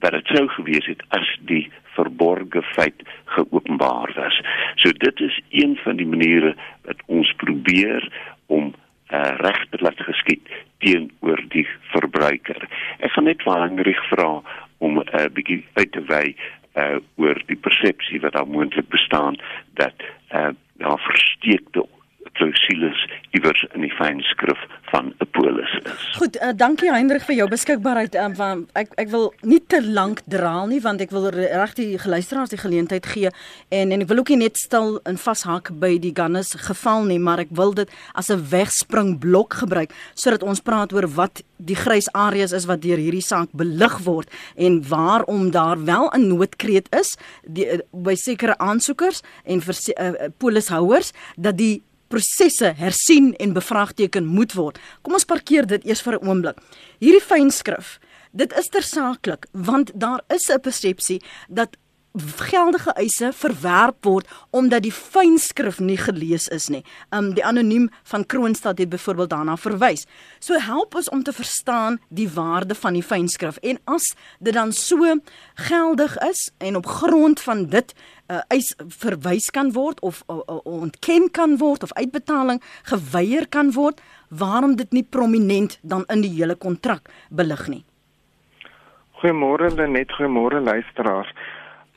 wat 0.00 0.16
dit 0.16 0.32
sou 0.32 0.46
gewees 0.56 0.86
het 0.88 1.02
as 1.16 1.28
die 1.48 1.64
verborgde 1.96 2.62
feit 2.72 3.02
geopenbaar 3.34 4.12
was. 4.16 4.36
So 4.80 4.92
dit 4.96 5.20
is 5.20 5.40
een 5.50 5.76
van 5.84 5.98
die 6.00 6.06
maniere 6.08 6.54
wat 6.88 7.02
ons 7.06 7.32
probeer 7.42 8.06
om 8.46 8.72
uh, 9.12 9.36
reg 9.42 9.60
te 9.70 9.78
laat 9.80 10.00
geskied 10.06 10.48
teenoor 10.78 11.42
die 11.54 11.66
verbruiker. 11.92 12.68
Ek 12.98 13.12
gaan 13.12 13.28
net 13.28 13.44
Heinrich 13.44 14.02
vra 14.08 14.40
om 14.78 14.98
'n 14.98 15.08
uh, 15.12 15.28
bietjie 15.34 15.64
uit 15.74 15.92
te 15.92 16.02
wy 16.08 16.34
uh, 16.76 16.98
oor 17.16 17.42
die 17.46 17.58
persepsie 17.58 18.20
wat 18.20 18.32
daar 18.32 18.48
moontlik 18.48 18.88
bestaan 18.88 19.36
dat 19.74 19.94
uh, 20.32 20.50
daar 20.80 21.00
versteekte 21.06 21.84
klousules 22.32 23.06
iewers 23.36 23.62
in 23.74 23.84
die 23.84 23.92
fynskrif 23.94 24.58
van 24.90 25.12
'n 25.18 25.28
polis 25.30 25.72
is. 25.82 26.02
Goed, 26.16 26.36
uh, 26.36 26.50
dankie 26.56 26.92
Hendrik 26.92 27.22
vir 27.22 27.36
jou 27.36 27.48
beskikbaarheid. 27.48 28.14
Um, 28.14 28.34
van, 28.34 28.66
ek 28.74 28.92
ek 28.96 29.08
wil 29.08 29.32
nie 29.42 29.62
te 29.66 29.82
lank 29.82 30.22
draal 30.26 30.66
nie 30.66 30.80
want 30.80 31.00
ek 31.00 31.10
wil 31.10 31.28
reg 31.30 31.74
die 31.74 31.98
geluisteraars 31.98 32.50
die 32.50 32.58
geleentheid 32.58 33.06
gee 33.06 33.30
en 33.68 33.92
en 33.92 34.00
ek 34.00 34.08
wil 34.08 34.18
ook 34.18 34.28
nie 34.28 34.42
net 34.44 34.56
stil 34.56 35.00
en 35.04 35.16
vashak 35.16 35.70
by 35.80 35.98
die 35.98 36.12
Gannis 36.14 36.54
geval 36.54 37.04
nie, 37.04 37.18
maar 37.18 37.38
ek 37.38 37.50
wil 37.50 37.74
dit 37.74 37.90
as 38.14 38.30
'n 38.30 38.42
wegspringblok 38.50 39.54
gebruik 39.62 39.92
sodat 40.14 40.42
ons 40.42 40.60
praat 40.60 40.92
oor 40.92 41.06
wat 41.06 41.42
die 41.56 41.76
grys 41.76 42.08
areas 42.12 42.52
is 42.52 42.66
wat 42.66 42.82
deur 42.82 42.98
hierdie 42.98 43.24
saak 43.24 43.48
belig 43.52 43.98
word 44.04 44.28
en 44.56 44.82
waarom 44.88 45.50
daar 45.50 45.84
wel 45.84 46.10
'n 46.14 46.28
noodkreet 46.28 46.88
is 46.94 47.16
die, 47.44 47.66
uh, 47.66 47.78
by 47.92 48.14
sekere 48.14 48.58
aansoekers 48.58 49.22
en 49.44 49.60
vir 49.60 49.74
uh, 49.74 50.28
polishouers 50.38 51.12
dat 51.36 51.56
die 51.56 51.82
prosesse 52.10 52.72
hersien 52.76 53.32
en 53.38 53.54
bevraagteken 53.54 54.26
moet 54.26 54.54
word. 54.58 54.78
Kom 55.02 55.14
ons 55.14 55.28
parkeer 55.28 55.66
dit 55.70 55.84
eers 55.86 56.02
vir 56.02 56.18
'n 56.18 56.26
oomblik. 56.26 56.58
Hierdie 56.98 57.22
fynskrif, 57.22 57.98
dit 58.32 58.52
is 58.58 58.68
tersaaklik 58.68 59.46
want 59.52 59.92
daar 59.94 60.20
is 60.28 60.50
'n 60.50 60.60
persepsie 60.60 61.22
dat 61.48 61.76
geldige 62.18 62.92
eise 62.98 63.32
verwerp 63.32 64.04
word 64.04 64.28
omdat 64.50 64.82
die 64.82 64.92
fynskrif 64.94 65.78
nie 65.78 65.98
gelees 65.98 66.48
is 66.48 66.68
nie. 66.68 66.82
Um 67.14 67.34
die 67.34 67.44
anoniem 67.44 67.88
van 68.02 68.26
Kroonstad 68.26 68.78
het 68.78 68.90
byvoorbeeld 68.90 69.30
daarna 69.30 69.56
verwys. 69.56 70.06
So 70.38 70.58
help 70.58 70.94
ons 70.94 71.08
om 71.08 71.22
te 71.22 71.32
verstaan 71.32 72.00
die 72.08 72.28
waarde 72.28 72.74
van 72.74 72.98
die 72.98 73.02
fynskrif 73.02 73.56
en 73.62 73.78
as 73.84 74.14
dit 74.38 74.54
dan 74.54 74.72
so 74.72 75.16
geldig 75.54 76.16
is 76.30 76.50
en 76.58 76.76
op 76.76 76.86
grond 76.86 77.40
van 77.40 77.66
dit 77.66 77.94
uh, 78.30 78.40
eis 78.48 78.72
verwys 79.02 79.50
kan 79.50 79.72
word 79.74 80.00
of 80.06 80.22
uh, 80.28 80.38
uh, 80.46 80.58
ontken 80.64 81.30
kan 81.30 81.56
word 81.58 81.82
of 81.82 81.92
uitbetaling 81.98 82.62
geweier 82.90 83.46
kan 83.48 83.72
word, 83.74 84.00
waarom 84.28 84.76
dit 84.76 84.92
nie 84.92 85.04
prominent 85.04 85.78
dan 85.82 86.04
in 86.08 86.24
die 86.26 86.32
hele 86.38 86.54
kontrak 86.54 87.10
belig 87.30 87.66
nie. 87.68 87.84
Goeiemôre 89.20 89.68
Lenet, 89.76 90.12
goeiemôre 90.16 90.62
luisteraars. 90.64 91.32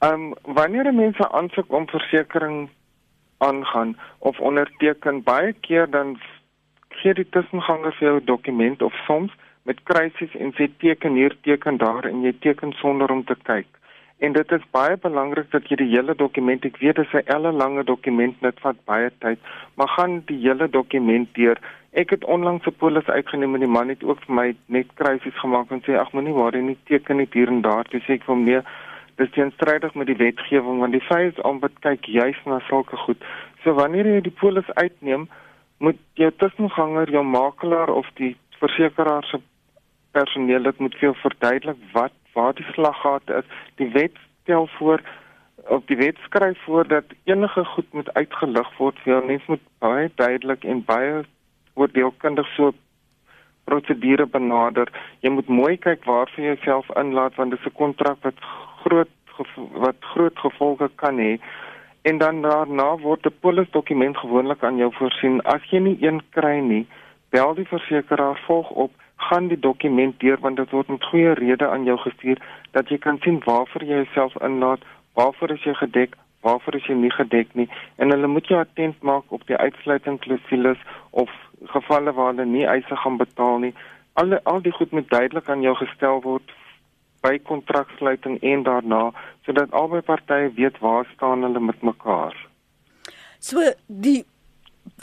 Ehm 0.04 0.14
um, 0.14 0.34
wanneer 0.60 0.88
'n 0.92 0.96
mens 0.96 1.18
'n 1.18 1.34
aansoek 1.40 1.72
om 1.72 1.88
versekerings 1.88 2.70
aangaan 3.38 3.98
of 4.18 4.40
onderteken, 4.40 5.24
baie 5.24 5.54
keer 5.54 5.90
dan 5.90 6.20
gee 6.90 7.14
die 7.14 7.30
tussenganger 7.30 7.94
vir 7.94 8.08
jou 8.08 8.20
'n 8.20 8.26
dokument 8.26 8.82
of 8.82 8.94
soms 9.08 9.32
met 9.62 9.84
kruisies 9.84 10.36
en 10.36 10.52
sê 10.54 10.68
teken 10.78 11.14
hier, 11.14 11.38
teken 11.42 11.78
daar 11.78 12.04
en 12.06 12.22
jy 12.22 12.34
teken 12.40 12.72
sonder 12.72 13.12
om 13.12 13.24
te 13.24 13.36
kyk. 13.44 13.68
En 14.18 14.32
dit 14.34 14.52
is 14.52 14.70
baie 14.72 14.98
belangrik 14.98 15.52
dat 15.52 15.68
jy 15.70 15.76
die 15.76 15.96
hele 15.96 16.16
dokument, 16.16 16.66
ek 16.66 16.78
weet 16.78 16.96
dit 16.96 17.06
is 17.06 17.14
'n 17.14 17.28
ellelange 17.36 17.84
dokument, 17.84 18.36
dit 18.42 18.60
vat 18.60 18.86
baie 18.86 19.12
tyd, 19.20 19.40
maar 19.76 19.88
gaan 19.88 20.22
die 20.26 20.42
hele 20.48 20.70
dokument 20.70 21.34
deur. 21.34 21.58
Ek 21.92 22.10
het 22.10 22.24
onlangs 22.26 22.66
'n 22.66 22.76
polis 22.78 23.08
uitgeneem 23.08 23.54
en 23.54 23.60
die 23.60 23.76
man 23.78 23.90
het 23.90 24.04
ook 24.04 24.20
vir 24.26 24.36
my 24.36 24.56
net 24.66 24.88
kruisies 24.94 25.40
gemaak 25.40 25.72
en 25.72 25.82
sê 25.82 25.96
ag 26.00 26.12
moenie 26.12 26.34
waar 26.34 26.54
jy 26.54 26.62
nie 26.62 26.78
teken 26.84 27.18
net 27.18 27.34
hier 27.34 27.48
en 27.48 27.62
daar, 27.62 27.86
dis 27.90 28.10
ek 28.10 28.24
vir 28.24 28.36
hom 28.36 28.44
nee 28.44 28.62
dis 29.16 29.32
teenstrydig 29.32 29.94
met 29.94 30.08
die 30.08 30.18
wetgewing 30.18 30.80
want 30.80 30.94
die 30.94 31.44
om 31.44 31.60
wat 31.60 31.80
kyk 31.80 32.06
juis 32.06 32.40
na 32.46 32.60
sulke 32.70 32.98
goed. 32.98 33.24
So 33.64 33.74
wanneer 33.74 34.06
jy 34.06 34.22
die 34.22 34.38
polis 34.42 34.70
uitneem, 34.74 35.30
moet 35.78 36.00
jou 36.14 36.32
tussenganger, 36.38 37.10
jou 37.12 37.24
makelaar 37.24 37.90
of 37.90 38.08
die 38.16 38.36
versekeraar 38.60 39.24
se 39.24 39.40
personeel 40.12 40.64
dit 40.64 40.80
moet 40.80 40.96
veel 40.96 41.14
verduidelik 41.14 41.78
wat 41.94 42.14
waar 42.34 42.54
die 42.54 42.66
slaggate 42.74 43.42
is. 43.42 43.50
Die 43.76 43.90
wet 43.92 44.18
stel 44.44 44.68
voor 44.78 45.02
op 45.68 45.88
die 45.88 45.98
wet 45.98 46.18
skryf 46.26 46.60
voor 46.66 46.88
dat 46.88 47.06
enige 47.24 47.66
goed 47.66 47.94
moet 47.94 48.14
uitgelig 48.14 48.70
word 48.78 49.00
vir 49.04 49.14
jou 49.14 49.26
mens 49.26 49.46
moet 49.48 49.62
baie 49.80 50.10
duidelik 50.16 50.64
en 50.64 50.84
baie 50.86 51.24
oordeelkundig 51.74 52.48
so 52.56 52.74
prosedure 53.64 54.26
benader. 54.26 54.92
Jy 55.20 55.30
moet 55.30 55.48
mooi 55.48 55.78
kyk 55.78 56.04
waar 56.10 56.32
vir 56.36 56.52
jouself 56.52 56.90
inlaat 57.00 57.36
want 57.40 57.56
dit 57.56 57.60
is 57.60 57.72
'n 57.72 57.80
kontrak 57.80 58.18
wat 58.24 58.40
groot 58.86 59.10
wat 59.84 59.96
groot 60.14 60.40
gevolge 60.40 60.90
kan 60.96 61.18
hê 61.18 61.38
en 62.02 62.18
dan 62.18 62.42
daarna 62.42 62.98
word 62.98 63.26
'n 63.26 63.40
polisdokument 63.40 64.18
gewoonlik 64.18 64.64
aan 64.64 64.78
jou 64.78 64.92
voorsien. 64.94 65.42
As 65.42 65.64
jy 65.72 65.80
nie 65.80 65.98
een 66.02 66.22
kry 66.30 66.60
nie, 66.60 66.86
bel 67.30 67.54
die 67.54 67.68
versekeraar 67.68 68.42
volg 68.46 68.70
op, 68.70 68.92
gaan 69.16 69.48
die 69.48 69.60
dokument 69.60 70.20
deur 70.20 70.38
want 70.40 70.58
dit 70.58 70.70
word 70.70 70.88
met 70.88 71.04
goeie 71.04 71.34
rede 71.34 71.68
aan 71.68 71.84
jou 71.84 71.98
gestuur 71.98 72.38
dat 72.72 72.90
jy 72.90 72.98
kan 72.98 73.18
sien 73.24 73.40
waarvoor 73.46 73.84
jy 73.84 74.04
jouself 74.04 74.36
inlaat, 74.42 74.82
waarvoor 75.14 75.52
is 75.52 75.64
jy 75.64 75.74
gedek, 75.74 76.16
waarvoor 76.42 76.76
is 76.76 76.86
jy 76.86 76.96
nie 77.00 77.12
gedek 77.12 77.54
nie 77.54 77.70
en 77.96 78.12
hulle 78.12 78.28
moet 78.28 78.48
jou 78.48 78.60
attent 78.60 79.02
maak 79.02 79.32
op 79.38 79.48
die 79.48 79.58
uitsluitingsklousules 79.58 80.82
of 81.10 81.30
gevalle 81.76 82.14
waar 82.14 82.34
hulle 82.34 82.46
nie 82.46 82.66
eise 82.66 82.96
gaan 82.96 83.18
betaal 83.18 83.58
nie. 83.58 83.74
Al 84.14 84.36
al 84.44 84.62
die 84.62 84.72
goed 84.72 84.92
moet 84.92 85.10
duidelik 85.10 85.50
aan 85.50 85.62
jou 85.62 85.76
gestel 85.76 86.22
word 86.22 86.52
by 87.24 87.38
kontraksluiting 87.48 88.42
en 88.44 88.66
daarna 88.68 89.04
sodat 89.46 89.72
albei 89.72 90.02
partye 90.02 90.52
weet 90.58 90.80
waar 90.84 91.08
staan 91.16 91.44
hulle 91.48 91.60
met 91.60 91.82
mekaar. 91.82 92.36
So 93.40 93.64
die 93.88 94.24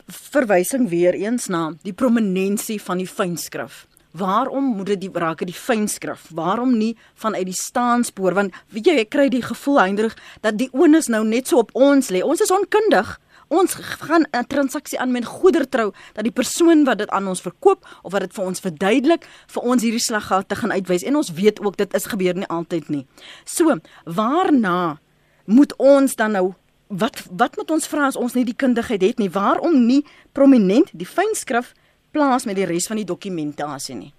verwysing 0.07 0.89
weer 0.89 1.16
eens 1.16 1.49
na 1.49 1.71
die 1.85 1.97
prominensie 1.97 2.81
van 2.83 3.01
die 3.01 3.09
fynskrif. 3.09 3.87
Waarom 4.16 4.73
moet 4.75 4.87
dit 4.95 5.05
die 5.07 5.11
raak 5.23 5.45
die 5.47 5.55
fynskrif? 5.55 6.27
Waarom 6.35 6.75
nie 6.79 6.97
vanuit 7.14 7.47
die 7.47 7.57
staanspoor 7.57 8.35
want 8.35 8.57
weet 8.75 8.91
jy 8.91 8.97
ek 9.05 9.12
kry 9.14 9.29
die 9.31 9.45
gevoel 9.45 9.81
eintlik 9.85 10.16
dat 10.43 10.59
die 10.59 10.71
onus 10.73 11.09
nou 11.12 11.23
net 11.27 11.49
so 11.49 11.62
op 11.62 11.71
ons 11.79 12.11
lê. 12.11 12.25
Ons 12.27 12.43
is 12.43 12.55
onkundig 12.55 13.16
ons 13.51 13.74
gaan 13.74 14.24
'n 14.30 14.46
transaksie 14.46 14.98
aan 14.98 15.12
met 15.12 15.24
goedertrou 15.24 15.92
dat 16.14 16.24
die 16.24 16.32
persoon 16.32 16.84
wat 16.84 16.98
dit 16.98 17.11
aan 17.11 17.26
ons 17.28 17.40
verkoop 17.40 17.86
of 18.03 18.12
wat 18.12 18.20
dit 18.20 18.34
vir 18.34 18.44
ons 18.44 18.61
verduidelik 18.61 19.24
vir 19.46 19.62
ons 19.62 19.82
hierdie 19.82 20.07
slaggate 20.07 20.55
gaan 20.55 20.72
uitwys 20.72 21.03
en 21.03 21.16
ons 21.16 21.32
weet 21.32 21.61
ook 21.61 21.76
dit 21.76 21.94
is 21.94 22.07
gebeur 22.07 22.34
nie 22.34 22.46
altyd 22.46 22.88
nie. 22.88 23.07
So, 23.44 23.78
waarna 24.05 24.98
moet 25.44 25.76
ons 25.76 26.16
dan 26.16 26.32
nou 26.32 26.55
wat 26.88 27.26
wat 27.30 27.57
moet 27.57 27.70
ons 27.70 27.88
vra 27.88 28.07
as 28.07 28.16
ons 28.16 28.34
nie 28.34 28.44
die 28.44 28.57
kundigheid 28.57 29.03
het 29.03 29.18
nie? 29.18 29.30
Waarom 29.30 29.86
nie 29.86 30.05
prominent 30.32 30.90
die 30.92 31.07
fynskrif 31.07 31.74
plaas 32.11 32.46
met 32.46 32.57
die 32.57 32.66
res 32.66 32.86
van 32.86 32.96
die 32.96 33.07
dokumentasie 33.07 33.94
nie? 33.94 34.12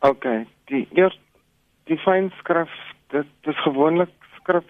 OK, 0.00 0.26
die 0.70 0.88
eers 0.94 1.18
die 1.90 1.98
fynskrif 1.98 2.70
dit 3.10 3.26
is 3.42 3.62
gewoonlik 3.64 4.12
skrif 4.38 4.64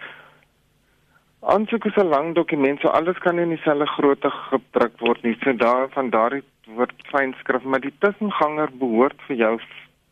Aansoek 1.41 1.85
is 1.85 1.95
'n 1.97 2.07
lang 2.07 2.35
dokument, 2.35 2.79
so 2.79 2.87
alles 2.87 3.17
kan 3.17 3.35
nie 3.35 3.43
in 3.43 3.49
dieselfde 3.49 3.87
grootte 3.87 4.29
gedruk 4.29 4.99
word 4.99 5.23
nie. 5.23 5.35
So 5.43 5.53
daar 5.53 5.89
van 5.89 6.09
daardie 6.09 6.43
word 6.65 6.93
fynskrif, 7.11 7.63
maar 7.63 7.81
die 7.81 7.93
tussenganger 7.99 8.69
behoort 8.83 9.21
vir 9.27 9.35
jou 9.35 9.59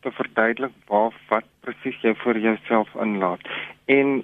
te 0.01 0.11
verduidelik 0.11 0.71
waar 0.87 1.13
wat 1.29 1.45
presies 1.61 2.01
jy 2.01 2.15
vir 2.23 2.37
jouself 2.37 2.95
inlaat. 2.95 3.41
En 3.85 4.23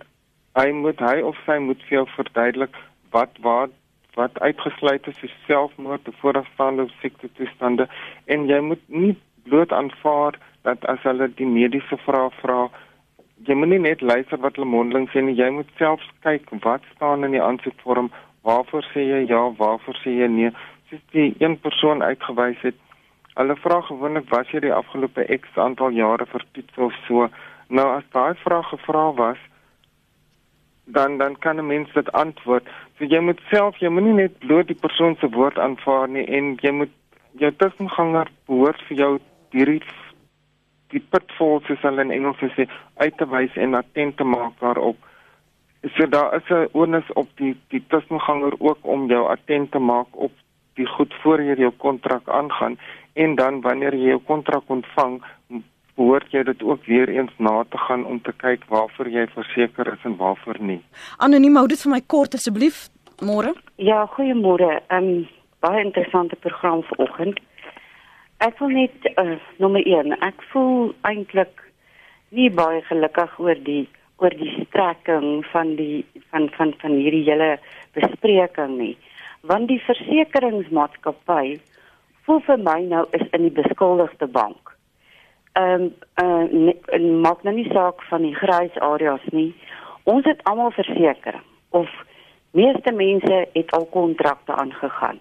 hy 0.56 0.72
moet 0.72 1.00
hy 1.00 1.22
of 1.22 1.38
sy 1.46 1.60
moet 1.60 1.84
vir 1.84 1.98
jou 1.98 2.08
verduidelik 2.16 2.76
wat 3.12 3.38
waar 3.40 3.70
wat 4.16 4.40
uitgesluit 4.40 5.08
is 5.08 5.18
vir 5.20 5.32
selfmoord 5.46 6.08
of 6.08 6.16
voorafstaande 6.24 6.88
siekte 7.02 7.30
toestande 7.38 7.88
en 8.26 8.48
jy 8.48 8.60
moet 8.60 8.82
nie 8.88 9.16
bloot 9.44 9.72
aanvaar 9.72 10.40
dat 10.64 10.86
as 10.86 11.04
hulle 11.04 11.28
die 11.36 11.46
mediese 11.46 11.98
vrae 11.98 12.30
vra, 12.42 12.70
vra 12.70 12.85
jy 13.44 13.56
moet 13.56 13.70
nie 13.70 13.80
net 13.80 14.02
luister 14.02 14.40
wat 14.40 14.56
hulle 14.56 14.70
mondeling 14.70 15.10
sê 15.12 15.22
nie, 15.22 15.36
jy 15.36 15.50
moet 15.52 15.70
self 15.80 16.04
kyk 16.24 16.48
wat 16.64 16.86
staan 16.96 17.24
in 17.28 17.36
die 17.36 17.44
aansoekvorm, 17.44 18.12
waarvoor 18.48 18.86
sê 18.94 19.04
jy 19.04 19.26
ja, 19.30 19.42
waarvoor 19.60 20.00
sê 20.04 20.16
jy 20.22 20.30
nee. 20.32 20.52
Soos 20.90 21.04
die 21.12 21.34
een 21.40 21.58
persoon 21.60 22.04
uitgewys 22.04 22.62
het, 22.64 22.78
hulle 23.36 23.58
vra 23.60 23.82
gewoonlik 23.82 24.30
was 24.32 24.52
jy 24.54 24.64
die 24.64 24.74
afgelope 24.74 25.26
X 25.40 25.60
aantal 25.60 25.92
jare 25.92 26.26
vertoets 26.32 26.78
of 26.78 26.96
so. 27.08 27.28
Nou 27.68 27.88
as 27.98 28.08
daai 28.16 28.36
vraag 28.44 28.70
gevra 28.72 29.10
was, 29.20 29.42
dan 30.86 31.18
dan 31.18 31.36
kan 31.40 31.58
'n 31.60 31.68
mens 31.68 31.94
dit 31.94 32.12
antwoord. 32.12 32.68
So 32.98 33.06
jy 33.06 33.20
moet 33.20 33.42
self, 33.50 33.78
jy 33.78 33.90
moenie 33.90 34.14
net 34.14 34.40
bloot 34.40 34.68
die 34.68 34.82
persoon 34.86 35.16
se 35.20 35.30
woord 35.30 35.58
aanvaar 35.58 36.08
nie 36.10 36.26
en 36.26 36.56
jy 36.62 36.72
moet 36.72 36.94
jou 37.32 37.52
tussenganger 37.52 38.28
behoort 38.46 38.82
vir 38.88 38.98
jou 38.98 39.20
hierdie 39.52 39.82
die 40.96 41.04
pitfalls 41.12 41.68
soos 41.68 41.84
hulle 41.88 42.06
in 42.08 42.14
Engels 42.16 42.42
sê 42.56 42.68
uit 43.04 43.18
te 43.20 43.28
wys 43.34 43.60
en 43.66 43.78
attent 43.82 44.18
te 44.18 44.28
maak 44.36 44.56
daarop. 44.64 44.98
So 45.96 46.08
daar 46.10 46.36
is 46.40 46.50
'n 46.50 46.68
onus 46.74 47.08
op 47.14 47.30
die 47.42 47.56
die 47.70 47.84
tussenganger 47.88 48.54
ook 48.60 48.82
om 48.82 49.08
jou 49.08 49.24
attent 49.30 49.72
te 49.72 49.80
maak 49.80 50.08
op 50.12 50.32
die 50.76 50.88
goed 50.88 51.14
voor 51.24 51.42
jy 51.42 51.56
jou 51.58 51.72
kontrak 51.78 52.30
aangaan 52.30 52.78
en 53.14 53.36
dan 53.36 53.62
wanneer 53.62 53.94
jy 53.94 54.08
jou 54.08 54.22
kontrak 54.28 54.64
ontvang 54.68 55.22
behoort 55.96 56.32
jy 56.32 56.44
dit 56.44 56.64
ook 56.64 56.86
weer 56.86 57.10
eens 57.10 57.32
na 57.38 57.64
te 57.70 57.78
gaan 57.78 58.06
om 58.06 58.22
te 58.22 58.34
kyk 58.44 58.66
waarvoor 58.68 59.10
jy 59.10 59.28
verseker 59.28 59.94
is 59.94 60.04
en 60.04 60.18
waarvoor 60.20 60.60
nie. 60.60 60.82
Anoniem 61.18 61.56
hou 61.56 61.68
dit 61.68 61.82
vir 61.82 61.92
my 61.92 62.02
kort 62.02 62.34
asseblief 62.34 62.90
môre. 63.22 63.54
Ja, 63.76 64.06
goeiemôre. 64.18 64.82
Ehm 64.90 65.04
um, 65.04 65.28
baie 65.60 65.84
interessante 65.84 66.36
program 66.36 66.84
vanoggend. 66.84 67.40
Ek 68.46 68.60
wil 68.62 68.76
net 68.76 69.06
uh, 69.18 69.40
nommer 69.58 69.82
1, 69.82 70.12
ek 70.22 70.44
voel 70.52 70.92
eintlik 71.10 71.64
nie 72.36 72.52
baie 72.54 72.84
gelukkig 72.86 73.40
oor 73.42 73.58
die 73.66 73.88
oor 74.22 74.36
die 74.38 74.52
strekking 74.60 75.42
van 75.50 75.72
die 75.80 76.04
van 76.30 76.46
van 76.54 76.76
van 76.84 76.94
hierdie 76.94 77.24
hele 77.26 77.56
bespreking 77.98 78.78
nie. 78.78 78.94
Want 79.50 79.72
die 79.72 79.80
versekeringsmaatskappy 79.88 81.56
voel 82.28 82.46
vir 82.46 82.62
my 82.70 82.78
nou 82.94 83.04
is 83.18 83.26
in 83.34 83.48
die 83.48 83.56
beskuldigde 83.58 84.30
bank. 84.38 84.76
Ehm 85.58 85.90
um, 86.22 86.70
uh, 86.70 87.12
maak 87.26 87.42
nou 87.48 87.56
nie 87.58 87.70
saak 87.74 88.06
van 88.12 88.30
die 88.30 88.36
grys 88.38 88.78
areas 88.94 89.26
nie. 89.32 89.56
Ons 90.04 90.30
het 90.30 90.46
almal 90.46 90.76
verseker 90.78 91.42
of 91.72 91.90
meeste 92.54 92.94
mense 92.94 93.46
het 93.58 93.74
al 93.80 93.90
kontrakte 93.96 94.54
aangegaan. 94.54 95.18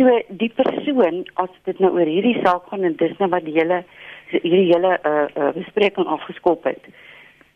So 0.00 0.08
die 0.40 0.48
persoon 0.56 1.26
as 1.42 1.52
dit 1.68 1.80
nou 1.84 1.90
oor 1.92 2.08
hierdie 2.08 2.38
saak 2.40 2.70
gaan 2.70 2.86
en 2.88 2.94
dis 2.96 3.18
nou 3.18 3.26
wat 3.34 3.44
die 3.44 3.52
hele 3.52 3.82
hierdie 4.30 4.70
hele 4.70 4.94
uh, 4.96 5.26
uh 5.36 5.50
bespreking 5.52 6.08
afgeskop 6.08 6.64
het. 6.64 6.86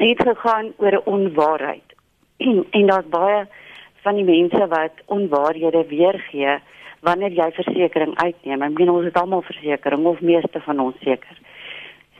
Het 0.02 0.20
gegaan 0.28 0.74
oor 0.76 0.92
'n 0.98 1.08
onwaarheid. 1.14 1.94
En, 2.36 2.66
en 2.70 2.86
daar's 2.86 3.08
baie 3.08 3.46
van 4.04 4.14
die 4.20 4.24
mense 4.24 4.66
wat 4.68 5.00
onwaarhede 5.06 5.86
weergee 5.88 6.58
wanneer 7.00 7.32
jy 7.32 7.48
versekerings 7.52 8.20
uitneem. 8.20 8.62
Ek 8.62 8.74
bedoel 8.74 8.94
ons 8.94 9.08
het 9.08 9.16
almal 9.16 9.42
versekerings 9.42 10.10
of 10.12 10.20
meeste 10.20 10.60
van 10.60 10.80
ons 10.80 11.00
seker. 11.00 11.36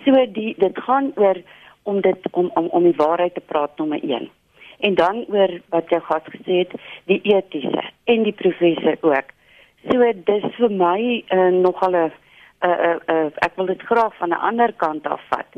So 0.05 0.27
die 0.33 0.55
dit 0.59 0.79
gaan 0.89 1.12
oor 1.16 1.37
om 1.83 2.01
dit 2.01 2.20
om 2.31 2.51
om 2.55 2.66
om 2.66 2.83
die 2.83 2.97
waarheid 2.97 3.35
te 3.35 3.45
praat 3.45 3.77
nommer 3.77 4.01
1. 4.01 4.31
En 4.79 4.95
dan 4.95 5.25
oor 5.29 5.61
wat 5.68 5.89
jy 5.89 6.01
gas 6.01 6.27
gesê 6.33 6.64
het, 6.64 6.72
die 7.05 7.20
etiese 7.22 7.91
en 8.05 8.22
die 8.22 8.33
professor 8.33 8.97
ook. 9.01 9.29
So 9.91 10.12
dis 10.26 10.45
vir 10.59 10.70
my 10.70 11.01
uh, 11.30 11.51
nogal 11.64 11.93
'n 11.93 12.12
uh, 12.64 12.68
uh, 12.68 12.99
uh, 13.14 13.28
ek 13.47 13.57
wil 13.57 13.66
dit 13.66 13.82
graag 13.82 14.16
van 14.16 14.30
'n 14.30 14.45
ander 14.49 14.72
kant 14.72 15.07
af 15.07 15.20
vat. 15.28 15.51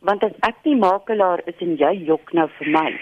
Want 0.00 0.24
as 0.24 0.36
ek 0.48 0.56
die 0.62 0.76
makelaar 0.76 1.40
is 1.46 1.58
en 1.58 1.76
jy 1.76 1.92
jok 2.04 2.32
nou 2.32 2.48
vir 2.58 2.68
my, 2.68 2.92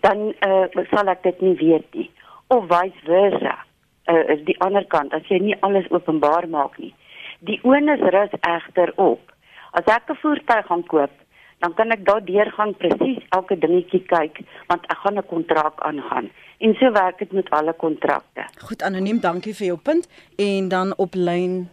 dan 0.00 0.34
uh, 0.46 0.66
sal 0.90 1.08
ek 1.08 1.22
dit 1.22 1.40
nie 1.40 1.56
weet 1.56 1.94
nie. 1.94 2.10
Of 2.46 2.68
vice 2.70 3.00
versa. 3.04 3.58
Uh, 4.06 4.36
die 4.44 4.60
ander 4.60 4.84
kant 4.84 5.14
as 5.14 5.26
jy 5.28 5.38
nie 5.38 5.56
alles 5.60 5.90
openbaar 5.90 6.48
maak 6.48 6.78
nie. 6.78 6.94
Die 7.40 7.60
onus 7.62 8.00
rus 8.00 8.34
egter 8.40 8.92
op. 8.96 9.32
As 9.72 9.86
ek 9.86 10.10
'n 10.10 10.20
voertuig 10.22 10.66
gaan 10.66 10.86
koop, 10.86 11.14
dan 11.58 11.74
kan 11.74 11.90
ek 11.90 12.04
daardeur 12.04 12.50
gaan 12.52 12.74
presies 12.74 13.22
elke 13.30 13.58
dingetjie 13.58 14.04
kyk 14.06 14.44
want 14.68 14.84
ek 14.92 14.98
gaan 15.02 15.18
'n 15.18 15.26
kontrak 15.26 15.80
aangaan. 15.80 16.30
En 16.58 16.74
so 16.74 16.90
werk 16.92 17.18
dit 17.18 17.32
met 17.32 17.50
alle 17.50 17.72
kontrakte. 17.72 18.46
Goed 18.58 18.82
anoniem, 18.82 19.20
dankie 19.20 19.54
vir 19.54 19.66
jou 19.66 19.78
punt 19.78 20.08
en 20.36 20.68
dan 20.68 20.96
op 20.96 21.14
lyn 21.14 21.68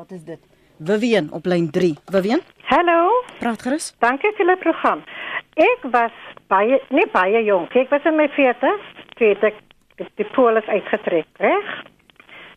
wat 0.00 0.10
is 0.10 0.22
dit? 0.24 0.38
Vivian 0.78 1.32
op 1.32 1.46
lyn 1.46 1.70
3. 1.70 1.96
Vivian? 2.04 2.40
Hallo. 2.64 3.10
Praat 3.38 3.62
gerus. 3.62 3.90
Dankie 4.00 4.30
vir 4.38 4.46
die 4.48 4.56
program. 4.62 5.02
Ek 5.60 5.82
was 5.92 6.14
baie 6.48 6.78
nie 6.88 7.04
baie 7.12 7.42
jonk. 7.44 7.74
Ek 7.76 7.90
was 7.92 8.06
in 8.08 8.16
my 8.16 8.28
40s 8.32 8.86
toe 9.18 9.34
ek 9.34 9.58
die 10.16 10.28
polis 10.32 10.64
uitgetrek, 10.72 11.28
reg? 11.44 11.74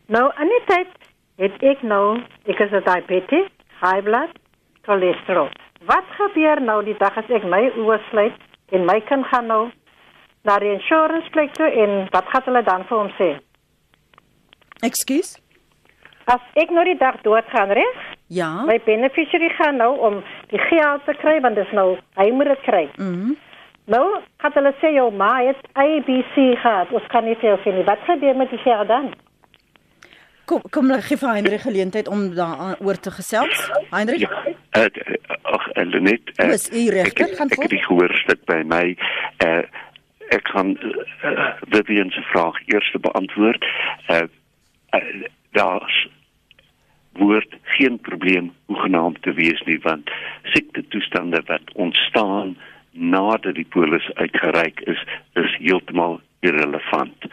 Nou 0.08 0.24
aan 0.40 0.52
die 0.54 0.62
tyd 0.70 0.96
het 1.42 1.60
ek 1.74 1.84
nou 1.84 2.22
ek 2.48 2.64
is 2.64 2.72
'n 2.72 2.84
diabetes, 2.88 3.50
high 3.82 4.02
blood, 4.08 4.32
cholesterol. 4.88 5.52
Wat 5.84 6.08
gebeur 6.16 6.60
nou 6.60 6.80
die 6.84 6.96
dag 6.98 7.16
as 7.18 7.28
ek 7.28 7.44
my 7.44 7.68
oë 7.76 8.00
sluit 8.10 8.40
en 8.72 8.86
my 8.86 9.00
kind 9.00 9.26
gaan 9.26 9.46
nou 9.46 9.70
na 10.44 10.58
die 10.62 10.72
insurance 10.74 11.30
plek 11.30 11.54
toe 11.56 11.68
en 11.68 12.04
wat 12.12 12.28
gaan 12.32 12.46
hulle 12.48 12.62
dan 12.66 12.84
vir 12.88 12.98
hom 12.98 13.10
sê? 13.18 13.30
Ekskuus? 14.84 15.36
As 16.30 16.44
ek 16.60 16.70
nou 16.72 16.84
die 16.88 16.98
dag 17.00 17.20
dood 17.24 17.48
gaan, 17.52 17.72
reg? 17.76 18.04
Ja. 18.32 18.64
My 18.68 18.78
beneficiary 18.84 19.50
gaan 19.58 19.76
nou 19.80 19.92
om 20.00 20.22
die 20.52 20.60
geld 20.70 21.04
te 21.04 21.16
kry 21.20 21.40
want 21.44 21.60
dit 21.60 21.66
is 21.66 21.74
nou 21.76 21.96
hy 22.20 22.30
moet 22.32 22.54
dit 22.54 22.64
kry. 22.68 22.86
Mhm. 22.96 23.10
Mm 23.10 23.42
nou, 23.84 24.04
gaan 24.40 24.54
hulle 24.56 24.72
sê 24.80 24.94
jou 24.94 25.10
ma 25.12 25.34
het 25.44 25.60
ABC 25.76 26.36
gehad. 26.56 26.92
Ons 26.96 27.06
kan 27.12 27.24
nie 27.24 27.36
veel 27.42 27.58
sien 27.64 27.76
nie. 27.76 27.84
Wat 27.84 28.00
gebeur 28.08 28.36
met 28.36 28.48
die 28.50 28.60
geld 28.62 28.88
dan? 28.88 29.10
Kom 30.48 30.60
kom 30.70 30.90
gee 31.00 31.16
vir 31.16 31.30
Heinrich 31.30 31.62
geleentheid 31.64 32.08
om 32.08 32.26
daaroor 32.36 33.00
te 33.00 33.10
gesels. 33.10 33.70
Heinrich? 33.90 34.24
Ja. 34.24 34.54
Uh, 34.76 34.88
ag 35.42 35.68
Lenet, 35.74 36.32
uh, 36.36 36.50
Dis 36.50 36.68
u 36.72 36.88
regter 36.90 37.32
gaan 37.36 37.48
ek 37.48 37.62
het 37.62 37.72
die 37.72 37.84
gehoorstuk 37.84 38.44
by 38.50 38.60
my. 38.68 38.84
Uh, 39.44 39.62
ek 40.34 40.48
gaan 40.54 40.74
uh, 40.76 41.52
Vivian 41.70 42.10
se 42.10 42.22
vraag 42.32 42.58
eers 42.66 42.90
beantwoord. 43.00 43.64
Uh, 44.10 44.26
uh, 44.96 45.24
daar's 45.52 46.08
woord 47.12 47.54
geen 47.62 47.98
probleem 47.98 48.52
hoegenaamd 48.66 49.22
te 49.22 49.32
wees 49.32 49.62
nie 49.62 49.78
want 49.82 50.10
siekte 50.42 50.82
toestande 50.88 51.42
wat 51.46 51.72
ontstaan 51.72 52.56
nadat 52.90 53.54
die 53.54 53.66
polis 53.76 54.10
uitgereik 54.14 54.80
is 54.80 55.04
is 55.32 55.56
heeltemal 55.58 56.20
irrelevant. 56.40 57.26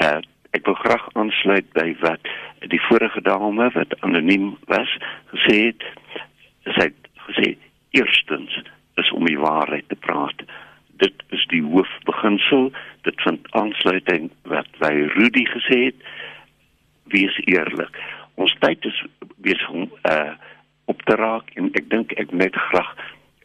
Uh, 0.00 0.20
ek 0.52 0.66
wil 0.68 0.76
graag 0.84 1.08
aansluit 1.16 1.68
by 1.72 1.88
wat 2.00 2.28
die 2.72 2.80
vorige 2.88 3.20
dame 3.24 3.70
wat 3.74 3.96
anoniem 4.00 4.52
was 4.68 4.96
gesê 5.32 5.58
het. 5.70 5.86
Sy 6.76 6.88
het 6.90 7.08
gesê 7.28 7.54
eerstens 7.96 8.60
is 9.00 9.12
om 9.16 9.24
die 9.26 9.40
waarheid 9.40 9.88
te 9.88 9.96
praat. 9.96 10.44
Hoofbeginsel. 12.32 12.72
Dit 13.02 13.20
vind 13.20 13.52
aansluiting 13.52 14.30
wat 14.42 14.66
by 14.78 14.92
Rudy 15.14 15.44
gesê 15.44 15.84
het. 15.84 15.94
Wees 17.04 17.40
eerlik. 17.44 17.98
Ons 18.34 18.56
tyd 18.60 18.84
is 18.84 19.04
besig 19.36 19.68
om 19.70 19.90
uh 20.02 20.32
op 20.84 21.02
te 21.02 21.14
raak 21.14 21.50
en 21.54 21.68
ek 21.78 21.90
dink 21.90 22.12
ek 22.18 22.32
net 22.32 22.56
graag 22.58 22.90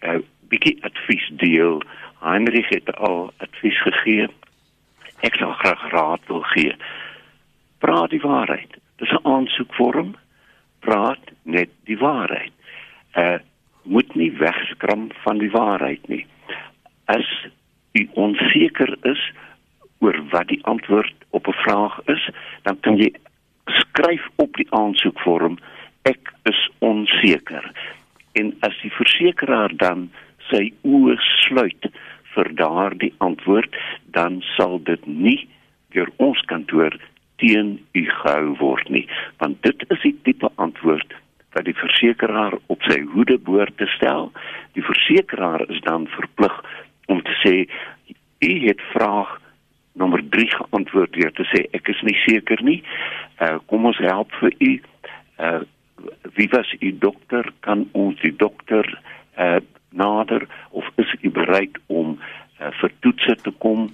'n 0.02 0.10
uh, 0.10 0.22
bietjie 0.50 0.78
advies 0.84 1.28
deel. 1.38 1.82
Heinrich 2.20 2.70
het 2.70 2.90
al 2.96 3.32
advies 3.38 3.78
gegee. 3.82 4.28
Ek 5.22 5.36
sal 5.36 5.54
graag 5.54 5.92
raad 5.92 6.22
wil 6.28 6.42
gee. 6.42 6.74
Praat 7.78 8.10
die 8.10 8.22
waarheid. 8.22 8.78
Dis 8.98 9.12
'n 9.12 9.28
aansoekvorm. 9.28 10.16
Praat 10.80 11.24
net 11.44 11.70
die 11.86 11.98
waarheid. 11.98 12.54
Uh 13.16 13.40
moet 13.84 14.16
nie 14.16 14.32
wegskram 14.32 15.08
van 15.24 15.38
die 15.38 15.52
waarheid 15.52 16.08
nie. 16.08 16.26
As 17.06 17.48
u 17.98 18.08
onseker 18.14 18.96
is 19.02 19.22
oor 20.06 20.18
wat 20.32 20.48
die 20.54 20.62
antwoord 20.64 21.16
op 21.30 21.48
'n 21.48 21.62
vraag 21.64 22.00
is, 22.06 22.30
dan 22.62 22.80
kan 22.80 22.98
jy 22.98 23.12
skryf 23.66 24.28
op 24.36 24.56
die 24.56 24.68
aansoekvorm 24.70 25.58
ek 26.02 26.34
is 26.44 26.70
onseker. 26.80 27.72
En 28.32 28.56
as 28.60 28.76
die 28.82 28.92
versekeraar 28.92 29.76
dan 29.76 30.10
sy 30.50 30.72
oë 30.84 31.18
sluit 31.18 31.90
vir 32.34 32.56
daardie 32.56 33.14
antwoord, 33.18 33.76
dan 34.06 34.42
sal 34.56 34.80
dit 34.84 35.08
nie 35.08 35.48
deur 35.96 36.10
ons 36.18 36.42
kantoor 36.52 36.94
teen 37.42 37.80
u 37.94 38.04
gehou 38.06 38.56
word 38.62 38.90
nie, 38.90 39.08
want 39.38 39.62
dit 39.62 39.86
is 39.90 40.02
die 40.02 40.16
tipe 40.24 40.50
antwoord 40.56 41.14
wat 41.56 41.66
die 41.66 41.78
versekeraar 41.78 42.54
op 42.74 42.84
sy 42.86 43.00
hoede 43.14 43.38
behoort 43.38 43.78
te 43.78 43.88
stel. 43.96 44.30
Die 44.78 44.84
versekeraar 44.86 45.64
is 45.74 45.82
dan 45.82 46.06
verplig 46.14 46.54
om 47.08 47.22
te 47.22 47.36
sê 47.44 47.56
u 48.40 48.52
het 48.68 48.82
vraag 48.94 49.38
nommer 49.98 50.22
3 50.30 50.50
geantwoord 50.56 51.14
deur 51.14 51.32
te 51.34 51.46
sê 51.52 51.64
ek 51.78 51.90
is 51.94 52.02
nie 52.06 52.18
seker 52.26 52.62
nie. 52.64 52.82
Uh 53.42 53.58
kom 53.70 53.88
ons 53.90 54.00
help 54.04 54.34
vir 54.42 54.54
u. 54.60 54.74
Uh 55.42 55.62
wie 56.38 56.50
was 56.54 56.70
u 56.80 56.92
dokter? 57.02 57.50
Kan 57.66 57.88
ons 57.98 58.20
die 58.22 58.36
dokter 58.36 58.86
uh 59.38 59.60
nader 59.98 60.46
of 60.70 60.86
is 61.02 61.14
u 61.22 61.32
bereid 61.32 61.78
om 61.88 62.18
uh, 62.60 62.72
vir 62.82 62.92
toetse 63.02 63.36
te 63.42 63.54
kom 63.64 63.88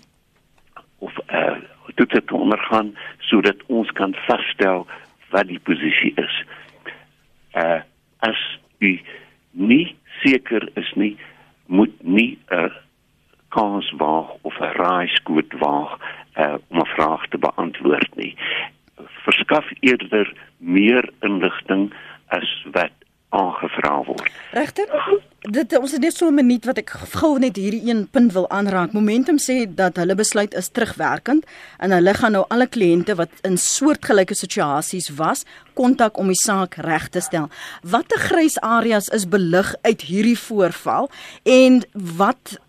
of 0.99 1.19
uh 1.29 1.61
toetse 1.95 2.23
te 2.25 2.35
ondergaan 2.35 2.95
sodat 3.29 3.61
ons 3.67 3.91
kan 3.99 4.15
vasstel 4.27 4.87
wat 5.31 5.47
die 5.47 5.61
posisie 5.69 6.11
is. 6.19 6.39
Uh 7.55 7.79
as 8.23 8.39
u 8.79 8.97
nie 9.51 9.95
seker 10.23 10.65
is 10.79 10.89
nie, 10.95 11.15
moet 11.67 11.93
nie 12.03 12.37
'n 12.49 12.65
uh, 12.65 12.71
kans 13.55 13.93
waag 13.97 14.29
of 14.41 14.55
'n 14.59 14.73
raaiskoot 14.81 15.51
waag 15.65 15.91
uh, 16.37 16.55
om 16.67 16.79
'n 16.79 16.93
vraag 16.95 17.27
te 17.27 17.37
beantwoord 17.37 18.15
nie. 18.15 18.35
Verskaf 19.25 19.67
eerder 19.79 20.33
meer 20.57 21.09
inligting 21.19 21.93
as 22.27 22.65
wat 22.71 22.95
aangevra 23.33 24.03
word. 24.05 24.31
Regter? 24.53 24.89
Dit 25.43 25.73
ons 25.75 25.91
het 25.91 26.01
net 26.01 26.15
so 26.15 26.27
'n 26.29 26.35
minuut 26.35 26.65
wat 26.65 26.77
ek 26.77 26.89
gou 26.89 27.39
net 27.39 27.55
hierdie 27.55 27.89
een 27.89 28.07
punt 28.07 28.31
wil 28.33 28.49
aanraak. 28.49 28.93
Momentum 28.93 29.37
sê 29.37 29.65
dat 29.67 29.97
hulle 29.97 30.15
besluit 30.15 30.53
is 30.53 30.69
terugwerkend 30.69 31.45
en 31.77 31.91
hulle 31.91 32.13
gaan 32.13 32.31
nou 32.31 32.45
alle 32.47 32.67
kliënte 32.67 33.15
wat 33.15 33.29
in 33.41 33.57
soortgelyke 33.57 34.33
situasies 34.33 35.09
was, 35.09 35.45
kontak 35.73 36.17
om 36.17 36.27
die 36.27 36.41
saak 36.45 36.75
reg 36.75 37.09
te 37.09 37.19
stel. 37.19 37.49
Watter 37.81 38.19
grys 38.19 38.59
areas 38.61 39.09
is 39.09 39.27
belig 39.27 39.75
uit 39.81 40.01
hierdie 40.01 40.39
voorval 40.39 41.09
en 41.43 41.83
wat 41.93 42.59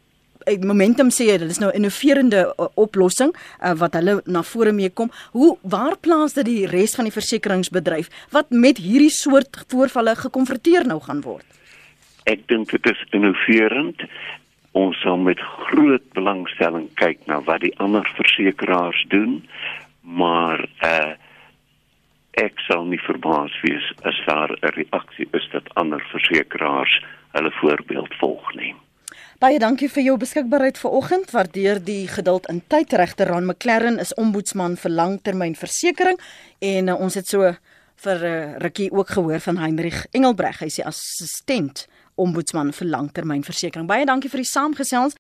momentum 0.61 1.11
sê 1.11 1.38
dit 1.38 1.51
is 1.51 1.59
nou 1.59 1.70
'n 1.70 1.76
innoverende 1.76 2.55
uh, 2.59 2.66
oplossing 2.74 3.32
uh, 3.34 3.72
wat 3.72 3.95
hulle 3.95 4.22
na 4.24 4.42
vore 4.42 4.72
mee 4.72 4.90
kom. 4.90 5.11
Hoe 5.32 5.59
waar 5.62 5.97
plaas 5.97 6.32
dit 6.34 6.45
die 6.45 6.66
res 6.66 6.95
van 6.95 7.05
die 7.05 7.12
versekeringsbedryf 7.12 8.09
wat 8.30 8.51
met 8.51 8.78
hierdie 8.78 9.11
soort 9.11 9.64
voorvalle 9.68 10.14
gekonfronteer 10.16 10.86
nou 10.86 11.01
gaan 11.01 11.20
word? 11.20 11.45
Ek 12.24 12.49
dink 12.49 12.70
dit 12.70 12.86
is 12.86 13.05
innoverend. 13.11 14.03
Ons 14.72 15.01
sal 15.01 15.16
met 15.16 15.40
groot 15.40 16.12
belangstelling 16.12 16.88
kyk 16.95 17.26
na 17.26 17.40
wat 17.40 17.61
die 17.61 17.74
ander 17.78 18.07
versekeraars 18.16 19.05
doen, 19.09 19.45
maar 20.01 20.68
uh 20.82 21.14
ek 22.34 22.59
sal 22.66 22.82
nie 22.90 22.99
verbaas 22.99 23.55
wees 23.62 23.84
as 24.03 24.16
daar 24.26 24.51
'n 24.51 24.74
reaksie 24.74 25.28
is 25.38 25.47
dat 25.53 25.74
ander 25.74 26.03
versekeraars 26.11 27.03
hulle 27.32 27.53
voorbeeld 27.61 28.14
volg 28.18 28.55
nie. 28.55 28.74
Baie 29.45 29.59
dankie 29.61 29.90
vir 29.92 30.07
jou 30.07 30.12
beskikbaarheid 30.16 30.78
vanoggend. 30.80 31.28
Waardeer 31.34 31.76
die 31.84 32.07
geduld 32.09 32.47
in 32.49 32.62
tyd. 32.72 32.95
Regter 32.97 33.28
Ron 33.28 33.45
McLaren 33.45 33.99
is 34.01 34.14
ombudsman 34.16 34.78
vir 34.80 34.95
langtermynversekering 34.97 36.16
en 36.64 36.88
uh, 36.88 36.95
ons 36.97 37.18
het 37.18 37.28
so 37.28 37.51
vir 38.07 38.24
uh, 38.24 38.38
rukkie 38.62 38.88
ook 38.88 39.12
gehoor 39.18 39.45
van 39.45 39.61
Heinrich 39.61 40.07
Engelbreg. 40.16 40.62
Hy 40.62 40.70
is 40.72 40.78
die 40.80 40.86
assistent 40.88 41.84
ombudsman 42.16 42.72
vir 42.72 42.88
langtermynversekering. 42.95 43.84
Baie 43.90 44.09
dankie 44.09 44.32
vir 44.32 44.47
die 44.47 44.49
saamgesels. 44.49 45.18